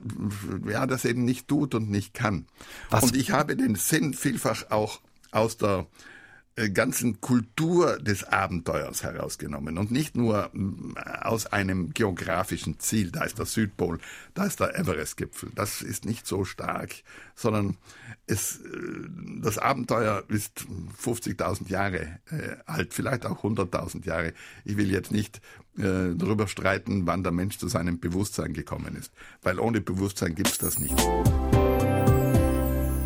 ja, 0.67 0.85
das 0.87 1.05
eben 1.05 1.23
nicht 1.23 1.47
tut 1.47 1.75
und 1.75 1.89
nicht 1.89 2.13
kann. 2.13 2.45
Was? 2.89 3.03
Und 3.03 3.15
ich 3.15 3.31
habe 3.31 3.55
den 3.55 3.75
Sinn 3.75 4.13
vielfach 4.13 4.71
auch 4.71 5.01
aus 5.31 5.57
der 5.57 5.87
ganzen 6.69 7.21
Kultur 7.21 7.97
des 7.99 8.23
Abenteuers 8.23 9.03
herausgenommen 9.03 9.77
und 9.77 9.91
nicht 9.91 10.15
nur 10.15 10.49
mm, 10.53 10.95
aus 11.21 11.47
einem 11.47 11.93
geografischen 11.93 12.79
Ziel, 12.79 13.11
da 13.11 13.23
ist 13.23 13.39
der 13.39 13.45
Südpol, 13.45 13.99
da 14.33 14.45
ist 14.45 14.59
der 14.59 14.77
Everest-Gipfel, 14.77 15.51
das 15.55 15.81
ist 15.81 16.05
nicht 16.05 16.27
so 16.27 16.45
stark, 16.45 16.91
sondern 17.35 17.77
es, 18.27 18.59
äh, 18.59 18.69
das 19.41 19.57
Abenteuer 19.57 20.23
ist 20.27 20.65
50.000 21.03 21.69
Jahre 21.69 22.19
äh, 22.29 22.57
alt, 22.65 22.93
vielleicht 22.93 23.25
auch 23.25 23.43
100.000 23.43 24.05
Jahre. 24.05 24.33
Ich 24.63 24.77
will 24.77 24.91
jetzt 24.91 25.11
nicht 25.11 25.41
äh, 25.77 26.15
darüber 26.15 26.47
streiten, 26.47 27.07
wann 27.07 27.23
der 27.23 27.31
Mensch 27.31 27.57
zu 27.57 27.67
seinem 27.67 27.99
Bewusstsein 27.99 28.53
gekommen 28.53 28.95
ist, 28.95 29.11
weil 29.41 29.59
ohne 29.59 29.81
Bewusstsein 29.81 30.35
gibt 30.35 30.49
es 30.49 30.57
das 30.57 30.79
nicht. 30.79 30.95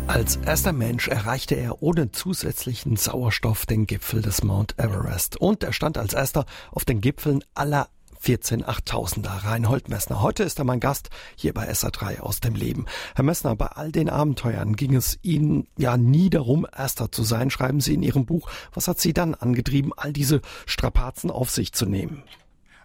Als 0.08 0.36
erster 0.36 0.72
Mensch 0.72 1.08
erreichte 1.08 1.56
er 1.56 1.82
ohne 1.82 2.12
zusätzlichen 2.12 2.96
Sauerstoff 2.96 3.66
den 3.66 3.86
Gipfel 3.86 4.22
des 4.22 4.44
Mount 4.44 4.78
Everest 4.78 5.36
und 5.36 5.64
er 5.64 5.72
stand 5.72 5.98
als 5.98 6.14
erster 6.14 6.46
auf 6.70 6.84
den 6.84 7.00
Gipfeln 7.00 7.42
aller 7.54 7.88
14 8.20 8.64
8000er. 8.64 9.44
Reinhold 9.44 9.88
Messner. 9.88 10.22
Heute 10.22 10.44
ist 10.44 10.58
er 10.60 10.64
mein 10.64 10.80
Gast 10.80 11.10
hier 11.34 11.52
bei 11.52 11.68
SA3 11.68 12.20
aus 12.20 12.40
dem 12.40 12.54
Leben. 12.54 12.86
Herr 13.14 13.24
Messner, 13.24 13.56
bei 13.56 13.66
all 13.66 13.90
den 13.90 14.08
Abenteuern 14.08 14.76
ging 14.76 14.94
es 14.94 15.18
Ihnen 15.22 15.66
ja 15.76 15.96
nie 15.96 16.30
darum, 16.30 16.66
Erster 16.74 17.10
zu 17.10 17.24
sein, 17.24 17.50
schreiben 17.50 17.80
Sie 17.80 17.94
in 17.94 18.02
Ihrem 18.02 18.26
Buch. 18.26 18.48
Was 18.72 18.88
hat 18.88 19.00
Sie 19.00 19.12
dann 19.12 19.34
angetrieben, 19.34 19.92
all 19.96 20.12
diese 20.12 20.40
Strapazen 20.66 21.30
auf 21.30 21.50
sich 21.50 21.72
zu 21.72 21.84
nehmen? 21.84 22.22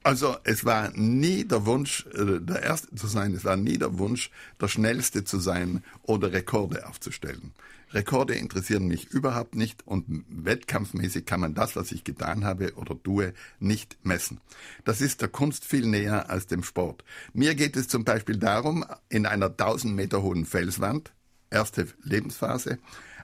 Also 0.04 0.36
es 0.44 0.66
war 0.66 0.92
nie 0.96 1.46
der 1.46 1.66
Wunsch, 1.68 2.08
äh, 2.14 2.40
der 2.40 2.64
Erste 2.64 2.96
zu 2.96 3.06
sein, 3.06 3.34
es 3.34 3.46
war 3.46 3.56
nie 3.56 3.78
der 3.78 4.00
Wunsch, 4.00 4.32
der 4.60 4.68
Schnellste 4.68 5.24
zu 5.24 5.40
sein 5.40 5.84
oder 6.02 6.34
Rekorde 6.34 6.88
aufzustellen. 6.88 7.54
Rekorde 7.94 8.36
interessieren 8.36 8.88
mich 8.88 9.12
überhaupt 9.12 9.56
nicht 9.56 9.86
und 9.86 10.24
wettkampfmäßig 10.30 11.26
kann 11.26 11.42
man 11.42 11.54
das, 11.54 11.76
was 11.76 11.92
ich 11.92 12.04
getan 12.04 12.46
habe 12.46 12.74
oder 12.76 13.02
tue, 13.02 13.34
nicht 13.60 13.98
messen. 14.04 14.40
Das 14.86 15.02
ist 15.02 15.22
der 15.22 15.28
Kunst 15.28 15.66
viel 15.66 15.86
näher 15.86 16.30
als 16.30 16.48
dem 16.48 16.64
Sport. 16.64 17.04
Mir 17.34 17.54
geht 17.54 17.76
es 17.76 17.88
zum 17.88 18.04
Beispiel 18.04 18.38
darum, 18.38 18.86
in 19.10 19.26
einer 19.26 19.48
1000 19.48 19.94
Meter 19.94 20.22
hohen 20.22 20.46
Felswand, 20.46 21.12
erste 21.50 21.88
Lebensphase, 22.02 22.80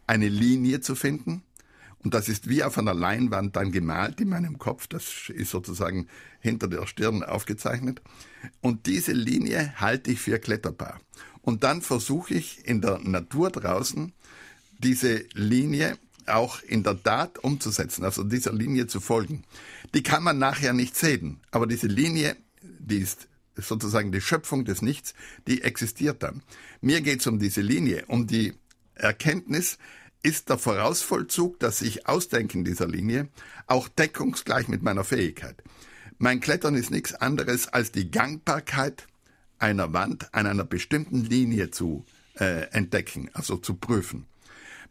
eine 0.06 0.28
Linie 0.28 0.82
zu 0.82 0.96
finden, 0.96 1.44
und 2.04 2.14
das 2.14 2.30
ist 2.30 2.48
wie 2.48 2.64
auf 2.64 2.78
einer 2.78 2.94
Leinwand 2.94 3.56
dann 3.56 3.72
gemalt 3.72 4.22
in 4.22 4.30
meinem 4.30 4.60
Kopf. 4.60 4.88
Das 4.88 5.30
ist 5.30 5.52
sozusagen 5.52 6.08
hinter 6.40 6.68
der 6.68 6.86
Stirn 6.86 7.24
aufgezeichnet. 7.24 8.02
Und 8.62 8.86
diese 8.86 9.14
Linie 9.14 9.74
halte 9.78 10.12
ich 10.12 10.20
für 10.20 10.40
kletterbar. 10.40 11.00
Und 11.42 11.64
dann 11.64 11.82
versuche 11.82 12.36
ich 12.36 12.66
in 12.66 12.82
der 12.82 13.00
Natur 13.00 13.50
draußen 13.50 14.14
diese 14.78 15.26
Linie 15.34 15.98
auch 16.28 16.62
in 16.62 16.84
der 16.84 17.02
Tat 17.02 17.40
umzusetzen, 17.40 18.04
also 18.04 18.24
dieser 18.24 18.54
Linie 18.54 18.88
zu 18.88 19.00
folgen. 19.00 19.44
Die 19.94 20.04
kann 20.04 20.24
man 20.24 20.38
nachher 20.38 20.74
nicht 20.74 20.96
sehen, 20.96 21.40
aber 21.52 21.66
diese 21.66 21.88
Linie, 21.88 22.36
die 22.62 22.98
ist 22.98 23.28
sozusagen 23.56 24.12
die 24.12 24.22
Schöpfung 24.22 24.66
des 24.66 24.82
Nichts, 24.82 25.14
die 25.48 25.62
existiert 25.62 26.22
dann. 26.22 26.44
Mir 26.82 27.02
geht 27.02 27.22
es 27.22 27.28
um 27.28 27.40
diese 27.40 27.62
Linie, 27.62 28.04
um 28.08 28.28
die 28.28 28.54
Erkenntnis, 28.94 29.78
ist 30.24 30.50
der 30.50 30.58
Vorausvollzug, 30.58 31.60
dass 31.60 31.82
ich 31.82 32.08
Ausdenken 32.08 32.64
dieser 32.64 32.88
Linie 32.88 33.30
auch 33.68 33.88
deckungsgleich 33.88 34.68
mit 34.68 34.84
meiner 34.84 35.04
Fähigkeit. 35.04 35.64
Mein 36.18 36.40
Klettern 36.40 36.76
ist 36.76 36.92
nichts 36.92 37.14
anderes 37.14 37.68
als 37.68 37.92
die 37.92 38.10
Gangbarkeit 38.10 39.08
einer 39.60 39.94
Wand 39.94 40.34
an 40.34 40.48
einer 40.48 40.64
bestimmten 40.64 41.24
Linie 41.24 41.72
zu 41.72 42.06
äh, 42.40 42.70
entdecken, 42.72 43.30
also 43.34 43.58
zu 43.58 43.76
prüfen. 43.76 44.26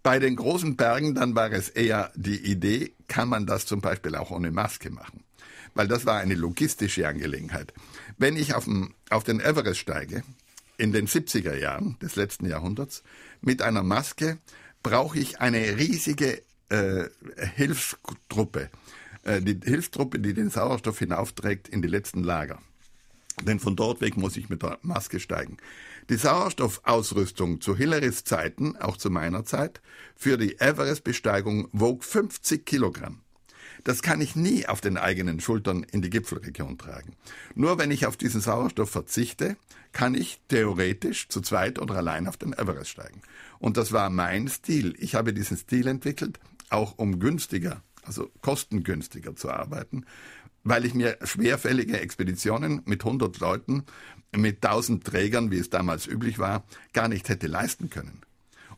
Bei 0.03 0.19
den 0.21 0.37
großen 0.37 0.77
Bergen 0.77 1.15
dann 1.15 1.35
war 1.35 1.51
es 1.53 1.69
eher 1.69 2.13
die 2.15 2.39
Idee, 2.39 2.95
kann 3.09 3.29
man 3.29 3.47
das 3.47 3.67
zum 3.67 3.81
Beispiel 3.81 4.15
auch 4.15 4.31
ohne 4.31 4.53
Maske 4.53 4.91
machen? 4.91 5.25
Weil 5.75 5.89
das 5.89 6.07
war 6.07 6.21
eine 6.21 6.35
logistische 6.35 7.09
Angelegenheit. 7.09 7.75
Wenn 8.17 8.37
ich 8.37 8.55
auf, 8.55 8.65
dem, 8.65 8.95
auf 9.11 9.25
den 9.25 9.41
Everest 9.41 9.81
steige, 9.81 10.23
in 10.79 10.93
den 10.93 11.09
70er 11.09 11.57
Jahren 11.57 11.99
des 12.01 12.17
letzten 12.17 12.47
Jahrhunderts, 12.47 13.03
mit 13.41 13.63
einer 13.63 13.83
Maske, 13.83 14.39
brauche 14.87 15.19
ich 15.19 15.41
eine 15.41 15.79
riesige 15.79 16.43
äh, 16.69 17.07
Hilfstruppe. 17.57 18.71
Äh, 19.25 19.43
die 19.43 19.59
Hilfstruppe, 19.65 20.21
die 20.21 20.33
den 20.33 20.49
Sauerstoff 20.49 21.01
hinaufträgt 21.01 21.69
in 21.69 21.83
die 21.83 21.89
letzten 21.89 22.23
Lager. 22.23 22.63
Denn 23.43 23.59
von 23.59 23.75
dort 23.75 24.01
weg 24.01 24.17
muss 24.17 24.37
ich 24.37 24.49
mit 24.49 24.63
der 24.63 24.79
Maske 24.83 25.19
steigen. 25.19 25.57
Die 26.09 26.15
Sauerstoffausrüstung 26.15 27.61
zu 27.61 27.77
Hillarys 27.77 28.23
Zeiten, 28.23 28.77
auch 28.77 28.97
zu 28.97 29.11
meiner 29.11 29.45
Zeit, 29.45 29.81
für 30.15 30.39
die 30.39 30.61
Everest-Besteigung 30.61 31.69
wog 31.73 32.05
50 32.05 32.65
Kilogramm. 32.65 33.23
Das 33.87 34.03
kann 34.03 34.21
ich 34.21 34.35
nie 34.35 34.67
auf 34.67 34.81
den 34.81 34.97
eigenen 34.97 35.39
Schultern 35.39 35.85
in 35.85 36.03
die 36.03 36.11
Gipfelregion 36.11 36.77
tragen. 36.77 37.15
Nur 37.55 37.79
wenn 37.79 37.93
ich 37.93 38.05
auf 38.05 38.17
diesen 38.17 38.41
Sauerstoff 38.41 38.91
verzichte, 38.91 39.57
kann 39.93 40.17
ich 40.17 40.41
theoretisch 40.49 41.29
zu 41.29 41.41
zweit 41.41 41.79
oder 41.79 41.95
allein 41.95 42.27
auf 42.27 42.37
den 42.37 42.53
Everest 42.53 42.91
steigen. 42.91 43.23
Und 43.61 43.77
das 43.77 43.93
war 43.93 44.11
mein 44.11 44.49
Stil. 44.49 44.97
Ich 44.99 45.15
habe 45.15 45.33
diesen 45.33 45.57
Stil 45.57 45.87
entwickelt, 45.87 46.41
auch 46.69 46.99
um 46.99 47.21
günstiger, 47.21 47.85
also 48.03 48.29
kostengünstiger 48.41 49.37
zu 49.37 49.51
arbeiten, 49.51 50.05
weil 50.65 50.85
ich 50.85 50.95
mir 50.95 51.17
schwerfällige 51.23 52.01
Expeditionen 52.01 52.83
mit 52.87 53.05
100 53.05 53.39
Leuten, 53.39 53.85
mit 54.35 54.67
1000 54.67 55.05
Trägern, 55.05 55.53
wie 55.53 55.59
es 55.59 55.71
damals 55.71 56.09
üblich 56.09 56.41
war, 56.41 56.65
gar 56.93 57.07
nicht 57.07 57.29
hätte 57.29 57.47
leisten 57.47 57.89
können. 57.89 58.23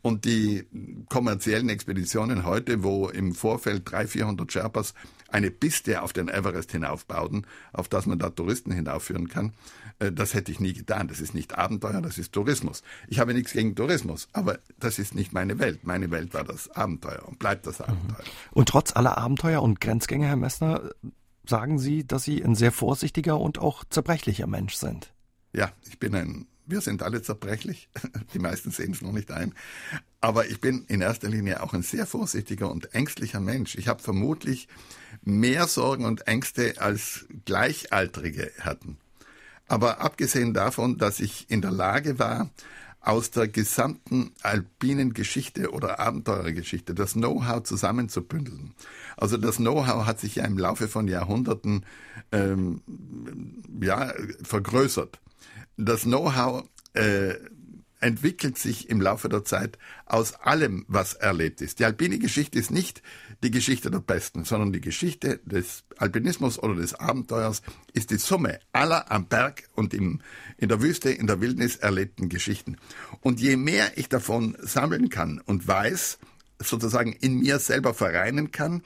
Und 0.03 0.25
die 0.25 0.67
kommerziellen 1.09 1.69
Expeditionen 1.69 2.45
heute, 2.45 2.83
wo 2.83 3.09
im 3.09 3.35
Vorfeld 3.35 3.91
300, 3.91 4.11
400 4.11 4.53
Sherpas 4.53 4.95
eine 5.29 5.51
Piste 5.51 6.03
auf 6.03 6.13
den 6.13 6.29
Everest 6.29 6.73
hinaufbauten, 6.73 7.47
auf 7.73 7.89
das 7.89 8.07
man 8.07 8.19
da 8.19 8.31
Touristen 8.31 8.73
hinaufführen 8.73 9.29
kann, 9.29 9.53
äh, 9.99 10.13
das 10.13 10.35
hätte 10.35 10.53
ich 10.53 10.61
nie 10.61 10.73
getan. 10.73 11.09
Das 11.09 11.21
ist 11.21 11.35
nicht 11.35 11.57
Abenteuer, 11.57 12.01
das 12.01 12.19
ist 12.19 12.33
Tourismus. 12.33 12.83
Ich 13.09 13.19
habe 13.19 13.35
nichts 13.35 13.53
gegen 13.53 13.75
Tourismus, 13.75 14.29
aber 14.33 14.59
das 14.79 14.99
ist 14.99 15.15
nicht 15.15 15.33
meine 15.33 15.59
Welt. 15.59 15.85
Meine 15.85 16.11
Welt 16.11 16.35
war 16.35 16.45
das 16.45 16.71
Abenteuer 16.71 17.27
und 17.27 17.39
bleibt 17.39 17.67
das 17.67 17.81
Abenteuer. 17.81 18.25
Und 18.53 18.69
trotz 18.69 18.97
aller 18.97 19.19
Abenteuer 19.19 19.63
und 19.63 19.81
Grenzgänge, 19.81 20.27
Herr 20.27 20.37
Messner, 20.37 20.91
sagen 21.45 21.79
Sie, 21.79 22.07
dass 22.07 22.25
Sie 22.25 22.43
ein 22.43 22.55
sehr 22.55 22.73
vorsichtiger 22.73 23.41
und 23.41 23.59
auch 23.59 23.85
zerbrechlicher 23.85 24.47
Mensch 24.47 24.75
sind. 24.75 25.13
Ja, 25.53 25.73
ich 25.89 25.99
bin 25.99 26.15
ein 26.15 26.47
wir 26.69 26.81
sind 26.81 27.03
alle 27.03 27.23
zerbrechlich. 27.23 27.89
Die 28.35 28.39
meisten 28.39 28.71
sehen 28.71 28.93
es 28.93 29.03
noch 29.03 29.13
nicht 29.13 29.31
ein. 29.31 29.55
Aber 30.21 30.47
ich 30.47 30.61
bin 30.61 30.85
in 30.89 31.01
erster 31.01 31.29
Linie 31.29 31.63
auch 31.63 31.73
ein 31.73 31.83
sehr 31.83 32.07
vorsichtiger 32.07 32.71
und 32.71 32.95
ängstlicher 32.95 33.41
Mensch. 33.41 33.75
Ich 33.77 33.89
habe 33.89 34.03
vermutlich 34.03 34.69
mehr 35.23 35.67
Sorgen 35.67 36.05
und 36.05 36.27
Ängste 36.27 36.75
als 36.81 37.27
Gleichaltrige 37.45 38.53
hatten. 38.61 38.99
Aber 39.67 40.01
abgesehen 40.01 40.55
davon, 40.55 40.99
dass 40.99 41.21
ich 41.21 41.51
in 41.51 41.63
der 41.63 41.71
Lage 41.71 42.19
war, 42.19 42.51
aus 43.01 43.31
der 43.31 43.49
gesamten 43.49 44.33
alpinen 44.43 45.15
Geschichte 45.15 45.71
oder 45.71 46.01
Abenteurergeschichte 46.01 46.95
das 46.95 47.13
Know-how 47.13 47.63
zusammenzubündeln. 47.63 48.75
Also 49.17 49.37
das 49.37 49.57
Know-how 49.57 50.05
hat 50.05 50.21
sich 50.21 50.37
ja 50.37 50.45
im 50.45 50.59
Laufe 50.59 50.89
von 50.89 51.07
Jahrhunderten 51.07 51.87
ähm, 52.33 52.83
ja, 53.81 54.13
vergrößert 54.43 55.21
das 55.79 56.03
Know-how 56.03 56.69
äh, 56.93 57.35
entwickelt 58.01 58.59
sich 58.59 58.89
im 58.89 59.01
Laufe 59.01 59.29
der 59.29 59.45
Zeit 59.45 59.79
aus 60.07 60.35
allem, 60.35 60.85
was 60.89 61.15
erlebt 61.15 61.61
ist. 61.61 61.79
Die 61.79 61.85
alpine 61.85 62.19
Geschichte 62.19 62.59
ist 62.59 62.71
nicht 62.71 63.03
die 63.43 63.51
Geschichte 63.51 63.91
der 63.91 64.01
Besten, 64.01 64.45
sondern 64.45 64.73
die 64.73 64.81
Geschichte 64.81 65.41
des 65.45 65.85
Alpinismus 65.97 66.59
oder 66.59 66.77
des 66.77 66.95
Abenteuers 66.95 67.63
ist 67.93 68.11
die 68.11 68.19
Summe 68.19 68.61
aller 68.73 69.11
am 69.11 69.27
Berg 69.27 69.69
und 69.75 69.95
im, 69.95 70.21
in 70.59 70.69
der 70.69 70.81
Wüste, 70.81 71.11
in 71.11 71.27
der 71.27 71.41
Wildnis 71.41 71.77
erlebten 71.77 72.29
Geschichten. 72.29 72.77
Und 73.21 73.41
je 73.41 73.57
mehr 73.57 73.97
ich 73.97 74.09
davon 74.09 74.57
sammeln 74.61 75.09
kann 75.09 75.41
und 75.45 75.67
weiß, 75.67 76.19
sozusagen 76.61 77.13
in 77.13 77.39
mir 77.39 77.59
selber 77.59 77.95
vereinen 77.95 78.51
kann 78.51 78.83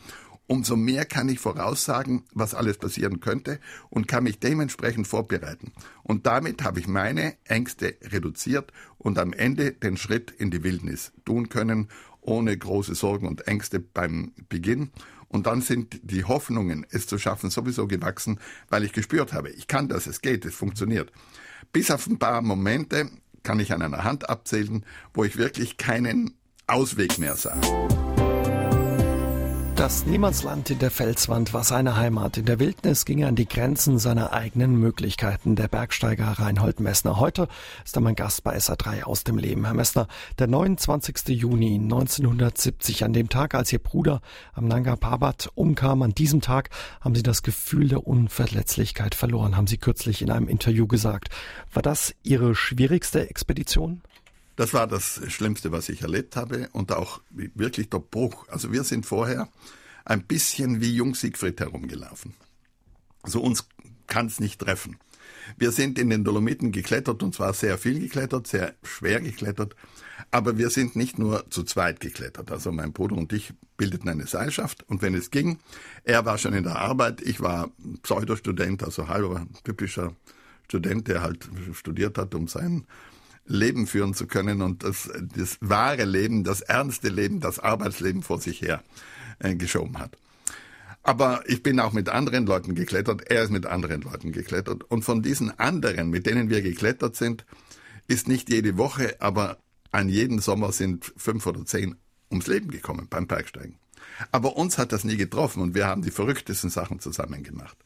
umso 0.47 0.77
mehr 0.77 1.05
kann 1.05 1.29
ich 1.29 1.39
voraussagen, 1.39 2.25
was 2.35 2.55
alles 2.55 2.79
passieren 2.79 3.21
könnte 3.21 3.59
und 3.91 4.09
kann 4.09 4.25
mich 4.25 4.39
dementsprechend 4.39 5.07
vorbereiten. 5.07 5.73
Und 6.03 6.27
damit 6.27 6.63
habe 6.63 6.81
ich 6.81 6.87
meine 6.87 7.37
Ängste 7.45 7.97
reduziert 8.03 8.73
und 8.99 9.19
am 9.19 9.33
Ende 9.33 9.73
den 9.73 9.97
Schritt 9.97 10.31
in 10.31 10.51
die 10.51 10.63
Wildnis 10.63 11.13
tun 11.25 11.49
können, 11.49 11.89
ohne 12.21 12.57
große 12.57 12.95
Sorgen 12.95 13.27
und 13.27 13.47
Ängste 13.47 13.81
beim 13.81 14.33
Beginn. 14.49 14.91
Und 15.29 15.47
dann 15.47 15.63
sind 15.63 15.99
die 16.03 16.25
Hoffnungen, 16.25 16.87
es 16.91 17.07
zu 17.07 17.19
schaffen, 17.19 17.51
sowieso 17.51 17.87
gewachsen, 17.87 18.39
weil 18.69 18.85
ich 18.85 18.93
gespürt 18.93 19.33
habe, 19.33 19.51
ich 19.51 19.67
kann 19.67 19.89
das, 19.89 20.07
es 20.07 20.21
geht, 20.21 20.45
es 20.45 20.55
funktioniert. 20.55 21.11
Bis 21.73 21.91
auf 21.91 22.07
ein 22.07 22.19
paar 22.19 22.43
Momente 22.43 23.11
kann 23.43 23.59
ich 23.59 23.73
an 23.73 23.83
einer 23.83 24.05
Hand 24.05 24.29
abzählen, 24.29 24.85
wo 25.15 25.25
ich 25.25 25.39
wirklich 25.39 25.79
keinen 25.79 26.35
Ausweg 26.67 27.19
mehr 27.19 27.35
sah. 27.35 27.59
Das 29.83 30.07
Niemandsland 30.07 30.71
in 30.71 30.79
der 30.79 30.93
Felswand 30.93 31.53
war 31.53 31.65
seine 31.65 31.97
Heimat. 31.97 32.37
In 32.37 32.45
der 32.45 32.61
Wildnis 32.61 33.05
ging 33.05 33.19
er 33.19 33.27
an 33.27 33.35
die 33.35 33.49
Grenzen 33.49 33.99
seiner 33.99 34.33
eigenen 34.33 34.77
Möglichkeiten. 34.77 35.57
Der 35.57 35.67
Bergsteiger 35.67 36.39
Reinhold 36.39 36.79
Messner. 36.79 37.19
Heute 37.19 37.49
ist 37.85 37.97
er 37.97 38.01
mein 38.01 38.15
Gast 38.15 38.45
bei 38.45 38.57
SA3 38.57 39.03
aus 39.03 39.25
dem 39.25 39.39
Leben. 39.39 39.65
Herr 39.65 39.75
Messner, 39.75 40.07
der 40.39 40.47
29. 40.47 41.31
Juni 41.31 41.81
1970, 41.83 43.05
an 43.05 43.13
dem 43.13 43.29
Tag, 43.29 43.57
als 43.57 43.73
Ihr 43.73 43.81
Bruder 43.81 44.21
am 44.53 44.69
Nanga 44.69 44.95
Parbat 44.95 45.51
umkam, 45.57 46.03
an 46.03 46.15
diesem 46.15 46.41
Tag 46.41 46.71
haben 47.01 47.17
Sie 47.17 47.25
das 47.25 47.43
Gefühl 47.43 47.89
der 47.89 48.07
Unverletzlichkeit 48.07 49.17
verloren, 49.17 49.57
haben 49.57 49.67
Sie 49.67 49.79
kürzlich 49.79 50.23
in 50.23 50.31
einem 50.31 50.47
Interview 50.47 50.87
gesagt. 50.87 51.31
War 51.73 51.83
das 51.83 52.15
Ihre 52.23 52.55
schwierigste 52.55 53.29
Expedition? 53.29 54.01
Das 54.57 54.75
war 54.75 54.87
das 54.87 55.21
Schlimmste, 55.29 55.73
was 55.73 55.89
ich 55.89 56.03
erlebt 56.03 56.37
habe 56.37 56.69
und 56.73 56.93
auch 56.93 57.21
wirklich 57.31 57.89
der 57.89 57.99
Bruch. 57.99 58.47
Also 58.49 58.73
wir 58.73 58.85
sind 58.85 59.07
vorher 59.07 59.49
ein 60.05 60.25
bisschen 60.25 60.81
wie 60.81 60.95
Jung 60.95 61.15
Siegfried 61.15 61.61
herumgelaufen. 61.61 62.35
Also 63.23 63.41
uns 63.41 63.67
kann 64.07 64.27
es 64.27 64.41
nicht 64.41 64.61
treffen. 64.61 64.99
Wir 65.57 65.73
sind 65.73 65.99
in 65.99 66.11
den 66.11 66.25
Dolomiten 66.25 66.73
geklettert 66.73 67.23
und 67.23 67.35
zwar 67.35 67.53
sehr 67.55 67.79
viel 67.79 67.99
geklettert, 67.99 68.47
sehr 68.47 68.75
schwer 68.83 69.21
geklettert. 69.21 69.75
Aber 70.31 70.59
wir 70.59 70.71
sind 70.71 70.97
nicht 70.97 71.19
nur 71.19 71.49
zu 71.51 71.63
zweit 71.65 72.01
geklettert. 72.01 72.51
Also 72.51 72.73
mein 72.73 72.93
Bruder 72.93 73.17
und 73.17 73.33
ich 73.33 73.53
bildeten 73.77 74.09
eine 74.09 74.27
Seilschaft. 74.27 74.85
Und 74.89 75.03
wenn 75.03 75.15
es 75.15 75.31
ging, 75.31 75.59
er 76.05 76.25
war 76.25 76.39
schon 76.39 76.55
in 76.55 76.65
der 76.65 76.77
Arbeit, 76.77 77.21
ich 77.21 77.41
war 77.41 77.71
Pseudostudent, 78.03 78.83
also 78.83 79.09
halber 79.09 79.47
typischer 79.65 80.15
Student, 80.67 81.09
der 81.09 81.23
halt 81.23 81.49
studiert 81.73 82.19
hat, 82.19 82.35
um 82.35 82.49
sein 82.49 82.87
Leben 83.45 83.87
führen 83.87 84.15
zu 84.15 84.27
können 84.27 84.63
und 84.63 84.85
das, 84.85 85.11
das 85.37 85.59
wahre 85.61 86.05
Leben, 86.05 86.45
das 86.45 86.61
ernste 86.61 87.09
Leben, 87.09 87.41
das 87.41 87.59
Arbeitsleben 87.59 88.23
vor 88.23 88.41
sich 88.41 88.63
her 88.63 88.83
äh, 89.39 89.55
geschoben 89.55 89.99
hat. 89.99 90.17
Aber 91.03 91.43
ich 91.47 91.63
bin 91.63 91.81
auch 91.81 91.93
mit 91.93 92.09
anderen 92.09 92.47
Leuten 92.47 92.75
geklettert, 92.75 93.23
er 93.29 93.43
ist 93.43 93.51
mit 93.51 93.67
anderen 93.67 94.03
Leuten 94.03 94.31
geklettert. 94.31 94.85
Und 94.85 95.05
von 95.05 95.23
diesen 95.23 95.59
anderen, 95.59 96.11
mit 96.11 96.27
denen 96.27 96.49
wir 96.49 96.63
geklettert 96.63 97.17
sind, 97.17 97.45
ist 98.07 98.29
nicht 98.29 98.49
jede 98.51 98.79
Woche, 98.79 99.17
aber 99.21 99.59
an 99.91 100.09
jedem 100.09 100.39
Sommer 100.39 100.73
sind 100.73 101.13
fünf 101.17 101.47
oder 101.47 101.65
zehn 101.65 101.97
ums 102.31 102.47
Leben 102.47 102.71
gekommen 102.71 103.09
beim 103.11 103.27
Bergsteigen. 103.27 103.79
Aber 104.31 104.57
uns 104.57 104.79
hat 104.79 104.93
das 104.93 105.05
nie 105.05 105.17
getroffen 105.17 105.63
und 105.63 105.75
wir 105.75 105.87
haben 105.87 106.03
die 106.03 106.11
verrücktesten 106.11 106.71
Sachen 106.71 107.01
zusammen 107.01 107.43
gemacht. 107.43 107.77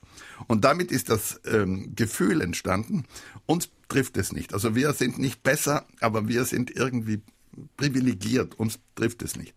Und 0.47 0.65
damit 0.65 0.93
ist 0.93 1.09
das 1.09 1.41
ähm, 1.47 1.95
Gefühl 1.95 2.41
entstanden, 2.41 3.05
uns 3.47 3.69
trifft 3.89 4.17
es 4.17 4.33
nicht. 4.33 4.53
Also 4.53 4.75
wir 4.75 4.93
sind 4.93 5.19
nicht 5.19 5.43
besser, 5.43 5.87
aber 6.01 6.29
wir 6.29 6.45
sind 6.45 6.71
irgendwie 6.71 7.23
privilegiert, 7.77 8.59
uns 8.59 8.79
trifft 8.95 9.23
es 9.23 9.37
nicht. 9.37 9.55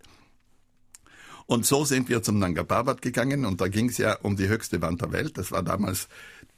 Und 1.45 1.65
so 1.65 1.83
sind 1.83 2.09
wir 2.09 2.21
zum 2.21 2.37
Nanga 2.37 2.63
Parbat 2.63 3.01
gegangen 3.01 3.43
und 3.43 3.59
da 3.59 3.67
ging 3.67 3.89
es 3.89 3.97
ja 3.97 4.15
um 4.21 4.35
die 4.35 4.47
höchste 4.47 4.83
Wand 4.83 5.01
der 5.01 5.11
Welt. 5.11 5.37
Das 5.37 5.51
war 5.51 5.63
damals 5.63 6.07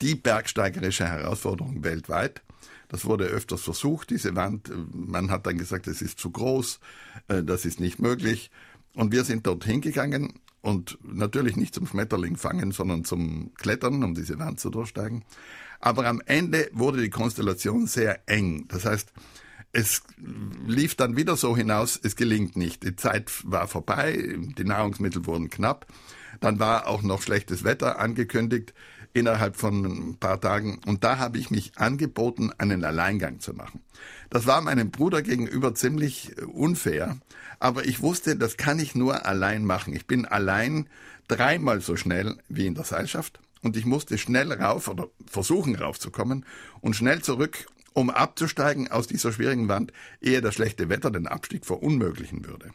die 0.01 0.15
bergsteigerische 0.15 1.07
Herausforderung 1.07 1.84
weltweit. 1.84 2.41
Das 2.89 3.05
wurde 3.05 3.24
öfters 3.24 3.61
versucht, 3.61 4.09
diese 4.09 4.36
Wand. 4.36 4.69
Man 4.93 5.32
hat 5.32 5.45
dann 5.45 5.57
gesagt, 5.57 5.88
es 5.88 6.01
ist 6.01 6.19
zu 6.19 6.30
groß, 6.30 6.82
äh, 7.30 7.41
das 7.41 7.63
ist 7.63 7.80
nicht 7.80 7.99
möglich. 7.99 8.51
Und 8.93 9.13
wir 9.13 9.24
sind 9.24 9.47
dorthin 9.47 9.80
gegangen 9.80 10.34
und 10.59 10.97
natürlich 11.01 11.55
nicht 11.55 11.74
zum 11.74 11.88
Schmetterling 11.88 12.36
fangen, 12.36 12.74
sondern 12.74 13.05
zum 13.05 13.53
Klettern, 13.55 14.03
um 14.03 14.13
diese 14.13 14.39
Wand 14.39 14.59
zu 14.59 14.69
durchsteigen. 14.69 15.24
Aber 15.82 16.05
am 16.07 16.21
Ende 16.25 16.69
wurde 16.73 17.01
die 17.01 17.09
Konstellation 17.09 17.88
sehr 17.88 18.19
eng. 18.27 18.67
Das 18.69 18.86
heißt, 18.86 19.11
es 19.73 20.03
lief 20.67 20.95
dann 20.95 21.17
wieder 21.17 21.36
so 21.36 21.55
hinaus, 21.55 21.99
es 22.01 22.15
gelingt 22.15 22.55
nicht. 22.55 22.84
Die 22.84 22.95
Zeit 22.95 23.32
war 23.43 23.67
vorbei, 23.67 24.38
die 24.57 24.63
Nahrungsmittel 24.63 25.25
wurden 25.25 25.49
knapp. 25.49 25.88
Dann 26.39 26.59
war 26.59 26.88
auch 26.88 27.01
noch 27.01 27.21
schlechtes 27.21 27.63
Wetter 27.63 27.99
angekündigt 27.99 28.73
innerhalb 29.13 29.55
von 29.57 29.86
ein 29.86 30.17
paar 30.17 30.39
Tagen. 30.39 30.79
Und 30.86 31.03
da 31.03 31.17
habe 31.17 31.38
ich 31.38 31.51
mich 31.51 31.73
angeboten, 31.77 32.51
einen 32.57 32.84
Alleingang 32.84 33.39
zu 33.39 33.53
machen. 33.53 33.82
Das 34.29 34.45
war 34.45 34.61
meinem 34.61 34.91
Bruder 34.91 35.21
gegenüber 35.21 35.75
ziemlich 35.75 36.32
unfair, 36.47 37.17
aber 37.59 37.86
ich 37.86 38.01
wusste, 38.01 38.38
das 38.38 38.57
kann 38.57 38.79
ich 38.79 38.95
nur 38.95 39.25
allein 39.25 39.65
machen. 39.65 39.93
Ich 39.93 40.07
bin 40.07 40.25
allein 40.25 40.88
dreimal 41.27 41.82
so 41.82 41.95
schnell 41.95 42.38
wie 42.47 42.65
in 42.65 42.75
der 42.75 42.86
Seilschaft 42.86 43.39
und 43.64 43.78
ich 43.78 43.86
musste 43.86 44.18
schnell 44.18 44.51
rauf 44.51 44.88
oder 44.88 45.09
versuchen 45.26 45.76
raufzukommen 45.76 46.45
und 46.82 46.95
schnell 46.95 47.22
zurück 47.22 47.66
um 47.93 48.09
abzusteigen 48.09 48.89
aus 48.89 49.07
dieser 49.07 49.34
schwierigen 49.34 49.68
Wand, 49.68 49.91
ehe 50.22 50.41
das 50.41 50.55
schlechte 50.55 50.89
Wetter 50.89 51.12
den 51.12 51.28
Abstieg 51.28 51.66
verunmöglichen 51.66 52.45
würde. 52.45 52.72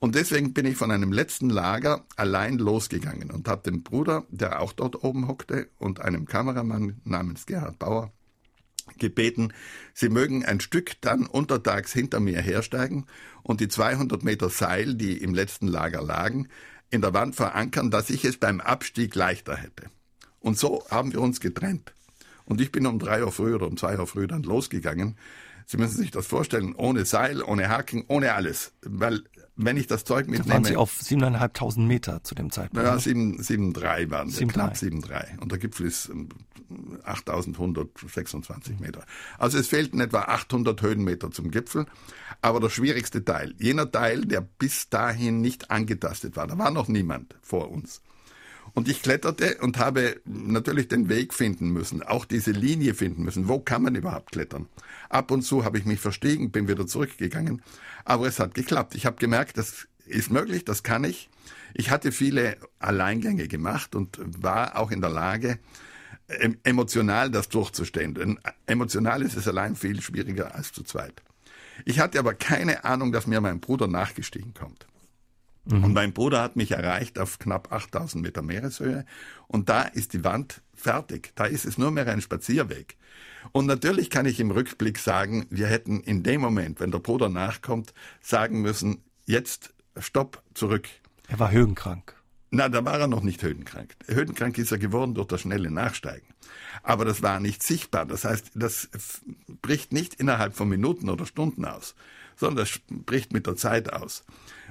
Und 0.00 0.14
deswegen 0.14 0.52
bin 0.52 0.66
ich 0.66 0.76
von 0.76 0.90
einem 0.90 1.12
letzten 1.12 1.48
Lager 1.48 2.04
allein 2.16 2.58
losgegangen 2.58 3.30
und 3.30 3.48
habe 3.48 3.70
den 3.70 3.82
Bruder, 3.82 4.24
der 4.30 4.60
auch 4.60 4.72
dort 4.72 5.02
oben 5.02 5.28
hockte, 5.28 5.68
und 5.78 6.00
einem 6.00 6.26
Kameramann 6.26 7.00
namens 7.04 7.46
Gerhard 7.46 7.78
Bauer 7.78 8.12
gebeten, 8.98 9.52
sie 9.92 10.08
mögen 10.08 10.44
ein 10.44 10.60
Stück 10.60 11.00
dann 11.02 11.26
untertags 11.26 11.92
hinter 11.92 12.20
mir 12.20 12.40
hersteigen 12.40 13.06
und 13.42 13.60
die 13.60 13.68
200 13.68 14.22
Meter 14.22 14.48
Seil, 14.48 14.94
die 14.94 15.18
im 15.18 15.34
letzten 15.34 15.68
Lager 15.68 16.02
lagen, 16.02 16.48
in 16.90 17.02
der 17.02 17.12
Wand 17.12 17.36
verankern, 17.36 17.90
dass 17.90 18.08
ich 18.08 18.24
es 18.24 18.38
beim 18.38 18.60
Abstieg 18.60 19.14
leichter 19.14 19.56
hätte. 19.56 19.90
Und 20.48 20.58
so 20.58 20.82
haben 20.90 21.12
wir 21.12 21.20
uns 21.20 21.40
getrennt. 21.40 21.92
Und 22.46 22.62
ich 22.62 22.72
bin 22.72 22.86
um 22.86 22.98
drei 22.98 23.22
Uhr 23.22 23.30
früh 23.30 23.54
oder 23.54 23.66
um 23.66 23.76
zwei 23.76 23.98
Uhr 23.98 24.06
früh 24.06 24.26
dann 24.26 24.42
losgegangen. 24.44 25.18
Sie 25.66 25.76
müssen 25.76 25.98
sich 25.98 26.10
das 26.10 26.26
vorstellen, 26.26 26.74
ohne 26.74 27.04
Seil, 27.04 27.42
ohne 27.42 27.68
Haken, 27.68 28.04
ohne 28.08 28.32
alles. 28.32 28.72
Weil 28.80 29.20
wenn 29.56 29.76
ich 29.76 29.88
das 29.88 30.04
Zeug 30.04 30.26
mitnehme... 30.26 30.48
Da 30.48 30.54
waren 30.54 30.64
Sie 30.64 30.76
auf 30.76 30.92
siebeneinhalbtausend 31.02 31.86
Meter 31.86 32.24
zu 32.24 32.34
dem 32.34 32.50
Zeitpunkt? 32.50 32.86
Ja, 32.86 32.98
sieben, 32.98 33.42
sieben 33.42 33.74
drei 33.74 34.08
waren 34.08 34.30
sie, 34.30 34.46
knapp 34.46 34.78
sieben 34.78 35.02
drei. 35.02 35.36
Und 35.38 35.52
der 35.52 35.58
Gipfel 35.58 35.84
ist 35.86 36.10
8126 37.04 38.72
ähm, 38.72 38.80
Meter. 38.80 39.04
Also 39.36 39.58
es 39.58 39.68
fehlten 39.68 40.00
etwa 40.00 40.20
800 40.20 40.80
Höhenmeter 40.80 41.30
zum 41.30 41.50
Gipfel. 41.50 41.84
Aber 42.40 42.58
der 42.58 42.70
schwierigste 42.70 43.22
Teil, 43.22 43.54
jener 43.58 43.92
Teil, 43.92 44.24
der 44.24 44.40
bis 44.40 44.88
dahin 44.88 45.42
nicht 45.42 45.70
angetastet 45.70 46.36
war, 46.36 46.46
da 46.46 46.56
war 46.56 46.70
noch 46.70 46.88
niemand 46.88 47.34
vor 47.42 47.70
uns. 47.70 48.00
Und 48.78 48.86
ich 48.86 49.02
kletterte 49.02 49.58
und 49.60 49.78
habe 49.78 50.20
natürlich 50.24 50.86
den 50.86 51.08
Weg 51.08 51.34
finden 51.34 51.70
müssen, 51.70 52.00
auch 52.04 52.24
diese 52.24 52.52
Linie 52.52 52.94
finden 52.94 53.24
müssen. 53.24 53.48
Wo 53.48 53.58
kann 53.58 53.82
man 53.82 53.96
überhaupt 53.96 54.30
klettern? 54.30 54.68
Ab 55.08 55.32
und 55.32 55.42
zu 55.42 55.64
habe 55.64 55.78
ich 55.78 55.84
mich 55.84 55.98
verstiegen, 55.98 56.52
bin 56.52 56.68
wieder 56.68 56.86
zurückgegangen, 56.86 57.60
aber 58.04 58.28
es 58.28 58.38
hat 58.38 58.54
geklappt. 58.54 58.94
Ich 58.94 59.04
habe 59.04 59.16
gemerkt, 59.16 59.58
das 59.58 59.88
ist 60.06 60.30
möglich, 60.30 60.64
das 60.64 60.84
kann 60.84 61.02
ich. 61.02 61.28
Ich 61.74 61.90
hatte 61.90 62.12
viele 62.12 62.56
Alleingänge 62.78 63.48
gemacht 63.48 63.96
und 63.96 64.16
war 64.44 64.78
auch 64.78 64.92
in 64.92 65.00
der 65.00 65.10
Lage, 65.10 65.58
emotional 66.62 67.32
das 67.32 67.48
durchzustehen. 67.48 68.14
Denn 68.14 68.38
emotional 68.66 69.22
ist 69.22 69.36
es 69.36 69.48
allein 69.48 69.74
viel 69.74 70.00
schwieriger 70.00 70.54
als 70.54 70.70
zu 70.70 70.84
zweit. 70.84 71.20
Ich 71.84 71.98
hatte 71.98 72.20
aber 72.20 72.32
keine 72.32 72.84
Ahnung, 72.84 73.10
dass 73.10 73.26
mir 73.26 73.40
mein 73.40 73.58
Bruder 73.58 73.88
nachgestiegen 73.88 74.54
kommt. 74.54 74.86
Mhm. 75.64 75.84
Und 75.84 75.92
mein 75.92 76.12
Bruder 76.12 76.42
hat 76.42 76.56
mich 76.56 76.72
erreicht 76.72 77.18
auf 77.18 77.38
knapp 77.38 77.72
8000 77.72 78.22
Meter 78.22 78.42
Meereshöhe. 78.42 79.04
Und 79.46 79.68
da 79.68 79.82
ist 79.82 80.12
die 80.12 80.24
Wand 80.24 80.62
fertig. 80.74 81.32
Da 81.34 81.44
ist 81.44 81.64
es 81.64 81.78
nur 81.78 81.90
mehr 81.90 82.06
ein 82.06 82.20
Spazierweg. 82.20 82.96
Und 83.52 83.66
natürlich 83.66 84.10
kann 84.10 84.26
ich 84.26 84.40
im 84.40 84.50
Rückblick 84.50 84.98
sagen, 84.98 85.46
wir 85.50 85.66
hätten 85.66 86.00
in 86.00 86.22
dem 86.22 86.40
Moment, 86.40 86.80
wenn 86.80 86.90
der 86.90 86.98
Bruder 86.98 87.28
nachkommt, 87.28 87.94
sagen 88.20 88.60
müssen, 88.60 89.02
jetzt 89.26 89.74
stopp, 89.98 90.42
zurück. 90.54 90.88
Er 91.28 91.38
war 91.38 91.50
höhenkrank. 91.50 92.14
Na, 92.50 92.68
da 92.68 92.84
war 92.84 92.98
er 92.98 93.08
noch 93.08 93.22
nicht 93.22 93.42
höhenkrank. 93.42 93.94
Höhenkrank 94.06 94.56
ist 94.56 94.72
er 94.72 94.78
geworden 94.78 95.14
durch 95.14 95.28
das 95.28 95.42
schnelle 95.42 95.70
Nachsteigen. 95.70 96.26
Aber 96.82 97.04
das 97.04 97.22
war 97.22 97.40
nicht 97.40 97.62
sichtbar. 97.62 98.06
Das 98.06 98.24
heißt, 98.24 98.52
das 98.54 98.88
bricht 99.60 99.92
nicht 99.92 100.14
innerhalb 100.14 100.54
von 100.54 100.68
Minuten 100.68 101.10
oder 101.10 101.26
Stunden 101.26 101.64
aus, 101.66 101.94
sondern 102.36 102.64
das 102.64 102.80
bricht 102.88 103.32
mit 103.32 103.46
der 103.46 103.56
Zeit 103.56 103.92
aus. 103.92 104.24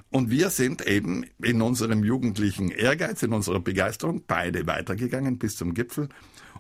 Und 0.10 0.30
wir 0.30 0.50
sind 0.50 0.86
eben 0.88 1.26
in 1.42 1.62
unserem 1.62 2.04
jugendlichen 2.04 2.72
Ehrgeiz, 2.72 3.24
in 3.24 3.34
unserer 3.34 3.60
Begeisterung 3.60 4.24
beide 4.26 4.66
weitergegangen 4.66 5.38
bis 5.38 5.58
zum 5.58 5.74
Gipfel. 5.74 6.10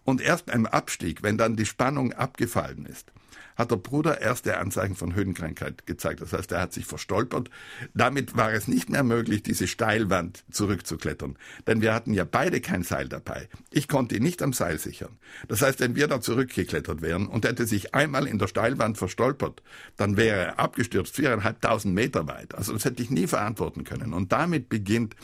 Und 0.03 0.21
erst 0.21 0.47
beim 0.47 0.65
Abstieg, 0.65 1.23
wenn 1.23 1.37
dann 1.37 1.55
die 1.55 1.65
Spannung 1.65 2.13
abgefallen 2.13 2.85
ist, 2.85 3.11
hat 3.57 3.71
der 3.71 3.77
Bruder 3.77 4.21
erste 4.21 4.57
Anzeichen 4.57 4.95
von 4.95 5.15
Höhenkrankheit 5.15 5.87
gezeigt. 5.87 6.21
Das 6.21 6.31
heißt, 6.31 6.51
er 6.51 6.61
hat 6.61 6.73
sich 6.73 6.85
verstolpert. 6.85 7.49
Damit 7.93 8.37
war 8.37 8.53
es 8.53 8.67
nicht 8.67 8.89
mehr 8.89 9.03
möglich, 9.03 9.41
diese 9.41 9.67
Steilwand 9.67 10.43
zurückzuklettern. 10.51 11.37
Denn 11.65 11.81
wir 11.81 11.93
hatten 11.93 12.13
ja 12.13 12.23
beide 12.23 12.61
kein 12.61 12.83
Seil 12.83 13.09
dabei. 13.09 13.49
Ich 13.71 13.87
konnte 13.87 14.15
ihn 14.15 14.23
nicht 14.23 14.43
am 14.43 14.53
Seil 14.53 14.77
sichern. 14.77 15.17
Das 15.47 15.63
heißt, 15.63 15.79
wenn 15.79 15.95
wir 15.95 16.07
da 16.07 16.21
zurückgeklettert 16.21 17.01
wären 17.01 17.27
und 17.27 17.45
hätte 17.45 17.65
sich 17.65 17.95
einmal 17.95 18.27
in 18.27 18.37
der 18.37 18.47
Steilwand 18.47 18.97
verstolpert, 18.97 19.63
dann 19.95 20.17
wäre 20.17 20.37
er 20.37 20.59
abgestürzt, 20.59 21.15
viereinhalbtausend 21.15 21.95
Meter 21.95 22.27
weit. 22.27 22.53
Also 22.53 22.73
das 22.73 22.85
hätte 22.85 23.01
ich 23.01 23.09
nie 23.09 23.25
verantworten 23.25 23.83
können. 23.83 24.13
Und 24.13 24.31
damit 24.31 24.69
beginnt 24.69 25.15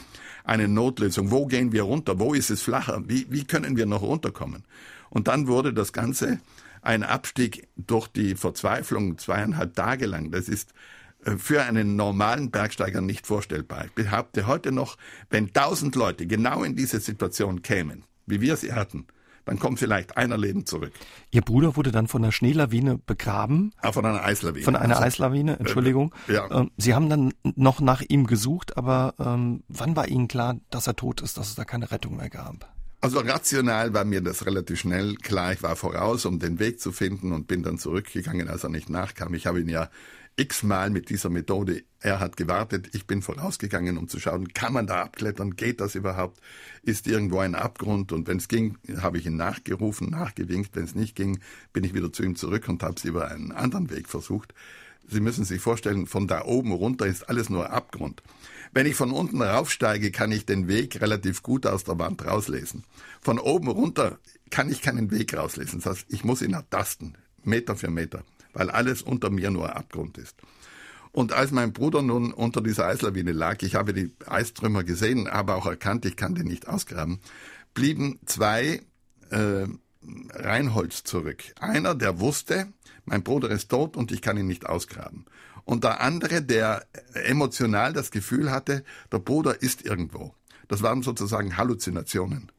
eine 0.44 0.68
Notlösung. 0.68 1.30
Wo 1.30 1.46
gehen 1.46 1.72
wir 1.72 1.84
runter? 1.84 2.20
Wo 2.20 2.34
ist 2.34 2.50
es 2.50 2.64
flacher? 2.64 3.04
Wie, 3.06 3.28
wie 3.30 3.46
können 3.46 3.78
wir 3.78 3.86
noch 3.86 4.02
runterkommen? 4.02 4.64
Und 5.10 5.28
dann 5.28 5.48
wurde 5.48 5.74
das 5.74 5.94
Ganze 5.94 6.40
ein 6.84 7.04
Abstieg 7.04 7.68
durch 7.78 8.08
die 8.08 8.36
Verzweiflung 8.36 9.18
zweieinhalb 9.18 9.76
Tage 9.76 10.06
lang, 10.06 10.32
das 10.32 10.50
ist 10.50 10.74
äh, 11.26 11.38
für 11.38 11.64
einen 11.64 11.96
normalen 11.96 12.52
Bergsteiger 12.52 13.02
nicht 13.02 13.26
vorstellbar. 13.26 13.86
Ich 13.86 13.92
behaupte 13.94 14.48
heute 14.48 14.72
noch, 14.72 14.98
wenn 15.30 15.54
tausend 15.54 15.96
Leute 15.96 16.28
genau 16.28 16.64
in 16.64 16.76
diese 16.76 17.00
Situation 17.00 17.62
kämen, 17.62 18.04
wie 18.26 18.42
wir 18.42 18.58
sie 18.58 18.74
hatten, 18.74 19.08
dann 19.46 19.60
kommt 19.60 19.80
vielleicht 19.80 20.16
einer 20.16 20.38
lebend 20.38 20.68
zurück. 20.68 20.94
Ihr 21.32 21.42
Bruder 21.42 21.76
wurde 21.76 21.92
dann 21.92 22.08
von 22.08 22.24
einer 22.24 22.32
Schneelawine 22.32 22.98
begraben? 22.98 23.72
Ah, 23.82 23.92
von 23.92 24.06
einer 24.06 24.24
Eislawine. 24.24 24.64
Von 24.64 24.76
einer 24.76 24.96
also, 24.96 25.06
Eislawine, 25.06 25.60
Entschuldigung. 25.60 26.14
Äh, 26.28 26.36
ja. 26.36 26.52
Ähm, 26.52 26.72
sie 26.78 26.94
haben 26.94 27.10
dann 27.10 27.34
noch 27.44 27.82
nach 27.82 28.02
ihm 28.02 28.26
gesucht, 28.28 28.78
aber 28.78 29.16
ähm, 29.20 29.64
wann 29.68 29.96
war 29.96 30.08
Ihnen 30.08 30.28
klar, 30.28 30.58
dass 30.70 30.88
er 30.88 30.96
tot 30.96 31.22
ist, 31.22 31.38
dass 31.38 31.50
es 31.50 31.56
da 31.56 31.66
keine 31.66 31.92
Rettung 31.92 32.18
mehr 32.18 32.30
gab? 32.30 32.73
Also 33.04 33.20
rational 33.20 33.94
war 33.94 34.06
mir 34.06 34.22
das 34.22 34.46
relativ 34.46 34.80
schnell 34.80 35.16
klar. 35.16 35.52
Ich 35.52 35.62
war 35.62 35.76
voraus, 35.76 36.24
um 36.26 36.40
den 36.40 36.58
Weg 36.60 36.80
zu 36.80 36.94
finden 36.94 37.34
und 37.34 37.48
bin 37.48 37.62
dann 37.62 37.78
zurückgegangen, 37.78 38.48
als 38.48 38.64
er 38.64 38.70
nicht 38.70 38.90
nachkam. 38.90 39.34
Ich 39.34 39.46
habe 39.46 39.60
ihn 39.60 39.68
ja 39.68 39.90
x-mal 40.38 40.90
mit 40.90 41.10
dieser 41.10 41.30
Methode. 41.30 41.84
Er 42.00 42.22
hat 42.22 42.38
gewartet, 42.38 42.92
ich 42.94 43.06
bin 43.06 43.22
vorausgegangen, 43.22 43.98
um 43.98 44.08
zu 44.08 44.22
schauen, 44.22 44.54
kann 44.54 44.72
man 44.72 44.88
da 44.88 45.02
abklettern, 45.02 45.58
geht 45.58 45.82
das 45.82 45.96
überhaupt, 45.96 46.40
ist 46.82 47.06
irgendwo 47.06 47.40
ein 47.40 47.56
Abgrund 47.56 48.14
und 48.14 48.30
wenn 48.30 48.38
es 48.38 48.48
ging, 48.48 48.78
habe 49.02 49.18
ich 49.18 49.26
ihn 49.26 49.36
nachgerufen, 49.36 50.10
nachgewinkt, 50.10 50.74
wenn 50.78 50.86
es 50.86 50.96
nicht 50.96 51.18
ging, 51.18 51.42
bin 51.74 51.84
ich 51.84 51.94
wieder 51.94 52.14
zu 52.14 52.24
ihm 52.24 52.38
zurück 52.38 52.70
und 52.70 52.84
habe 52.84 52.96
es 52.96 53.04
über 53.04 53.30
einen 53.30 53.52
anderen 53.52 53.90
Weg 53.90 54.08
versucht. 54.08 54.54
Sie 55.10 55.20
müssen 55.20 55.44
sich 55.44 55.62
vorstellen, 55.62 56.08
von 56.08 56.28
da 56.28 56.46
oben 56.46 56.72
runter 56.72 57.06
ist 57.06 57.28
alles 57.28 57.50
nur 57.50 57.70
Abgrund. 57.70 58.24
Wenn 58.74 58.88
ich 58.88 58.96
von 58.96 59.12
unten 59.12 59.42
raufsteige, 59.42 60.12
kann 60.12 60.32
ich 60.32 60.46
den 60.46 60.68
Weg 60.68 61.00
relativ 61.00 61.44
gut 61.44 61.68
aus 61.68 61.84
der 61.84 62.00
Wand 62.00 62.26
rauslesen. 62.26 62.84
Von 63.22 63.38
oben 63.38 63.68
runter 63.68 64.18
kann 64.50 64.72
ich 64.72 64.82
keinen 64.82 65.12
Weg 65.12 65.36
rauslesen. 65.36 65.80
Das 65.80 65.98
heißt, 65.98 66.06
ich 66.10 66.24
muss 66.24 66.42
ihn 66.42 66.54
ertasten, 66.54 67.18
Meter 67.44 67.76
für 67.76 67.92
Meter, 67.92 68.24
weil 68.54 68.72
alles 68.72 69.04
unter 69.04 69.30
mir 69.30 69.52
nur 69.52 69.76
Abgrund 69.76 70.18
ist. 70.18 70.36
Und 71.12 71.34
als 71.34 71.52
mein 71.52 71.74
Bruder 71.74 72.02
nun 72.02 72.34
unter 72.34 72.62
dieser 72.62 72.88
Eislawine 72.88 73.34
lag, 73.34 73.62
ich 73.62 73.76
habe 73.76 73.94
die 73.94 74.12
Eistrümmer 74.26 74.84
gesehen, 74.84 75.28
aber 75.28 75.56
auch 75.56 75.68
erkannt, 75.68 76.06
ich 76.06 76.16
kann 76.16 76.34
den 76.34 76.48
nicht 76.48 76.68
ausgraben, 76.68 77.20
blieben 77.76 78.20
zwei 78.26 78.82
äh, 79.30 79.68
Reinholz 80.32 81.04
zurück. 81.04 81.44
Einer, 81.60 81.94
der 81.94 82.20
wusste, 82.20 82.74
mein 83.06 83.22
Bruder 83.22 83.52
ist 83.52 83.70
tot 83.70 83.96
und 83.96 84.12
ich 84.12 84.24
kann 84.24 84.38
ihn 84.38 84.48
nicht 84.48 84.66
ausgraben. 84.66 85.26
Und 85.66 85.84
der 85.84 86.02
andere, 86.02 86.42
der 86.42 86.86
emotional 87.14 87.94
das 87.94 88.12
Gefühl 88.12 88.52
hatte, 88.52 88.84
der 89.12 89.20
Bruder 89.20 89.62
ist 89.62 89.86
irgendwo. 89.86 90.34
Das 90.68 90.82
waren 90.82 91.04
sozusagen 91.04 91.58
Halluzinationen. 91.58 92.52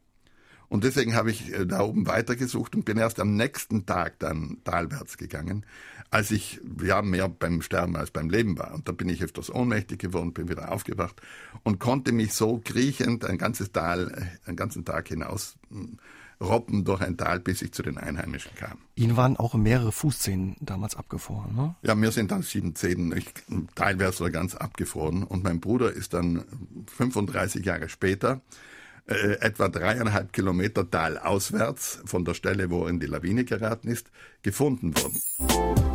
Und 0.67 0.83
deswegen 0.83 1.15
habe 1.15 1.31
ich 1.31 1.53
äh, 1.53 1.65
da 1.65 1.81
oben 1.81 2.07
weitergesucht 2.07 2.75
und 2.75 2.85
bin 2.85 2.97
erst 2.97 3.19
am 3.19 3.35
nächsten 3.35 3.85
Tag 3.85 4.19
dann 4.19 4.57
talwärts 4.63 5.17
gegangen, 5.17 5.65
als 6.09 6.31
ich 6.31 6.59
ja 6.83 7.01
mehr 7.01 7.29
beim 7.29 7.61
Sterben 7.61 7.95
als 7.95 8.11
beim 8.11 8.29
Leben 8.29 8.57
war. 8.57 8.73
Und 8.73 8.87
da 8.87 8.91
bin 8.91 9.09
ich 9.09 9.23
öfters 9.23 9.53
ohnmächtig 9.53 9.99
geworden, 9.99 10.33
bin 10.33 10.49
wieder 10.49 10.71
aufgewacht 10.71 11.21
und 11.63 11.79
konnte 11.79 12.11
mich 12.11 12.33
so 12.33 12.61
kriechend 12.63 13.25
ein 13.25 13.37
ganzes 13.37 13.71
Tal, 13.71 14.11
äh, 14.11 14.47
einen 14.47 14.57
ganzen 14.57 14.85
Tag 14.85 15.07
hinaus 15.07 15.55
hm, 15.69 15.97
robben 16.41 16.83
durch 16.83 17.01
ein 17.01 17.17
Tal, 17.17 17.39
bis 17.39 17.61
ich 17.61 17.71
zu 17.71 17.83
den 17.83 17.97
Einheimischen 17.97 18.51
kam. 18.55 18.79
Ihnen 18.95 19.17
waren 19.17 19.37
auch 19.37 19.53
mehrere 19.55 19.91
Fußzehen 19.91 20.57
damals 20.59 20.95
abgefroren, 20.95 21.55
ne? 21.55 21.75
Ja, 21.81 21.95
mir 21.95 22.11
sind 22.11 22.31
dann 22.31 22.41
sieben 22.41 22.75
Zähne 22.75 23.21
teilweise 23.75 24.17
sogar 24.17 24.31
ganz 24.31 24.55
abgefroren. 24.55 25.23
Und 25.23 25.43
mein 25.43 25.59
Bruder 25.59 25.91
ist 25.91 26.13
dann 26.13 26.43
35 26.97 27.65
Jahre 27.65 27.89
später 27.89 28.41
äh, 29.07 29.39
etwa 29.39 29.69
dreieinhalb 29.69 30.33
Kilometer 30.33 30.89
talauswärts 30.89 32.01
von 32.05 32.25
der 32.25 32.33
Stelle, 32.33 32.69
wo 32.69 32.83
er 32.83 32.89
in 32.89 32.99
die 32.99 33.05
Lawine 33.05 33.45
geraten 33.45 33.87
ist, 33.87 34.11
gefunden 34.41 34.93
worden. 34.95 35.94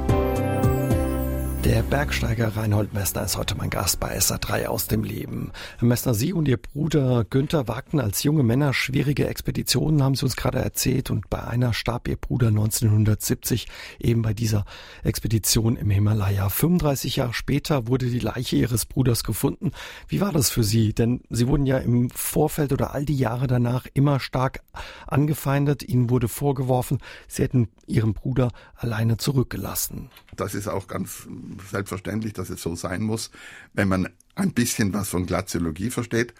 Der 1.64 1.82
Bergsteiger 1.82 2.56
Reinhold 2.56 2.94
Messner 2.94 3.22
ist 3.22 3.36
heute 3.36 3.54
mein 3.54 3.68
Gast 3.68 4.00
bei 4.00 4.16
SA3 4.16 4.64
aus 4.64 4.88
dem 4.88 5.04
Leben. 5.04 5.52
Herr 5.78 5.88
Messner, 5.88 6.14
Sie 6.14 6.32
und 6.32 6.48
Ihr 6.48 6.56
Bruder 6.56 7.26
Günther 7.28 7.68
wagten 7.68 8.00
als 8.00 8.22
junge 8.22 8.42
Männer 8.42 8.72
schwierige 8.72 9.28
Expeditionen, 9.28 10.02
haben 10.02 10.14
Sie 10.14 10.24
uns 10.24 10.36
gerade 10.36 10.58
erzählt. 10.58 11.10
Und 11.10 11.28
bei 11.28 11.44
einer 11.44 11.74
starb 11.74 12.08
Ihr 12.08 12.16
Bruder 12.16 12.48
1970 12.48 13.66
eben 13.98 14.22
bei 14.22 14.32
dieser 14.32 14.64
Expedition 15.04 15.76
im 15.76 15.90
Himalaya. 15.90 16.48
35 16.48 17.16
Jahre 17.16 17.34
später 17.34 17.88
wurde 17.88 18.06
die 18.06 18.20
Leiche 18.20 18.56
Ihres 18.56 18.86
Bruders 18.86 19.22
gefunden. 19.22 19.72
Wie 20.08 20.22
war 20.22 20.32
das 20.32 20.48
für 20.48 20.64
Sie? 20.64 20.94
Denn 20.94 21.20
Sie 21.28 21.46
wurden 21.46 21.66
ja 21.66 21.76
im 21.76 22.08
Vorfeld 22.08 22.72
oder 22.72 22.94
all 22.94 23.04
die 23.04 23.18
Jahre 23.18 23.48
danach 23.48 23.86
immer 23.92 24.18
stark 24.18 24.62
angefeindet. 25.06 25.82
Ihnen 25.82 26.08
wurde 26.08 26.28
vorgeworfen, 26.28 27.00
Sie 27.28 27.42
hätten 27.42 27.68
Ihren 27.86 28.14
Bruder 28.14 28.50
alleine 28.76 29.18
zurückgelassen. 29.18 30.08
Das 30.36 30.54
ist 30.54 30.66
auch 30.66 30.88
ganz 30.88 31.28
selbstverständlich, 31.70 32.32
dass 32.32 32.50
es 32.50 32.62
so 32.62 32.74
sein 32.76 33.02
muss, 33.02 33.30
wenn 33.72 33.88
man 33.88 34.08
ein 34.34 34.52
bisschen 34.52 34.92
was 34.92 35.08
von 35.08 35.26
Glaziologie 35.26 35.90
versteht. 35.90 36.34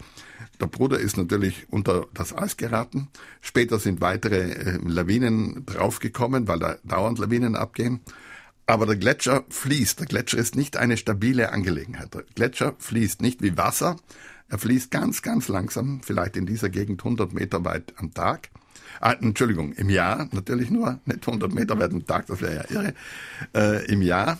Der 0.61 0.67
Bruder 0.67 0.99
ist 0.99 1.17
natürlich 1.17 1.67
unter 1.71 2.07
das 2.15 2.37
Eis 2.37 2.57
geraten. 2.57 3.09
Später 3.41 3.79
sind 3.79 4.01
weitere 4.01 4.53
äh, 4.53 4.79
Lawinen 4.83 5.65
draufgekommen, 5.67 6.49
weil 6.49 6.59
da 6.59 6.77
dauernd 6.85 7.19
Lawinen 7.19 7.57
abgehen. 7.57 8.01
Aber 8.67 8.87
der 8.87 8.97
Gletscher 8.97 9.45
fließt. 9.49 10.01
Der 10.01 10.07
Gletscher 10.07 10.39
ist 10.39 10.55
nicht 10.55 10.77
eine 10.77 10.97
stabile 10.97 11.53
Angelegenheit. 11.53 12.15
Der 12.15 12.23
Gletscher 12.35 12.75
fließt 12.79 13.21
nicht 13.21 13.43
wie 13.43 13.57
Wasser. 13.57 13.97
Er 14.49 14.59
fließt 14.59 14.91
ganz, 14.91 15.23
ganz 15.23 15.49
langsam, 15.49 16.01
vielleicht 16.03 16.37
in 16.37 16.45
dieser 16.45 16.71
Gegend 16.71 17.01
100 17.03 17.33
Meter 17.33 17.65
weit 17.65 17.95
am 17.97 18.13
Tag. 18.13 18.51
Ah, 19.01 19.13
Entschuldigung, 19.13 19.73
im 19.73 19.89
Jahr 19.89 20.29
natürlich 20.33 20.71
nur, 20.71 20.99
nicht 21.05 21.27
100 21.27 21.55
Meter 21.55 21.79
weit 21.79 21.93
am 21.93 22.05
Tag, 22.05 22.27
das 22.27 22.41
wäre 22.41 22.57
ja 22.57 22.65
irre. 22.71 22.95
Äh, 23.55 23.87
Im 23.93 24.03
Jahr. 24.03 24.39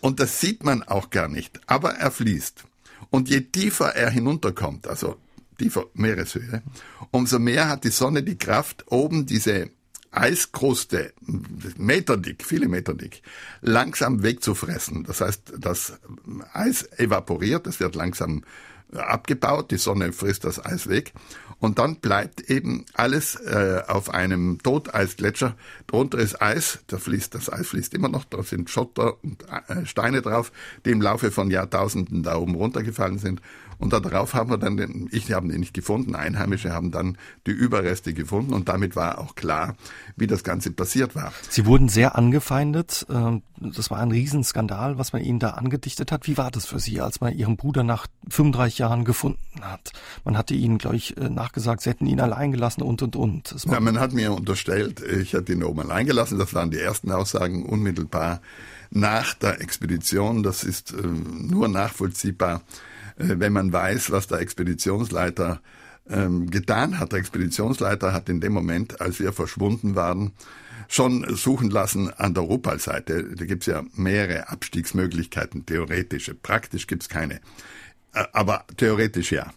Und 0.00 0.20
das 0.20 0.40
sieht 0.40 0.64
man 0.64 0.82
auch 0.82 1.10
gar 1.10 1.28
nicht, 1.28 1.60
aber 1.66 1.94
er 1.94 2.10
fließt. 2.10 2.64
Und 3.10 3.28
je 3.28 3.40
tiefer 3.40 3.94
er 3.94 4.10
hinunterkommt, 4.10 4.86
also 4.86 5.16
tiefer 5.58 5.86
Meereshöhe, 5.94 6.62
umso 7.10 7.38
mehr 7.38 7.68
hat 7.68 7.84
die 7.84 7.90
Sonne 7.90 8.22
die 8.22 8.38
Kraft, 8.38 8.84
oben 8.90 9.26
diese 9.26 9.70
Eiskruste, 10.10 11.12
Meter 11.76 12.16
dick, 12.16 12.44
viele 12.44 12.68
Meter 12.68 12.94
dick, 12.94 13.22
langsam 13.60 14.22
wegzufressen. 14.22 15.04
Das 15.04 15.20
heißt, 15.20 15.54
das 15.58 15.98
Eis 16.52 16.88
evaporiert, 16.98 17.66
es 17.66 17.80
wird 17.80 17.94
langsam 17.94 18.44
abgebaut, 18.94 19.70
die 19.70 19.78
Sonne 19.78 20.12
frisst 20.12 20.44
das 20.44 20.64
Eis 20.64 20.88
weg 20.88 21.12
und 21.62 21.78
dann 21.78 22.00
bleibt 22.00 22.50
eben 22.50 22.86
alles 22.92 23.36
äh, 23.36 23.82
auf 23.86 24.10
einem 24.10 24.58
Toteisgletscher. 24.64 25.54
Drunter 25.86 26.18
ist 26.18 26.42
Eis, 26.42 26.80
da 26.88 26.98
fließt, 26.98 27.36
das 27.36 27.52
Eis 27.52 27.68
fließt 27.68 27.94
immer 27.94 28.08
noch, 28.08 28.24
da 28.24 28.42
sind 28.42 28.68
Schotter 28.68 29.22
und 29.22 29.44
äh, 29.68 29.86
Steine 29.86 30.22
drauf, 30.22 30.50
die 30.84 30.90
im 30.90 31.00
Laufe 31.00 31.30
von 31.30 31.52
Jahrtausenden 31.52 32.24
da 32.24 32.34
oben 32.34 32.56
runtergefallen 32.56 33.18
sind. 33.18 33.40
Und 33.82 33.92
darauf 33.92 34.34
haben 34.34 34.48
wir 34.48 34.58
dann, 34.58 34.76
den, 34.76 35.08
ich 35.10 35.32
habe 35.32 35.48
den 35.48 35.58
nicht 35.58 35.74
gefunden, 35.74 36.14
Einheimische 36.14 36.72
haben 36.72 36.92
dann 36.92 37.18
die 37.48 37.50
Überreste 37.50 38.14
gefunden 38.14 38.54
und 38.54 38.68
damit 38.68 38.94
war 38.94 39.18
auch 39.18 39.34
klar, 39.34 39.74
wie 40.16 40.28
das 40.28 40.44
Ganze 40.44 40.70
passiert 40.70 41.16
war. 41.16 41.32
Sie 41.50 41.66
wurden 41.66 41.88
sehr 41.88 42.16
angefeindet. 42.16 43.04
Ähm, 43.10 43.42
das 43.58 43.90
war 43.90 43.98
ein 43.98 44.12
Riesenskandal, 44.12 44.98
was 44.98 45.12
man 45.12 45.22
Ihnen 45.22 45.40
da 45.40 45.50
angedichtet 45.50 46.12
hat. 46.12 46.28
Wie 46.28 46.36
war 46.38 46.52
das 46.52 46.66
für 46.66 46.78
Sie, 46.78 47.00
als 47.00 47.20
man 47.20 47.36
Ihren 47.36 47.56
Bruder 47.56 47.82
nach 47.82 48.06
35 48.28 48.78
Jahren 48.78 49.04
gefunden 49.04 49.40
hat? 49.62 49.92
Man 50.24 50.38
hatte 50.38 50.54
Ihnen, 50.54 50.78
glaube 50.78 50.94
ich, 50.94 51.16
äh, 51.16 51.28
nachgesagt, 51.28 51.82
Sie 51.82 51.90
hätten 51.90 52.06
ihn 52.06 52.20
allein 52.20 52.52
gelassen 52.52 52.82
und, 52.82 53.02
und, 53.02 53.16
und. 53.16 53.56
Ja, 53.68 53.80
man 53.80 53.98
hat 53.98 54.12
mir 54.12 54.32
unterstellt, 54.32 55.00
ich 55.00 55.32
hätte 55.32 55.54
ihn 55.54 55.64
oben 55.64 55.80
allein 55.80 56.06
gelassen. 56.06 56.38
Das 56.38 56.54
waren 56.54 56.70
die 56.70 56.78
ersten 56.78 57.10
Aussagen 57.10 57.66
unmittelbar 57.66 58.42
nach 58.90 59.34
der 59.34 59.60
Expedition. 59.60 60.44
Das 60.44 60.62
ist 60.62 60.92
äh, 60.92 61.02
nur 61.02 61.66
nachvollziehbar 61.66 62.62
wenn 63.16 63.52
man 63.52 63.72
weiß, 63.72 64.10
was 64.10 64.26
der 64.26 64.40
Expeditionsleiter 64.40 65.60
ähm, 66.08 66.50
getan 66.50 66.98
hat. 66.98 67.12
Der 67.12 67.18
Expeditionsleiter 67.18 68.12
hat 68.12 68.28
in 68.28 68.40
dem 68.40 68.52
Moment, 68.52 69.00
als 69.00 69.20
wir 69.20 69.32
verschwunden 69.32 69.94
waren, 69.94 70.32
schon 70.88 71.24
suchen 71.34 71.70
lassen 71.70 72.12
an 72.12 72.34
der 72.34 72.42
Rupal-Seite. 72.42 73.34
Da 73.34 73.44
gibt's 73.44 73.66
ja 73.66 73.82
mehrere 73.94 74.48
Abstiegsmöglichkeiten, 74.48 75.64
theoretische. 75.64 76.34
Praktisch 76.34 76.86
gibt's 76.86 77.08
keine. 77.08 77.40
Äh, 78.14 78.24
aber 78.32 78.64
theoretisch 78.76 79.32
ja. 79.32 79.52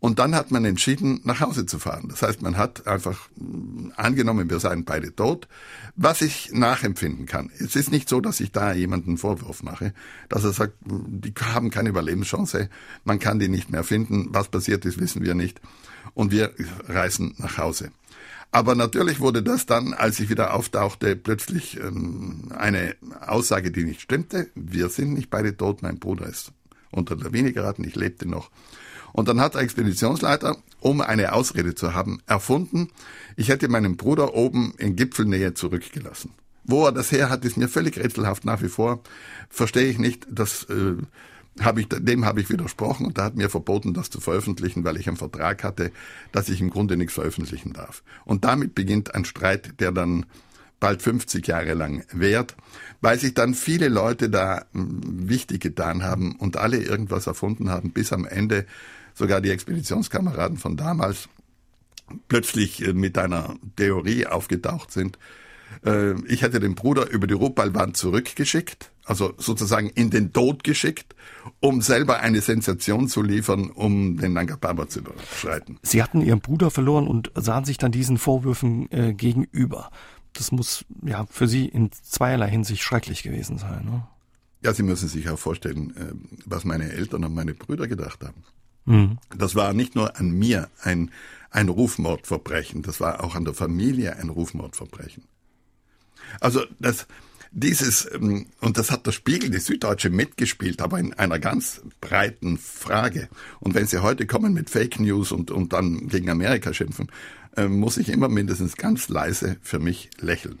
Und 0.00 0.18
dann 0.18 0.34
hat 0.34 0.50
man 0.50 0.64
entschieden, 0.64 1.20
nach 1.24 1.40
Hause 1.40 1.66
zu 1.66 1.78
fahren. 1.78 2.08
Das 2.08 2.22
heißt, 2.22 2.40
man 2.40 2.56
hat 2.56 2.86
einfach 2.86 3.28
mm, 3.36 3.90
angenommen, 3.96 4.48
wir 4.48 4.58
seien 4.58 4.86
beide 4.86 5.14
tot, 5.14 5.46
was 5.94 6.22
ich 6.22 6.50
nachempfinden 6.52 7.26
kann. 7.26 7.50
Es 7.58 7.76
ist 7.76 7.92
nicht 7.92 8.08
so, 8.08 8.22
dass 8.22 8.40
ich 8.40 8.50
da 8.50 8.72
jemanden 8.72 9.18
Vorwurf 9.18 9.62
mache, 9.62 9.92
dass 10.30 10.44
er 10.44 10.52
sagt, 10.52 10.72
die 10.86 11.34
haben 11.38 11.68
keine 11.68 11.90
Überlebenschance, 11.90 12.70
man 13.04 13.18
kann 13.18 13.38
die 13.38 13.48
nicht 13.48 13.70
mehr 13.70 13.84
finden, 13.84 14.28
was 14.30 14.48
passiert 14.48 14.86
ist, 14.86 14.98
wissen 14.98 15.22
wir 15.22 15.34
nicht. 15.34 15.60
Und 16.14 16.32
wir 16.32 16.54
reisen 16.88 17.34
nach 17.36 17.58
Hause. 17.58 17.90
Aber 18.52 18.74
natürlich 18.74 19.20
wurde 19.20 19.42
das 19.42 19.66
dann, 19.66 19.92
als 19.92 20.18
ich 20.18 20.30
wieder 20.30 20.54
auftauchte, 20.54 21.14
plötzlich 21.14 21.78
ähm, 21.78 22.50
eine 22.56 22.96
Aussage, 23.20 23.70
die 23.70 23.84
nicht 23.84 24.00
stimmte. 24.00 24.48
Wir 24.54 24.88
sind 24.88 25.12
nicht 25.12 25.28
beide 25.30 25.56
tot, 25.56 25.82
mein 25.82 25.98
Bruder 25.98 26.26
ist 26.26 26.52
unter 26.90 27.14
der 27.16 27.26
Lawine 27.26 27.52
geraten, 27.52 27.84
ich 27.84 27.94
lebte 27.94 28.26
noch. 28.26 28.50
Und 29.12 29.28
dann 29.28 29.40
hat 29.40 29.54
der 29.54 29.62
Expeditionsleiter, 29.62 30.56
um 30.80 31.00
eine 31.00 31.32
Ausrede 31.32 31.74
zu 31.74 31.94
haben, 31.94 32.20
erfunden, 32.26 32.88
ich 33.36 33.48
hätte 33.48 33.68
meinen 33.68 33.96
Bruder 33.96 34.34
oben 34.34 34.74
in 34.78 34.96
Gipfelnähe 34.96 35.54
zurückgelassen. 35.54 36.32
Wo 36.64 36.84
er 36.84 36.92
das 36.92 37.10
her 37.10 37.30
hat, 37.30 37.44
ist 37.44 37.56
mir 37.56 37.68
völlig 37.68 37.98
rätselhaft 37.98 38.44
nach 38.44 38.62
wie 38.62 38.68
vor. 38.68 39.02
Verstehe 39.48 39.88
ich 39.88 39.98
nicht. 39.98 40.26
Das 40.30 40.64
äh, 40.64 40.94
habe 41.60 41.80
ich, 41.80 41.88
dem 41.88 42.24
habe 42.24 42.40
ich 42.40 42.50
widersprochen 42.50 43.06
und 43.06 43.18
er 43.18 43.24
hat 43.24 43.36
mir 43.36 43.50
verboten, 43.50 43.94
das 43.94 44.10
zu 44.10 44.20
veröffentlichen, 44.20 44.84
weil 44.84 44.96
ich 44.96 45.08
einen 45.08 45.16
Vertrag 45.16 45.64
hatte, 45.64 45.90
dass 46.32 46.48
ich 46.48 46.60
im 46.60 46.70
Grunde 46.70 46.96
nichts 46.96 47.14
veröffentlichen 47.14 47.72
darf. 47.72 48.02
Und 48.24 48.44
damit 48.44 48.74
beginnt 48.74 49.14
ein 49.14 49.24
Streit, 49.24 49.80
der 49.80 49.92
dann 49.92 50.26
bald 50.78 51.02
50 51.02 51.46
Jahre 51.46 51.74
lang 51.74 52.04
währt, 52.10 52.56
weil 53.00 53.18
sich 53.18 53.34
dann 53.34 53.54
viele 53.54 53.88
Leute 53.88 54.30
da 54.30 54.64
hm, 54.72 55.28
wichtig 55.28 55.60
getan 55.60 56.02
haben 56.02 56.36
und 56.36 56.56
alle 56.56 56.78
irgendwas 56.78 57.26
erfunden 57.26 57.68
haben, 57.68 57.92
bis 57.92 58.12
am 58.12 58.24
Ende 58.24 58.66
sogar 59.20 59.40
die 59.40 59.50
Expeditionskameraden 59.50 60.58
von 60.58 60.76
damals 60.76 61.28
plötzlich 62.26 62.84
äh, 62.84 62.92
mit 62.92 63.16
einer 63.16 63.54
Theorie 63.76 64.26
aufgetaucht 64.26 64.90
sind, 64.90 65.16
Äh, 65.84 66.14
ich 66.26 66.42
hätte 66.42 66.60
den 66.60 66.74
Bruder 66.74 67.08
über 67.10 67.26
die 67.26 67.34
Rupalwand 67.34 67.96
zurückgeschickt, 67.96 68.90
also 69.04 69.32
sozusagen 69.38 69.88
in 69.88 70.10
den 70.10 70.32
Tod 70.32 70.64
geschickt, 70.64 71.14
um 71.60 71.80
selber 71.80 72.20
eine 72.20 72.40
Sensation 72.40 73.08
zu 73.08 73.22
liefern, 73.22 73.70
um 73.70 74.16
den 74.16 74.32
Nanga 74.32 74.56
Parbat 74.56 74.90
zu 74.90 75.00
überschreiten. 75.00 75.78
Sie 75.82 76.02
hatten 76.02 76.20
Ihren 76.20 76.40
Bruder 76.40 76.70
verloren 76.70 77.06
und 77.06 77.30
sahen 77.34 77.64
sich 77.64 77.78
dann 77.78 77.92
diesen 77.92 78.18
Vorwürfen 78.18 78.90
äh, 78.90 79.14
gegenüber. 79.14 79.90
Das 80.32 80.52
muss 80.52 80.84
ja 81.02 81.26
für 81.30 81.48
Sie 81.48 81.66
in 81.66 81.90
zweierlei 81.92 82.50
Hinsicht 82.50 82.82
schrecklich 82.82 83.22
gewesen 83.22 83.58
sein. 83.58 83.84
Ne? 83.84 84.06
Ja, 84.62 84.74
Sie 84.74 84.82
müssen 84.82 85.08
sich 85.08 85.28
auch 85.28 85.38
vorstellen, 85.38 85.96
äh, 85.96 86.12
was 86.46 86.64
meine 86.64 86.92
Eltern 86.92 87.24
und 87.24 87.34
meine 87.34 87.54
Brüder 87.54 87.88
gedacht 87.88 88.22
haben. 88.22 88.44
Mhm. 88.90 89.18
Das 89.36 89.54
war 89.54 89.72
nicht 89.72 89.94
nur 89.94 90.18
an 90.18 90.32
mir 90.32 90.68
ein, 90.82 91.12
ein 91.50 91.68
Rufmordverbrechen, 91.68 92.82
das 92.82 93.00
war 93.00 93.22
auch 93.22 93.36
an 93.36 93.44
der 93.44 93.54
Familie 93.54 94.16
ein 94.16 94.30
Rufmordverbrechen. 94.30 95.22
Also 96.40 96.64
das, 96.80 97.06
dieses, 97.52 98.08
ähm, 98.12 98.46
und 98.60 98.78
das 98.78 98.90
hat 98.90 99.06
der 99.06 99.12
Spiegel, 99.12 99.50
die 99.50 99.58
Süddeutsche 99.58 100.10
mitgespielt, 100.10 100.82
aber 100.82 100.98
in 100.98 101.14
einer 101.14 101.38
ganz 101.38 101.82
breiten 102.00 102.58
Frage. 102.58 103.28
Und 103.60 103.74
wenn 103.74 103.86
Sie 103.86 104.02
heute 104.02 104.26
kommen 104.26 104.54
mit 104.54 104.70
Fake 104.70 104.98
News 104.98 105.30
und, 105.30 105.52
und 105.52 105.72
dann 105.72 106.08
gegen 106.08 106.28
Amerika 106.28 106.74
schimpfen, 106.74 107.12
äh, 107.56 107.68
muss 107.68 107.96
ich 107.96 108.08
immer 108.08 108.28
mindestens 108.28 108.76
ganz 108.76 109.08
leise 109.08 109.56
für 109.62 109.78
mich 109.78 110.10
lächeln. 110.20 110.58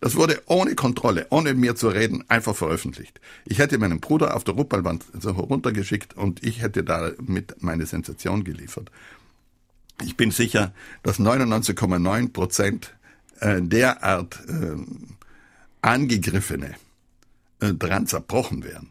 Das 0.00 0.14
wurde 0.14 0.42
ohne 0.46 0.74
Kontrolle, 0.74 1.26
ohne 1.30 1.54
mir 1.54 1.74
zu 1.74 1.88
reden, 1.88 2.24
einfach 2.28 2.54
veröffentlicht. 2.54 3.20
Ich 3.44 3.58
hätte 3.58 3.78
meinen 3.78 4.00
Bruder 4.00 4.36
auf 4.36 4.44
der 4.44 4.54
Ruppelwand 4.54 5.04
runtergeschickt 5.24 6.16
und 6.16 6.44
ich 6.44 6.62
hätte 6.62 6.84
damit 6.84 7.62
meine 7.62 7.86
Sensation 7.86 8.44
geliefert. 8.44 8.90
Ich 10.02 10.16
bin 10.16 10.30
sicher, 10.30 10.72
dass 11.02 11.18
99,9 11.18 12.32
Prozent 12.32 12.94
äh, 13.40 13.62
derart 13.62 14.40
äh, 14.48 14.76
Angegriffene 15.82 16.74
äh, 17.60 17.72
dran 17.72 18.06
zerbrochen 18.06 18.62
wären. 18.62 18.90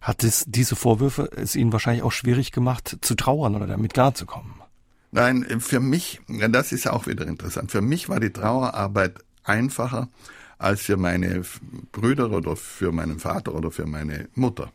Hat 0.00 0.22
es 0.22 0.44
diese 0.46 0.76
Vorwürfe 0.76 1.30
es 1.34 1.56
Ihnen 1.56 1.72
wahrscheinlich 1.72 2.04
auch 2.04 2.12
schwierig 2.12 2.52
gemacht, 2.52 2.98
zu 3.00 3.14
trauern 3.16 3.56
oder 3.56 3.66
damit 3.66 3.94
klarzukommen? 3.94 4.54
Nein, 5.10 5.60
für 5.60 5.80
mich, 5.80 6.20
das 6.28 6.70
ist 6.72 6.86
auch 6.86 7.06
wieder 7.06 7.26
interessant, 7.26 7.70
für 7.70 7.80
mich 7.80 8.08
war 8.08 8.20
die 8.20 8.30
Trauerarbeit 8.30 9.18
einfacher 9.48 10.08
als 10.58 10.82
für 10.82 10.96
meine 10.96 11.42
Brüder 11.92 12.30
oder 12.30 12.56
für 12.56 12.92
meinen 12.92 13.18
Vater 13.18 13.54
oder 13.54 13.70
für 13.70 13.86
meine 13.86 14.28
Mutter. 14.34 14.72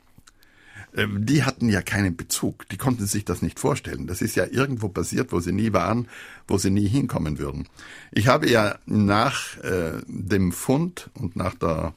Ähm, 0.95 1.25
die 1.25 1.43
hatten 1.43 1.69
ja 1.69 1.81
keinen 1.81 2.15
Bezug, 2.15 2.67
die 2.69 2.77
konnten 2.77 3.05
sich 3.05 3.25
das 3.25 3.41
nicht 3.41 3.59
vorstellen. 3.59 4.07
Das 4.07 4.21
ist 4.21 4.35
ja 4.35 4.45
irgendwo 4.45 4.89
passiert, 4.89 5.31
wo 5.31 5.39
sie 5.39 5.51
nie 5.51 5.73
waren, 5.73 6.07
wo 6.47 6.57
sie 6.57 6.69
nie 6.69 6.87
hinkommen 6.87 7.39
würden. 7.39 7.67
Ich 8.11 8.27
habe 8.27 8.49
ja 8.49 8.77
nach 8.85 9.57
äh, 9.59 10.01
dem 10.07 10.51
Fund 10.51 11.09
und 11.15 11.35
nach 11.35 11.55
der 11.55 11.93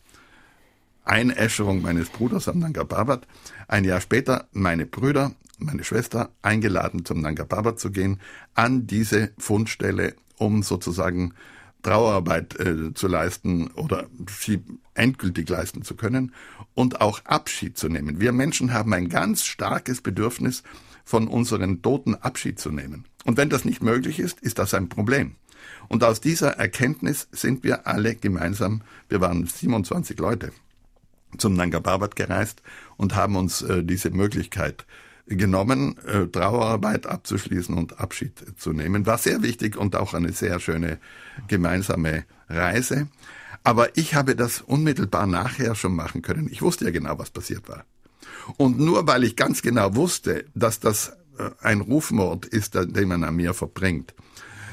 Einäscherung 1.05 1.83
meines 1.83 2.09
Bruders 2.09 2.49
am 2.49 2.59
Nanga 2.59 2.85
Parbat 2.85 3.27
ein 3.69 3.85
Jahr 3.85 4.01
später 4.01 4.47
meine 4.53 4.87
Brüder, 4.87 5.33
meine 5.59 5.85
Schwester 5.85 6.31
eingeladen 6.43 7.05
zum 7.05 7.21
Nanga 7.21 7.45
Parbat 7.45 7.79
zu 7.79 7.91
gehen, 7.91 8.21
an 8.55 8.87
diese 8.87 9.31
Fundstelle, 9.39 10.15
um 10.37 10.63
sozusagen 10.63 11.35
Trauerarbeit 11.83 12.59
äh, 12.59 12.95
zu 12.95 13.07
leisten 13.07 13.69
oder 13.73 14.07
sie 14.29 14.63
endgültig 14.95 15.49
leisten 15.49 15.83
zu 15.83 15.95
können 15.95 16.33
und 16.75 17.01
auch 17.01 17.25
Abschied 17.25 17.79
zu 17.79 17.89
nehmen. 17.89 18.21
Wir 18.21 18.33
Menschen 18.33 18.73
haben 18.73 18.93
ein 18.93 19.09
ganz 19.09 19.45
starkes 19.45 20.01
Bedürfnis, 20.01 20.63
von 21.07 21.29
unseren 21.29 21.81
Toten 21.81 22.17
Abschied 22.17 22.59
zu 22.59 22.71
nehmen. 22.71 23.05
Und 23.25 23.39
wenn 23.39 23.49
das 23.49 23.65
nicht 23.65 23.81
möglich 23.81 24.19
ist, 24.19 24.41
ist 24.41 24.59
das 24.59 24.75
ein 24.75 24.89
Problem. 24.89 25.37
Und 25.89 26.03
aus 26.03 26.21
dieser 26.21 26.59
Erkenntnis 26.59 27.29
sind 27.31 27.63
wir 27.63 27.87
alle 27.87 28.17
gemeinsam, 28.17 28.83
wir 29.09 29.21
waren 29.21 29.47
27 29.47 30.19
Leute, 30.19 30.53
zum 31.39 31.55
Nanga 31.55 31.81
Parbat 31.81 32.17
gereist 32.17 32.61
und 32.97 33.15
haben 33.15 33.37
uns 33.37 33.63
äh, 33.63 33.85
diese 33.85 34.11
Möglichkeit 34.11 34.85
genommen, 35.27 35.97
äh, 36.07 36.27
Trauerarbeit 36.27 37.07
abzuschließen 37.07 37.75
und 37.75 37.99
Abschied 37.99 38.45
zu 38.59 38.73
nehmen. 38.73 39.07
War 39.07 39.19
sehr 39.19 39.43
wichtig 39.43 39.77
und 39.77 39.97
auch 39.97 40.15
eine 40.15 40.33
sehr 40.33 40.61
schöne 40.61 40.99
gemeinsame 41.49 42.25
Reise. 42.49 43.09
Aber 43.65 43.97
ich 43.97 44.15
habe 44.15 44.37
das 44.37 44.61
unmittelbar 44.61 45.27
nachher 45.27 45.75
schon 45.75 45.95
machen 45.97 46.23
können. 46.23 46.49
Ich 46.51 46.63
wusste 46.63 46.85
ja 46.85 46.91
genau, 46.93 47.19
was 47.19 47.31
passiert 47.31 47.69
war. 47.69 47.85
Und 48.57 48.79
nur 48.79 49.07
weil 49.09 49.25
ich 49.25 49.35
ganz 49.35 49.63
genau 49.63 49.97
wusste, 49.97 50.45
dass 50.55 50.79
das 50.79 51.17
äh, 51.39 51.51
ein 51.61 51.81
Rufmord 51.81 52.47
ist, 52.47 52.75
den 52.75 53.09
man 53.09 53.25
an 53.25 53.35
mir 53.35 53.55
verbringt, 53.55 54.15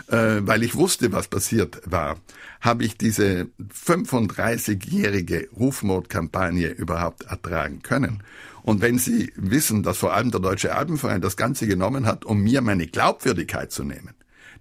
äh, 0.08 0.42
weil 0.42 0.64
ich 0.64 0.76
wusste, 0.76 1.12
was 1.12 1.28
passiert 1.28 1.82
war, 1.86 2.18
habe 2.62 2.84
ich 2.84 2.98
diese 2.98 3.48
35-jährige 3.86 5.50
Rufmordkampagne 5.58 6.70
überhaupt 6.70 7.24
ertragen 7.24 7.82
können. 7.82 8.22
Und 8.64 8.82
wenn 8.82 8.98
Sie 8.98 9.32
wissen, 9.36 9.84
dass 9.84 9.98
vor 9.98 10.14
allem 10.14 10.32
der 10.32 10.40
Deutsche 10.40 10.76
Alpenverein 10.76 11.22
das 11.22 11.38
Ganze 11.38 11.68
genommen 11.68 12.06
hat, 12.06 12.26
um 12.26 12.42
mir 12.42 12.62
meine 12.62 12.88
Glaubwürdigkeit 12.88 13.72
zu 13.72 13.84
nehmen, 13.84 14.16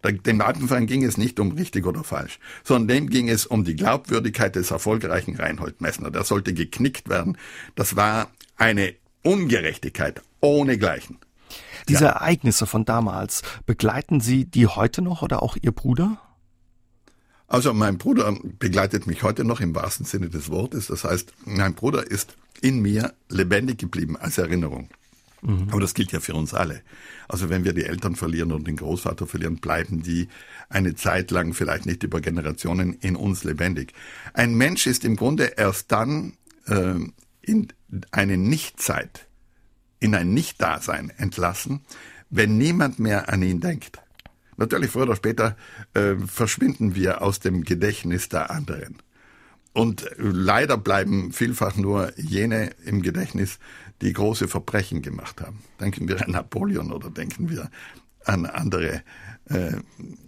dem 0.05 0.41
Alpenverein 0.41 0.87
ging 0.87 1.05
es 1.05 1.17
nicht 1.17 1.39
um 1.39 1.53
richtig 1.53 1.87
oder 1.87 2.03
falsch, 2.03 2.41
sondern 2.65 2.89
dem 2.89 3.11
ging 3.11 3.29
es 3.29 3.47
um 3.47 3.65
die 3.65 3.77
Glaubwürdigkeit 3.77 4.57
des 4.57 4.73
erfolgreichen 4.73 5.37
Reinhold 5.37 5.81
Messner. 5.81 6.11
Der 6.11 6.25
sollte 6.25 6.53
geknickt 6.53 7.09
werden. 7.09 7.39
Das 7.77 7.95
war 7.95 8.29
eine 8.57 8.95
Ungerechtigkeit 9.23 10.21
ohnegleichen. 10.41 11.19
Diese 11.89 12.05
ja. 12.05 12.11
Ereignisse 12.11 12.67
von 12.67 12.85
damals, 12.85 13.43
begleiten 13.67 14.21
Sie 14.21 14.45
die 14.45 14.67
heute 14.67 15.03
noch 15.03 15.23
oder 15.23 15.43
auch 15.43 15.57
Ihr 15.61 15.73
Bruder? 15.73 16.19
Also 17.47 17.73
mein 17.75 17.99
Bruder 17.99 18.35
begleitet 18.59 19.07
mich 19.07 19.23
heute 19.23 19.45
noch 19.45 19.61
im 19.61 19.75
wahrsten 19.75 20.07
Sinne 20.07 20.31
des 20.31 20.49
Wortes. 20.51 20.87
Das 20.87 21.05
heißt, 21.05 21.33
mein 21.45 21.75
Bruder 21.75 22.11
ist 22.11 22.37
in 22.63 22.81
mir 22.81 23.13
lebendig 23.29 23.79
geblieben 23.79 24.17
als 24.17 24.39
Erinnerung. 24.39 24.89
Mhm. 25.43 25.69
Aber 25.71 25.81
das 25.81 25.95
gilt 25.95 26.13
ja 26.13 26.21
für 26.21 26.35
uns 26.35 26.55
alle. 26.55 26.83
Also 27.29 27.51
wenn 27.51 27.65
wir 27.65 27.73
die 27.73 27.85
Eltern 27.85 28.15
verlieren 28.17 28.53
und 28.53 28.67
den 28.67 28.77
Großvater 28.77 29.27
verlieren, 29.27 29.57
bleiben 29.57 30.03
die 30.03 30.29
eine 30.69 30.95
Zeit 30.95 31.31
lang, 31.31 31.53
vielleicht 31.53 31.85
nicht 31.85 32.03
über 32.05 32.21
Generationen, 32.21 32.95
in 32.95 33.17
uns 33.17 33.45
lebendig. 33.45 33.93
Ein 34.33 34.55
Mensch 34.55 34.87
ist 34.87 35.05
im 35.05 35.17
Grunde 35.17 35.45
erst 35.57 35.91
dann 35.93 36.35
äh, 36.67 36.95
in 37.43 37.69
eine 38.13 38.37
Nichtzeit, 38.37 39.27
in 39.99 40.15
ein 40.15 40.33
Nichtdasein 40.33 41.11
entlassen, 41.11 41.81
wenn 42.31 42.57
niemand 42.57 42.99
mehr 42.99 43.29
an 43.29 43.43
ihn 43.43 43.61
denkt. 43.61 44.01
Natürlich, 44.57 44.91
früher 44.91 45.03
oder 45.05 45.17
später 45.17 45.57
äh, 45.95 46.15
verschwinden 46.15 46.95
wir 46.95 47.23
aus 47.23 47.41
dem 47.41 47.65
Gedächtnis 47.65 48.29
der 48.29 48.51
anderen. 48.51 48.99
Und 49.73 50.07
leider 50.19 50.77
bleiben 50.77 51.33
vielfach 51.33 51.77
nur 51.77 52.13
jene 52.19 52.71
im 52.85 53.01
Gedächtnis, 53.03 53.59
die 54.03 54.13
große 54.13 54.49
Verbrechen 54.49 55.01
gemacht 55.01 55.41
haben. 55.41 55.61
Denken 55.81 56.09
wir 56.09 56.23
an 56.23 56.33
Napoleon 56.33 56.93
oder 56.93 57.11
denken 57.11 57.49
wir 57.49 57.71
an 58.25 58.47
andere 58.47 59.03
äh, 59.49 59.73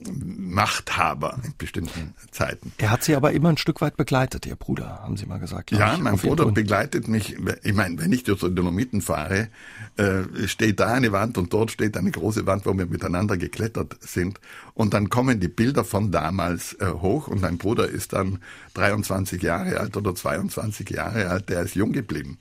Machthaber 0.06 1.38
in 1.44 1.54
bestimmten 1.56 2.14
Zeiten. 2.30 2.72
Er 2.78 2.90
hat 2.90 3.04
Sie 3.04 3.14
aber 3.14 3.32
immer 3.32 3.48
ein 3.48 3.56
Stück 3.56 3.80
weit 3.80 3.96
begleitet, 3.96 4.46
Ihr 4.46 4.56
Bruder, 4.56 5.00
haben 5.02 5.16
Sie 5.16 5.26
mal 5.26 5.38
gesagt. 5.38 5.70
Ja, 5.70 5.94
ich, 5.94 6.00
mein 6.00 6.16
Bruder 6.16 6.50
begleitet 6.50 7.08
mich. 7.08 7.36
Ich 7.62 7.74
meine, 7.74 7.98
wenn 7.98 8.12
ich 8.12 8.24
durch 8.24 8.40
die 8.40 8.54
Dolomiten 8.54 9.00
fahre, 9.00 9.48
äh, 9.96 10.46
steht 10.46 10.80
da 10.80 10.92
eine 10.92 11.12
Wand 11.12 11.38
und 11.38 11.52
dort 11.52 11.70
steht 11.70 11.96
eine 11.96 12.10
große 12.10 12.46
Wand, 12.46 12.66
wo 12.66 12.76
wir 12.76 12.86
miteinander 12.86 13.36
geklettert 13.36 13.96
sind. 14.00 14.40
Und 14.74 14.94
dann 14.94 15.08
kommen 15.08 15.40
die 15.40 15.48
Bilder 15.48 15.84
von 15.84 16.10
damals 16.10 16.74
äh, 16.74 16.86
hoch 16.86 17.28
und 17.28 17.40
mein 17.40 17.58
Bruder 17.58 17.88
ist 17.88 18.12
dann 18.12 18.40
23 18.74 19.42
Jahre 19.42 19.78
alt 19.80 19.96
oder 19.96 20.14
22 20.14 20.90
Jahre 20.90 21.28
alt, 21.28 21.48
der 21.48 21.62
ist 21.62 21.74
jung 21.74 21.92
geblieben. 21.92 22.38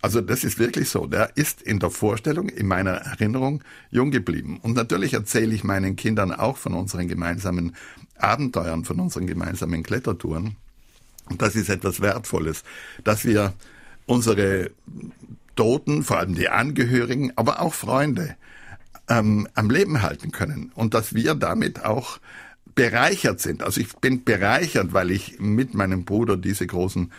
Also 0.00 0.20
das 0.20 0.44
ist 0.44 0.58
wirklich 0.58 0.88
so. 0.88 1.06
Der 1.06 1.36
ist 1.36 1.62
in 1.62 1.78
der 1.78 1.90
Vorstellung, 1.90 2.48
in 2.48 2.66
meiner 2.66 2.92
Erinnerung 2.92 3.62
jung 3.90 4.10
geblieben. 4.10 4.58
Und 4.62 4.74
natürlich 4.74 5.14
erzähle 5.14 5.54
ich 5.54 5.64
meinen 5.64 5.96
Kindern 5.96 6.32
auch 6.32 6.56
von 6.56 6.74
unseren 6.74 7.08
gemeinsamen 7.08 7.74
Abenteuern, 8.18 8.84
von 8.84 9.00
unseren 9.00 9.26
gemeinsamen 9.26 9.82
Klettertouren. 9.82 10.56
Und 11.30 11.42
das 11.42 11.56
ist 11.56 11.68
etwas 11.68 12.00
Wertvolles, 12.00 12.64
dass 13.02 13.24
wir 13.24 13.54
unsere 14.06 14.70
Toten, 15.56 16.02
vor 16.02 16.18
allem 16.18 16.34
die 16.34 16.48
Angehörigen, 16.48 17.32
aber 17.36 17.60
auch 17.60 17.74
Freunde 17.74 18.36
ähm, 19.08 19.48
am 19.54 19.70
Leben 19.70 20.02
halten 20.02 20.32
können 20.32 20.72
und 20.74 20.94
dass 20.94 21.14
wir 21.14 21.34
damit 21.34 21.84
auch 21.84 22.18
bereichert 22.74 23.40
sind. 23.40 23.62
Also 23.62 23.80
ich 23.80 23.94
bin 23.96 24.24
bereichert, 24.24 24.92
weil 24.92 25.10
ich 25.10 25.38
mit 25.38 25.74
meinem 25.74 26.04
Bruder 26.04 26.36
diese 26.36 26.66
großen 26.66 27.12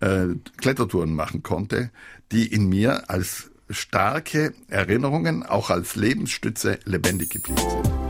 äh, 0.00 0.26
Klettertouren 0.56 1.14
machen 1.14 1.42
konnte, 1.42 1.90
die 2.32 2.46
in 2.46 2.68
mir 2.68 3.10
als 3.10 3.50
starke 3.70 4.54
Erinnerungen, 4.68 5.42
auch 5.42 5.70
als 5.70 5.96
Lebensstütze 5.96 6.78
lebendig 6.84 7.30
geblieben 7.30 7.58
sind. 7.58 8.05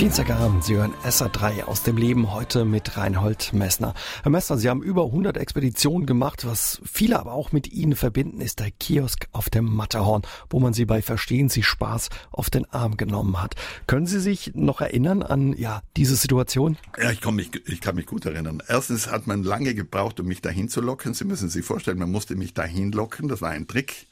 Dienstagabend, 0.00 0.64
Sie 0.64 0.76
hören 0.76 0.94
SA3 1.04 1.64
aus 1.64 1.82
dem 1.82 1.98
Leben 1.98 2.32
heute 2.32 2.64
mit 2.64 2.96
Reinhold 2.96 3.52
Messner. 3.52 3.92
Herr 4.22 4.30
Messner, 4.30 4.56
Sie 4.56 4.70
haben 4.70 4.82
über 4.82 5.04
100 5.04 5.36
Expeditionen 5.36 6.06
gemacht. 6.06 6.46
Was 6.46 6.80
viele 6.90 7.20
aber 7.20 7.34
auch 7.34 7.52
mit 7.52 7.70
Ihnen 7.70 7.94
verbinden, 7.94 8.40
ist 8.40 8.60
der 8.60 8.70
Kiosk 8.70 9.26
auf 9.32 9.50
dem 9.50 9.66
Matterhorn, 9.66 10.22
wo 10.48 10.58
man 10.58 10.72
Sie 10.72 10.86
bei 10.86 11.02
Verstehen 11.02 11.50
Sie 11.50 11.62
Spaß 11.62 12.08
auf 12.32 12.48
den 12.48 12.64
Arm 12.72 12.96
genommen 12.96 13.42
hat. 13.42 13.56
Können 13.86 14.06
Sie 14.06 14.20
sich 14.20 14.52
noch 14.54 14.80
erinnern 14.80 15.22
an 15.22 15.52
ja 15.52 15.82
diese 15.98 16.16
Situation? 16.16 16.78
Ja, 16.98 17.10
ich 17.10 17.22
mich, 17.30 17.50
ich 17.68 17.82
kann 17.82 17.94
mich 17.94 18.06
gut 18.06 18.24
erinnern. 18.24 18.62
Erstens 18.66 19.10
hat 19.10 19.26
man 19.26 19.42
lange 19.42 19.74
gebraucht, 19.74 20.18
um 20.18 20.26
mich 20.28 20.40
dahin 20.40 20.70
zu 20.70 20.80
locken. 20.80 21.12
Sie 21.12 21.26
müssen 21.26 21.50
sich 21.50 21.66
vorstellen, 21.66 21.98
man 21.98 22.10
musste 22.10 22.36
mich 22.36 22.54
dahin 22.54 22.90
locken. 22.90 23.28
Das 23.28 23.42
war 23.42 23.50
ein 23.50 23.68
Trick. 23.68 24.06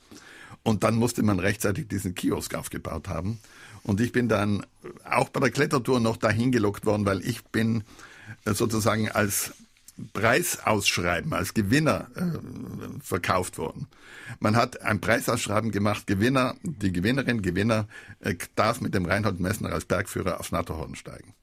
Und 0.65 0.85
dann 0.85 0.97
musste 0.97 1.23
man 1.23 1.39
rechtzeitig 1.39 1.89
diesen 1.89 2.15
Kiosk 2.15 2.55
aufgebaut 2.55 3.09
haben. 3.09 3.39
Und 3.83 4.01
ich 4.01 4.13
bin 4.13 4.29
dann 4.29 4.65
auch 5.05 5.29
bei 5.29 5.41
der 5.41 5.51
Klettertour 5.51 6.01
noch 6.01 6.17
dahin 6.17 6.53
gelockt 6.53 6.87
worden, 6.87 7.07
weil 7.07 7.21
ich 7.27 7.45
bin 7.45 7.85
äh, 8.45 8.55
sozusagen 8.55 9.11
als 9.11 9.53
Preisausschreiben, 10.13 11.33
als 11.33 11.55
Gewinner 11.55 12.09
äh, 12.15 13.03
verkauft 13.03 13.59
worden. 13.59 13.89
Man 14.41 14.57
hat 14.57 14.83
ein 14.83 15.01
Preisausschreiben 15.01 15.71
gemacht, 15.71 16.07
Gewinner, 16.07 16.55
die 16.63 16.93
Gewinnerin, 16.93 17.43
Gewinner 17.43 17.89
äh, 18.21 18.37
darf 18.55 18.81
mit 18.81 18.95
dem 18.95 19.07
Reinhold 19.07 19.41
Messner 19.41 19.73
als 19.73 19.85
Bergführer 19.85 20.39
aufs 20.39 20.53
Natterhorn 20.53 20.95
steigen. 20.95 21.35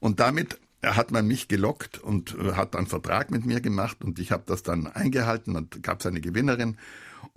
Und 0.00 0.20
damit 0.20 0.58
hat 0.82 1.10
man 1.10 1.26
mich 1.26 1.48
gelockt 1.48 1.98
und 1.98 2.36
äh, 2.38 2.52
hat 2.52 2.76
einen 2.76 2.86
Vertrag 2.86 3.30
mit 3.30 3.44
mir 3.44 3.60
gemacht 3.60 4.04
und 4.04 4.18
ich 4.18 4.30
habe 4.30 4.44
das 4.46 4.62
dann 4.62 4.86
eingehalten 4.86 5.56
und 5.56 5.82
gab 5.82 6.04
eine 6.06 6.20
Gewinnerin 6.20 6.76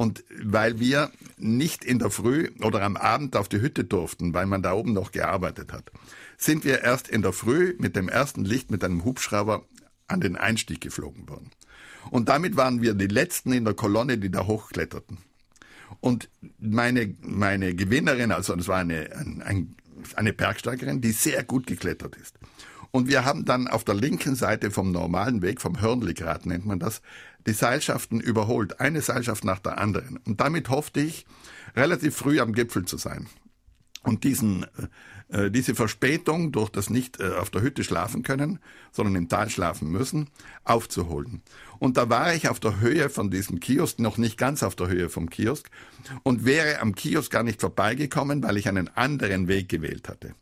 und 0.01 0.23
weil 0.43 0.79
wir 0.79 1.11
nicht 1.37 1.85
in 1.85 1.99
der 1.99 2.09
Früh 2.09 2.49
oder 2.63 2.81
am 2.81 2.97
Abend 2.97 3.35
auf 3.35 3.47
die 3.47 3.61
Hütte 3.61 3.83
durften, 3.83 4.33
weil 4.33 4.47
man 4.47 4.63
da 4.63 4.73
oben 4.73 4.93
noch 4.93 5.11
gearbeitet 5.11 5.71
hat, 5.71 5.91
sind 6.37 6.65
wir 6.65 6.81
erst 6.81 7.07
in 7.07 7.21
der 7.21 7.33
Früh 7.33 7.75
mit 7.77 7.95
dem 7.95 8.09
ersten 8.09 8.43
Licht 8.43 8.71
mit 8.71 8.83
einem 8.83 9.05
Hubschrauber 9.05 9.63
an 10.07 10.19
den 10.19 10.37
Einstieg 10.37 10.81
geflogen 10.81 11.29
worden. 11.29 11.51
Und 12.09 12.29
damit 12.29 12.57
waren 12.57 12.81
wir 12.81 12.95
die 12.95 13.05
Letzten 13.05 13.53
in 13.53 13.63
der 13.63 13.75
Kolonne, 13.75 14.17
die 14.17 14.31
da 14.31 14.47
hochkletterten. 14.47 15.19
Und 15.99 16.29
meine, 16.57 17.13
meine 17.21 17.75
Gewinnerin, 17.75 18.31
also 18.31 18.55
das 18.55 18.67
war 18.67 18.79
eine, 18.79 19.07
ein, 19.45 19.75
eine 20.15 20.33
Bergsteigerin, 20.33 21.01
die 21.01 21.11
sehr 21.11 21.43
gut 21.43 21.67
geklettert 21.67 22.15
ist. 22.15 22.39
Und 22.89 23.07
wir 23.07 23.23
haben 23.23 23.45
dann 23.45 23.67
auf 23.67 23.83
der 23.83 23.95
linken 23.95 24.35
Seite 24.35 24.71
vom 24.71 24.91
normalen 24.91 25.43
Weg, 25.43 25.61
vom 25.61 25.79
Hörnligrad 25.79 26.47
nennt 26.47 26.65
man 26.65 26.79
das, 26.79 27.03
die 27.47 27.53
Seilschaften 27.53 28.19
überholt, 28.19 28.79
eine 28.79 29.01
Seilschaft 29.01 29.43
nach 29.43 29.59
der 29.59 29.77
anderen. 29.77 30.17
Und 30.25 30.41
damit 30.41 30.69
hoffte 30.69 31.01
ich, 31.01 31.25
relativ 31.75 32.15
früh 32.15 32.39
am 32.39 32.53
Gipfel 32.53 32.85
zu 32.85 32.97
sein. 32.97 33.27
Und 34.03 34.23
diesen, 34.23 34.65
äh, 35.29 35.45
äh, 35.45 35.51
diese 35.51 35.75
Verspätung 35.75 36.51
durch 36.51 36.69
das 36.69 36.89
nicht 36.89 37.19
äh, 37.19 37.29
auf 37.33 37.51
der 37.51 37.61
Hütte 37.61 37.83
schlafen 37.83 38.23
können, 38.23 38.59
sondern 38.91 39.15
im 39.15 39.29
Tal 39.29 39.49
schlafen 39.49 39.89
müssen, 39.89 40.29
aufzuholen. 40.63 41.43
Und 41.77 41.97
da 41.97 42.09
war 42.09 42.33
ich 42.33 42.49
auf 42.49 42.59
der 42.59 42.79
Höhe 42.79 43.09
von 43.09 43.29
diesem 43.29 43.59
Kiosk, 43.59 43.99
noch 43.99 44.17
nicht 44.17 44.37
ganz 44.37 44.63
auf 44.63 44.75
der 44.75 44.87
Höhe 44.87 45.09
vom 45.09 45.29
Kiosk, 45.29 45.69
und 46.23 46.45
wäre 46.45 46.79
am 46.79 46.95
Kiosk 46.95 47.31
gar 47.31 47.43
nicht 47.43 47.61
vorbeigekommen, 47.61 48.43
weil 48.43 48.57
ich 48.57 48.67
einen 48.67 48.87
anderen 48.89 49.47
Weg 49.47 49.69
gewählt 49.69 50.09
hatte 50.09 50.33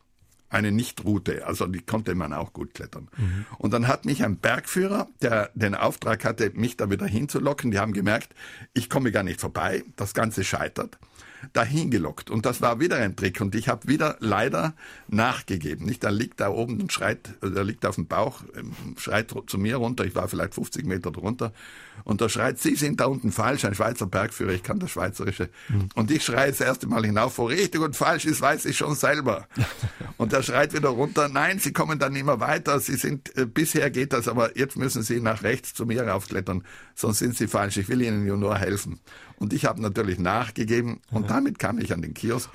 eine 0.50 0.72
Nichtroute, 0.72 1.46
also 1.46 1.66
die 1.66 1.80
konnte 1.80 2.14
man 2.14 2.32
auch 2.32 2.52
gut 2.52 2.74
klettern. 2.74 3.08
Mhm. 3.16 3.46
Und 3.58 3.72
dann 3.72 3.88
hat 3.88 4.04
mich 4.04 4.24
ein 4.24 4.36
Bergführer, 4.36 5.08
der 5.22 5.50
den 5.54 5.74
Auftrag 5.74 6.24
hatte, 6.24 6.50
mich 6.54 6.76
da 6.76 6.90
wieder 6.90 7.06
hinzulocken, 7.06 7.70
die 7.70 7.78
haben 7.78 7.92
gemerkt, 7.92 8.34
ich 8.74 8.90
komme 8.90 9.12
gar 9.12 9.22
nicht 9.22 9.40
vorbei, 9.40 9.84
das 9.96 10.12
Ganze 10.12 10.44
scheitert 10.44 10.98
dahin 11.52 11.90
gelockt. 11.90 12.30
Und 12.30 12.46
das 12.46 12.60
war 12.60 12.80
wieder 12.80 12.96
ein 12.96 13.16
Trick. 13.16 13.40
Und 13.40 13.54
ich 13.54 13.68
habe 13.68 13.88
wieder 13.88 14.16
leider 14.20 14.74
nachgegeben. 15.08 15.86
Nicht, 15.86 16.04
er 16.04 16.12
liegt 16.12 16.40
da 16.40 16.50
oben 16.50 16.80
und 16.80 16.92
schreit, 16.92 17.30
er 17.40 17.64
liegt 17.64 17.86
auf 17.86 17.96
dem 17.96 18.06
Bauch, 18.06 18.42
ähm, 18.56 18.72
schreit 18.98 19.34
zu 19.46 19.58
mir 19.58 19.76
runter. 19.76 20.04
Ich 20.04 20.14
war 20.14 20.28
vielleicht 20.28 20.54
50 20.54 20.84
Meter 20.84 21.10
drunter. 21.10 21.52
Und 22.04 22.20
er 22.20 22.28
schreit, 22.28 22.58
Sie 22.58 22.76
sind 22.76 23.00
da 23.00 23.06
unten 23.06 23.32
falsch, 23.32 23.64
ein 23.64 23.74
Schweizer 23.74 24.06
Bergführer, 24.06 24.52
ich 24.52 24.62
kann 24.62 24.78
das 24.78 24.90
Schweizerische. 24.90 25.50
Mhm. 25.68 25.88
Und 25.94 26.10
ich 26.10 26.24
schreie 26.24 26.50
das 26.50 26.60
erste 26.60 26.86
Mal 26.86 27.04
hinauf, 27.04 27.38
wo 27.38 27.44
richtig 27.44 27.80
und 27.80 27.96
falsch 27.96 28.24
ist, 28.24 28.40
weiß 28.40 28.64
ich 28.66 28.76
schon 28.76 28.94
selber. 28.94 29.46
und 30.16 30.32
er 30.32 30.42
schreit 30.42 30.72
wieder 30.74 30.88
runter, 30.90 31.28
nein, 31.28 31.58
Sie 31.58 31.72
kommen 31.72 31.98
dann 31.98 32.16
immer 32.16 32.40
weiter, 32.40 32.80
Sie 32.80 32.96
sind, 32.96 33.36
äh, 33.36 33.46
bisher 33.46 33.90
geht 33.90 34.12
das, 34.12 34.28
aber 34.28 34.56
jetzt 34.56 34.76
müssen 34.76 35.02
Sie 35.02 35.20
nach 35.20 35.42
rechts 35.42 35.74
zu 35.74 35.86
mir 35.86 36.06
raufklettern, 36.06 36.64
sonst 36.94 37.18
sind 37.18 37.36
Sie 37.36 37.46
falsch, 37.46 37.76
ich 37.76 37.88
will 37.88 38.02
Ihnen 38.02 38.24
nur 38.24 38.56
helfen. 38.56 39.00
Und 39.40 39.54
ich 39.54 39.64
habe 39.64 39.80
natürlich 39.80 40.18
nachgegeben 40.18 41.00
und 41.10 41.22
mhm. 41.22 41.28
damit 41.28 41.58
kam 41.58 41.78
ich 41.78 41.94
an 41.94 42.02
den 42.02 42.12
Kiosk 42.12 42.50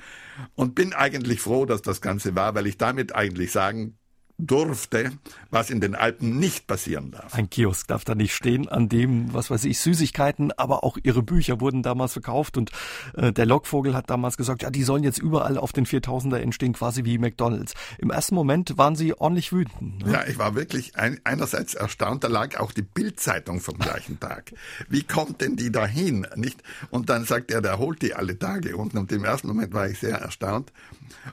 und 0.54 0.76
bin 0.76 0.92
eigentlich 0.92 1.40
froh, 1.40 1.66
dass 1.66 1.82
das 1.82 2.00
Ganze 2.00 2.36
war, 2.36 2.54
weil 2.54 2.66
ich 2.66 2.78
damit 2.78 3.14
eigentlich 3.14 3.50
sagen 3.50 3.98
durfte, 4.38 5.12
was 5.50 5.70
in 5.70 5.80
den 5.80 5.94
Alpen 5.94 6.38
nicht 6.38 6.66
passieren 6.66 7.10
darf. 7.10 7.34
Ein 7.34 7.48
Kiosk 7.48 7.88
darf 7.88 8.04
da 8.04 8.14
nicht 8.14 8.34
stehen, 8.34 8.68
an 8.68 8.88
dem, 8.88 9.32
was 9.32 9.50
weiß 9.50 9.64
ich, 9.64 9.80
Süßigkeiten, 9.80 10.52
aber 10.52 10.84
auch 10.84 10.98
ihre 11.02 11.22
Bücher 11.22 11.60
wurden 11.60 11.82
damals 11.82 12.12
verkauft 12.12 12.58
und 12.58 12.70
äh, 13.14 13.32
der 13.32 13.46
Lockvogel 13.46 13.94
hat 13.94 14.10
damals 14.10 14.36
gesagt, 14.36 14.62
ja, 14.62 14.70
die 14.70 14.82
sollen 14.82 15.04
jetzt 15.04 15.18
überall 15.18 15.56
auf 15.56 15.72
den 15.72 15.86
4000er 15.86 16.36
entstehen, 16.36 16.74
quasi 16.74 17.04
wie 17.04 17.18
McDonalds. 17.18 17.74
Im 17.98 18.10
ersten 18.10 18.34
Moment 18.34 18.76
waren 18.76 18.94
sie 18.94 19.14
ordentlich 19.14 19.52
wütend. 19.52 20.04
Ne? 20.04 20.12
Ja, 20.12 20.24
ich 20.26 20.38
war 20.38 20.54
wirklich 20.54 20.96
ein, 20.96 21.18
einerseits 21.24 21.74
erstaunt, 21.74 22.24
da 22.24 22.28
lag 22.28 22.58
auch 22.58 22.72
die 22.72 22.82
Bildzeitung 22.82 23.60
vom 23.60 23.78
gleichen 23.78 24.20
Tag. 24.20 24.52
Wie 24.88 25.02
kommt 25.02 25.40
denn 25.40 25.56
die 25.56 25.72
dahin? 25.72 26.26
Nicht? 26.36 26.62
Und 26.90 27.08
dann 27.08 27.24
sagt 27.24 27.50
er, 27.50 27.62
der 27.62 27.78
holt 27.78 28.02
die 28.02 28.14
alle 28.14 28.38
Tage 28.38 28.76
unten 28.76 28.98
und 28.98 29.10
im 29.12 29.24
ersten 29.24 29.48
Moment 29.48 29.72
war 29.72 29.88
ich 29.88 29.98
sehr 29.98 30.18
erstaunt. 30.18 30.72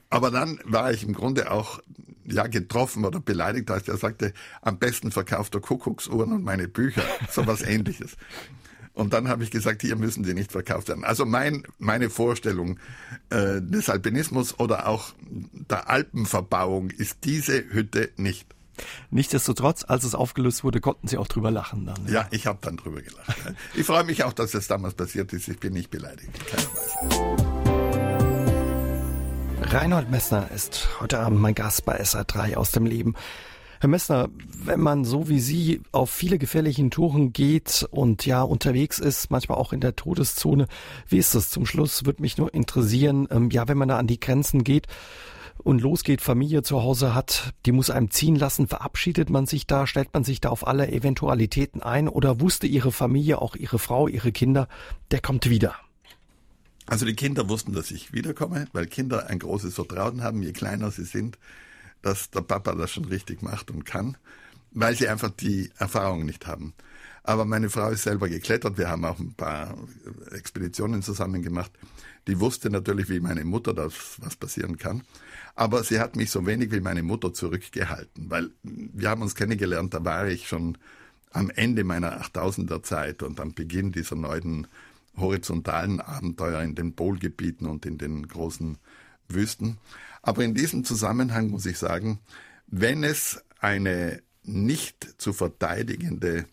Aber 0.10 0.32
dann 0.32 0.60
war 0.64 0.92
ich 0.92 1.04
im 1.04 1.14
Grunde 1.14 1.52
auch 1.52 1.80
ja, 2.26 2.48
getroffen 2.48 3.06
oder 3.06 3.20
beleidigt 3.20 3.70
heißt, 3.70 3.90
er 3.90 3.98
sagte, 3.98 4.34
am 4.62 4.80
besten 4.80 5.12
verkauft 5.12 5.56
er 5.56 5.62
Kuckucksuhren 5.62 6.32
und 6.32 6.44
meine 6.44 6.68
Bücher, 6.68 7.04
so 7.30 7.46
was 7.48 7.62
ähnliches. 7.64 8.16
Und 8.94 9.14
dann 9.14 9.28
habe 9.28 9.44
ich 9.44 9.50
gesagt, 9.50 9.82
hier 9.82 9.96
müssen 9.96 10.24
die 10.24 10.36
nicht 10.36 10.52
verkauft 10.52 10.88
werden. 10.88 11.04
Also 11.04 11.26
mein, 11.26 11.64
meine 11.80 12.12
Vorstellung 12.12 12.80
äh, 13.32 13.60
des 13.60 13.90
Alpinismus 13.90 14.60
oder 14.60 14.88
auch 14.88 15.14
der 15.22 15.90
Alpenverbauung 15.90 16.92
ist 16.92 17.20
diese 17.24 17.64
Hütte 17.72 18.12
nicht. 18.18 18.48
Nichtsdestotrotz, 19.10 19.84
als 19.88 20.04
es 20.04 20.16
aufgelöst 20.16 20.64
wurde, 20.64 20.80
konnten 20.80 21.08
Sie 21.08 21.18
auch 21.18 21.28
drüber 21.28 21.52
lachen 21.52 21.86
dann. 21.86 22.06
Ja, 22.06 22.14
ja 22.14 22.28
ich 22.32 22.48
habe 22.48 22.60
dann 22.62 22.78
drüber 22.78 23.02
gelacht. 23.02 23.36
ich 23.76 23.86
freue 23.86 24.04
mich 24.04 24.24
auch, 24.24 24.34
dass 24.34 24.52
das 24.52 24.68
damals 24.68 24.94
passiert 24.96 25.34
ist. 25.34 25.48
Ich 25.48 25.60
bin 25.60 25.74
nicht 25.74 25.90
beleidigt. 25.90 26.32
Keinerweise. 26.48 27.53
Reinhold 29.66 30.12
Messner 30.12 30.52
ist 30.52 30.90
heute 31.00 31.20
Abend 31.20 31.40
mein 31.40 31.56
Gast 31.56 31.86
bei 31.86 32.00
SA3 32.00 32.56
aus 32.56 32.72
dem 32.72 32.86
Leben. 32.86 33.16
Herr 33.80 33.90
Messner, 33.90 34.30
wenn 34.64 34.80
man 34.80 35.04
so 35.04 35.30
wie 35.30 35.40
Sie 35.40 35.82
auf 35.92 36.10
viele 36.10 36.38
gefährlichen 36.38 36.92
Touren 36.92 37.34
geht 37.34 37.88
und 37.92 38.26
ja 38.26 38.44
unterwegs 38.44 39.00
ist, 39.00 39.32
manchmal 39.32 39.58
auch 39.58 39.74
in 39.74 39.82
der 39.82 39.96
Todeszone, 39.96 40.68
wie 41.08 41.18
ist 41.18 41.36
das 41.36 41.50
zum 41.50 41.66
Schluss? 41.66 42.06
Würde 42.06 42.22
mich 42.22 42.38
nur 42.38 42.54
interessieren, 42.54 43.28
ähm, 43.32 43.50
ja, 43.50 43.68
wenn 43.68 43.78
man 43.78 43.90
da 43.90 43.98
an 43.98 44.08
die 44.08 44.20
Grenzen 44.20 44.64
geht 44.64 44.88
und 45.64 45.82
losgeht, 45.82 46.22
Familie 46.22 46.62
zu 46.64 46.82
Hause 46.82 47.14
hat, 47.16 47.54
die 47.66 47.72
muss 47.72 47.90
einem 47.90 48.12
ziehen 48.12 48.36
lassen, 48.36 48.68
verabschiedet 48.68 49.30
man 49.30 49.48
sich 49.48 49.68
da, 49.68 49.88
stellt 49.88 50.14
man 50.14 50.24
sich 50.24 50.40
da 50.40 50.50
auf 50.50 50.68
alle 50.68 50.92
Eventualitäten 50.92 51.82
ein 51.82 52.08
oder 52.08 52.40
wusste 52.40 52.68
Ihre 52.68 52.92
Familie, 52.92 53.42
auch 53.42 53.56
Ihre 53.56 53.80
Frau, 53.80 54.08
Ihre 54.08 54.32
Kinder, 54.32 54.68
der 55.12 55.20
kommt 55.20 55.50
wieder? 55.50 55.76
Also 56.86 57.06
die 57.06 57.16
Kinder 57.16 57.48
wussten, 57.50 57.74
dass 57.74 57.92
ich 57.92 58.14
wiederkomme, 58.14 58.68
weil 58.74 58.88
Kinder 58.88 59.28
ein 59.28 59.40
großes 59.40 59.76
Vertrauen 59.76 60.22
haben, 60.22 60.44
je 60.44 60.52
kleiner 60.52 60.92
sie 60.92 61.06
sind, 61.06 61.38
dass 62.02 62.30
der 62.30 62.42
Papa 62.42 62.76
das 62.76 62.92
schon 62.92 63.06
richtig 63.06 63.42
macht 63.42 63.72
und 63.72 63.86
kann, 63.86 64.18
weil 64.72 64.96
sie 64.96 65.08
einfach 65.08 65.30
die 65.30 65.72
Erfahrung 65.78 66.26
nicht 66.26 66.46
haben. 66.48 66.74
Aber 67.24 67.46
meine 67.46 67.70
Frau 67.70 67.90
ist 67.90 68.04
selber 68.04 68.28
geklettert, 68.28 68.78
wir 68.78 68.90
haben 68.90 69.06
auch 69.06 69.18
ein 69.18 69.34
paar 69.34 69.78
Expeditionen 70.32 71.02
zusammen 71.02 71.42
gemacht. 71.42 71.72
Die 72.28 72.40
wusste 72.40 72.70
natürlich, 72.70 73.10
wie 73.10 73.22
meine 73.22 73.46
Mutter 73.46 73.74
das, 73.74 73.94
was 74.20 74.36
passieren 74.36 74.78
kann. 74.78 75.04
Aber 75.56 75.84
sie 75.84 76.00
hat 76.00 76.18
mich 76.18 76.32
so 76.32 76.46
wenig 76.46 76.72
wie 76.72 76.82
meine 76.82 77.04
Mutter 77.04 77.34
zurückgehalten, 77.34 78.30
weil 78.30 78.50
wir 78.64 79.10
haben 79.10 79.22
uns 79.22 79.36
kennengelernt, 79.36 79.94
da 79.94 80.04
war 80.04 80.28
ich 80.28 80.48
schon 80.48 80.78
am 81.32 81.50
Ende 81.50 81.84
meiner 81.84 82.22
8000er 82.22 82.84
Zeit 82.84 83.24
und 83.24 83.40
am 83.40 83.54
Beginn 83.54 83.92
dieser 83.92 84.16
neuen 84.16 84.68
horizontalen 85.18 86.00
Abenteuer 86.00 86.62
in 86.62 86.76
den 86.76 86.96
Polgebieten 86.96 87.68
und 87.68 87.86
in 87.86 87.98
den 87.98 88.28
großen 88.28 88.78
Wüsten. 89.28 89.78
Aber 90.22 90.44
in 90.44 90.54
diesem 90.54 90.84
Zusammenhang 90.84 91.50
muss 91.50 91.66
ich 91.66 91.78
sagen, 91.78 92.20
wenn 92.68 93.04
es 93.04 93.44
eine 93.60 94.22
nicht 94.44 95.22
zu 95.22 95.34
verteidigende 95.34 96.46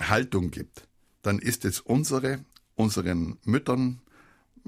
Haltung 0.00 0.50
gibt, 0.50 0.86
dann 1.22 1.38
ist 1.38 1.64
es 1.64 1.80
unsere, 1.80 2.44
unseren 2.74 3.38
Müttern, 3.44 4.00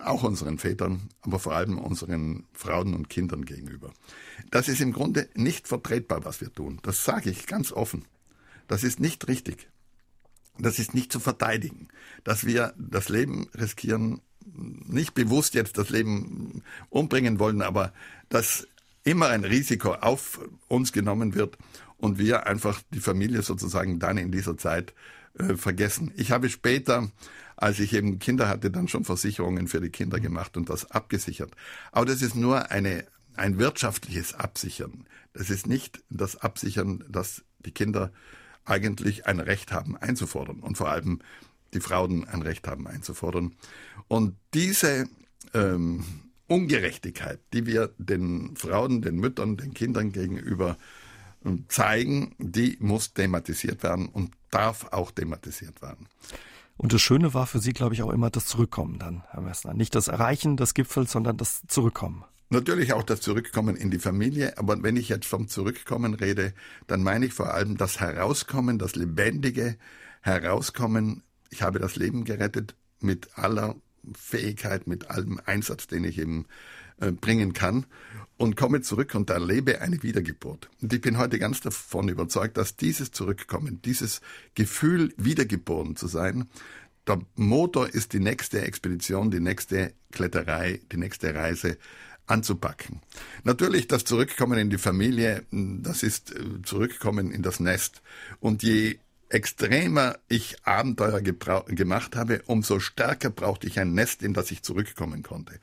auch 0.00 0.22
unseren 0.22 0.58
Vätern, 0.58 1.08
aber 1.20 1.38
vor 1.38 1.54
allem 1.54 1.78
unseren 1.78 2.44
Frauen 2.52 2.94
und 2.94 3.08
Kindern 3.08 3.44
gegenüber. 3.44 3.92
Das 4.50 4.68
ist 4.68 4.80
im 4.80 4.92
Grunde 4.92 5.28
nicht 5.34 5.68
vertretbar, 5.68 6.24
was 6.24 6.40
wir 6.40 6.52
tun. 6.52 6.80
Das 6.82 7.04
sage 7.04 7.30
ich 7.30 7.46
ganz 7.46 7.72
offen. 7.72 8.04
Das 8.66 8.82
ist 8.82 8.98
nicht 8.98 9.28
richtig 9.28 9.68
das 10.58 10.78
ist 10.78 10.94
nicht 10.94 11.12
zu 11.12 11.20
verteidigen, 11.20 11.88
dass 12.22 12.46
wir 12.46 12.74
das 12.78 13.08
Leben 13.08 13.48
riskieren, 13.54 14.20
nicht 14.54 15.14
bewusst 15.14 15.54
jetzt 15.54 15.78
das 15.78 15.90
Leben 15.90 16.62
umbringen 16.90 17.38
wollen, 17.38 17.62
aber 17.62 17.92
dass 18.28 18.68
immer 19.02 19.28
ein 19.28 19.44
Risiko 19.44 19.94
auf 19.94 20.40
uns 20.68 20.92
genommen 20.92 21.34
wird 21.34 21.58
und 21.96 22.18
wir 22.18 22.46
einfach 22.46 22.82
die 22.90 23.00
Familie 23.00 23.42
sozusagen 23.42 23.98
dann 23.98 24.18
in 24.18 24.30
dieser 24.30 24.56
Zeit 24.56 24.94
äh, 25.38 25.56
vergessen. 25.56 26.12
Ich 26.16 26.30
habe 26.30 26.48
später, 26.48 27.10
als 27.56 27.80
ich 27.80 27.92
eben 27.92 28.18
Kinder 28.18 28.48
hatte, 28.48 28.70
dann 28.70 28.88
schon 28.88 29.04
Versicherungen 29.04 29.68
für 29.68 29.80
die 29.80 29.90
Kinder 29.90 30.20
gemacht 30.20 30.56
und 30.56 30.70
das 30.70 30.90
abgesichert. 30.90 31.52
Aber 31.92 32.06
das 32.06 32.22
ist 32.22 32.34
nur 32.34 32.70
eine, 32.70 33.04
ein 33.34 33.58
wirtschaftliches 33.58 34.34
Absichern. 34.34 35.06
Das 35.32 35.50
ist 35.50 35.66
nicht 35.66 36.02
das 36.10 36.36
Absichern, 36.36 37.04
dass 37.08 37.42
die 37.64 37.72
Kinder 37.72 38.12
eigentlich 38.64 39.26
ein 39.26 39.40
Recht 39.40 39.72
haben 39.72 39.96
einzufordern 39.96 40.60
und 40.60 40.76
vor 40.76 40.88
allem 40.88 41.20
die 41.72 41.80
Frauen 41.80 42.26
ein 42.26 42.42
Recht 42.42 42.66
haben 42.68 42.86
einzufordern. 42.86 43.54
Und 44.08 44.36
diese 44.54 45.06
ähm, 45.52 46.04
Ungerechtigkeit, 46.46 47.40
die 47.52 47.66
wir 47.66 47.92
den 47.98 48.56
Frauen, 48.56 49.02
den 49.02 49.16
Müttern, 49.16 49.56
den 49.56 49.74
Kindern 49.74 50.12
gegenüber 50.12 50.76
ähm, 51.44 51.64
zeigen, 51.68 52.34
die 52.38 52.76
muss 52.80 53.12
thematisiert 53.14 53.82
werden 53.82 54.08
und 54.08 54.32
darf 54.50 54.92
auch 54.92 55.10
thematisiert 55.10 55.82
werden. 55.82 56.06
Und 56.76 56.92
das 56.92 57.02
Schöne 57.02 57.34
war 57.34 57.46
für 57.46 57.60
Sie, 57.60 57.72
glaube 57.72 57.94
ich, 57.94 58.02
auch 58.02 58.10
immer 58.10 58.30
das 58.30 58.46
Zurückkommen 58.46 58.98
dann, 58.98 59.22
Herr 59.30 59.40
Messner. 59.40 59.74
Nicht 59.74 59.94
das 59.94 60.08
Erreichen 60.08 60.56
des 60.56 60.74
Gipfels, 60.74 61.12
sondern 61.12 61.36
das 61.36 61.62
Zurückkommen. 61.68 62.24
Natürlich 62.50 62.92
auch 62.92 63.02
das 63.02 63.20
Zurückkommen 63.20 63.76
in 63.76 63.90
die 63.90 63.98
Familie, 63.98 64.58
aber 64.58 64.82
wenn 64.82 64.96
ich 64.96 65.08
jetzt 65.08 65.26
vom 65.26 65.48
Zurückkommen 65.48 66.14
rede, 66.14 66.52
dann 66.86 67.02
meine 67.02 67.26
ich 67.26 67.32
vor 67.32 67.52
allem 67.54 67.76
das 67.76 68.00
Herauskommen, 68.00 68.78
das 68.78 68.94
lebendige 68.94 69.76
Herauskommen. 70.20 71.22
Ich 71.50 71.62
habe 71.62 71.78
das 71.78 71.96
Leben 71.96 72.24
gerettet 72.24 72.74
mit 73.00 73.38
aller 73.38 73.76
Fähigkeit, 74.12 74.86
mit 74.86 75.10
allem 75.10 75.40
Einsatz, 75.44 75.86
den 75.86 76.04
ich 76.04 76.18
eben 76.18 76.46
äh, 77.00 77.10
bringen 77.10 77.54
kann 77.54 77.86
und 78.36 78.56
komme 78.56 78.82
zurück 78.82 79.14
und 79.14 79.30
erlebe 79.30 79.80
eine 79.80 80.02
Wiedergeburt. 80.02 80.68
Und 80.82 80.92
ich 80.92 81.00
bin 81.00 81.18
heute 81.18 81.38
ganz 81.38 81.60
davon 81.60 82.08
überzeugt, 82.08 82.56
dass 82.56 82.76
dieses 82.76 83.10
Zurückkommen, 83.10 83.80
dieses 83.82 84.20
Gefühl, 84.54 85.12
wiedergeboren 85.16 85.96
zu 85.96 86.08
sein, 86.08 86.48
der 87.06 87.20
Motor 87.36 87.88
ist 87.88 88.12
die 88.12 88.20
nächste 88.20 88.62
Expedition, 88.62 89.30
die 89.30 89.40
nächste 89.40 89.92
Kletterei, 90.10 90.80
die 90.90 90.96
nächste 90.96 91.34
Reise 91.34 91.76
anzupacken. 92.26 93.00
Natürlich 93.42 93.88
das 93.88 94.04
Zurückkommen 94.04 94.58
in 94.58 94.70
die 94.70 94.78
Familie, 94.78 95.44
das 95.50 96.02
ist 96.02 96.34
äh, 96.34 96.62
Zurückkommen 96.62 97.30
in 97.30 97.42
das 97.42 97.60
Nest. 97.60 98.02
Und 98.40 98.62
je 98.62 98.98
extremer 99.28 100.16
ich 100.28 100.56
Abenteuer 100.64 101.20
gemacht 101.20 102.14
habe, 102.14 102.42
umso 102.46 102.78
stärker 102.78 103.30
brauchte 103.30 103.66
ich 103.66 103.80
ein 103.80 103.92
Nest, 103.92 104.22
in 104.22 104.32
das 104.32 104.50
ich 104.50 104.62
zurückkommen 104.62 105.22
konnte. 105.22 105.58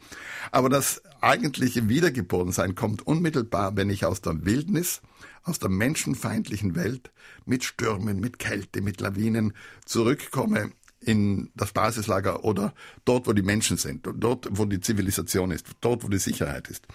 Aber 0.51 0.69
das 0.69 1.01
eigentliche 1.21 1.87
Wiedergeborensein 1.87 2.75
kommt 2.75 3.05
unmittelbar, 3.07 3.77
wenn 3.77 3.89
ich 3.89 4.05
aus 4.05 4.21
der 4.21 4.45
Wildnis, 4.45 5.01
aus 5.43 5.59
der 5.59 5.69
menschenfeindlichen 5.69 6.75
Welt 6.75 7.11
mit 7.45 7.63
Stürmen, 7.63 8.19
mit 8.19 8.39
Kälte, 8.39 8.81
mit 8.81 8.99
Lawinen 8.99 9.53
zurückkomme 9.85 10.71
in 11.03 11.49
das 11.55 11.71
Basislager 11.71 12.43
oder 12.43 12.73
dort, 13.05 13.27
wo 13.27 13.33
die 13.33 13.41
Menschen 13.41 13.77
sind, 13.77 14.07
dort, 14.15 14.47
wo 14.51 14.65
die 14.65 14.79
Zivilisation 14.79 15.51
ist, 15.51 15.65
dort, 15.81 16.03
wo 16.03 16.07
die 16.07 16.19
Sicherheit 16.19 16.67
ist. 16.67 16.85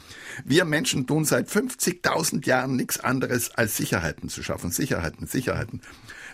Wir 0.45 0.65
Menschen 0.65 1.07
tun 1.07 1.25
seit 1.25 1.49
50.000 1.49 2.47
Jahren 2.47 2.77
nichts 2.77 3.01
anderes, 3.01 3.51
als 3.51 3.77
Sicherheiten 3.77 4.29
zu 4.29 4.43
schaffen. 4.43 4.71
Sicherheiten, 4.71 5.27
Sicherheiten. 5.27 5.81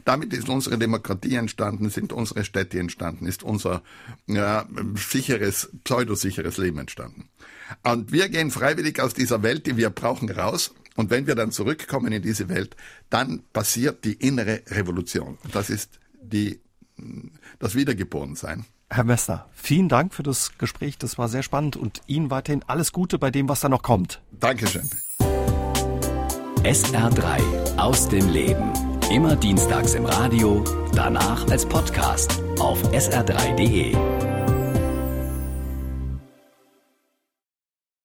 Damit 0.05 0.35
ist 0.35 0.49
unsere 0.49 0.79
Demokratie 0.79 1.37
entstanden, 1.37 1.89
sind 1.89 2.13
unsere 2.13 2.45
Städte 2.45 2.79
entstanden, 2.79 3.27
ist 3.27 3.43
unser 3.43 3.83
ja, 4.27 4.67
sicheres, 4.95 5.71
pseudosicheres 5.85 6.59
Leben 6.59 6.79
entstanden. 6.79 7.29
Und 7.83 8.13
wir 8.13 8.29
gehen 8.29 8.51
freiwillig 8.51 9.01
aus 9.01 9.15
dieser 9.15 9.43
Welt, 9.43 9.67
die 9.67 9.77
wir 9.79 9.91
brauchen, 9.91 10.31
raus. 10.31 10.75
Und 10.97 11.09
wenn 11.09 11.27
wir 11.27 11.35
dann 11.35 11.53
zurückkommen 11.53 12.13
in 12.13 12.21
diese 12.21 12.51
Welt, 12.51 12.77
dann 13.09 13.43
passiert 13.55 14.05
die 14.05 14.13
innere 14.13 14.63
Revolution. 14.69 15.39
Das 15.53 15.71
ist 15.71 15.99
die 16.21 16.61
das 17.59 17.75
Wiedergeborensein. 17.75 18.65
Herr 18.91 19.05
Messner, 19.05 19.47
vielen 19.53 19.89
Dank 19.89 20.13
für 20.13 20.23
das 20.23 20.59
Gespräch. 20.59 20.99
Das 20.99 21.17
war 21.17 21.29
sehr 21.29 21.43
spannend 21.43 21.77
und 21.77 22.03
Ihnen 22.07 22.31
weiterhin 22.31 22.63
alles 22.67 22.93
Gute 22.93 23.19
bei 23.19 23.31
dem, 23.31 23.49
was 23.49 23.61
da 23.61 23.69
noch 23.69 23.83
kommt. 23.83 24.21
Dankeschön. 24.33 24.89
SR3 26.63 27.79
aus 27.79 28.09
dem 28.09 28.29
Leben. 28.29 28.73
Immer 29.11 29.35
dienstags 29.35 29.95
im 29.95 30.05
Radio, 30.05 30.63
danach 30.95 31.49
als 31.49 31.67
Podcast 31.67 32.41
auf 32.59 32.83
sr3.de. 32.93 34.32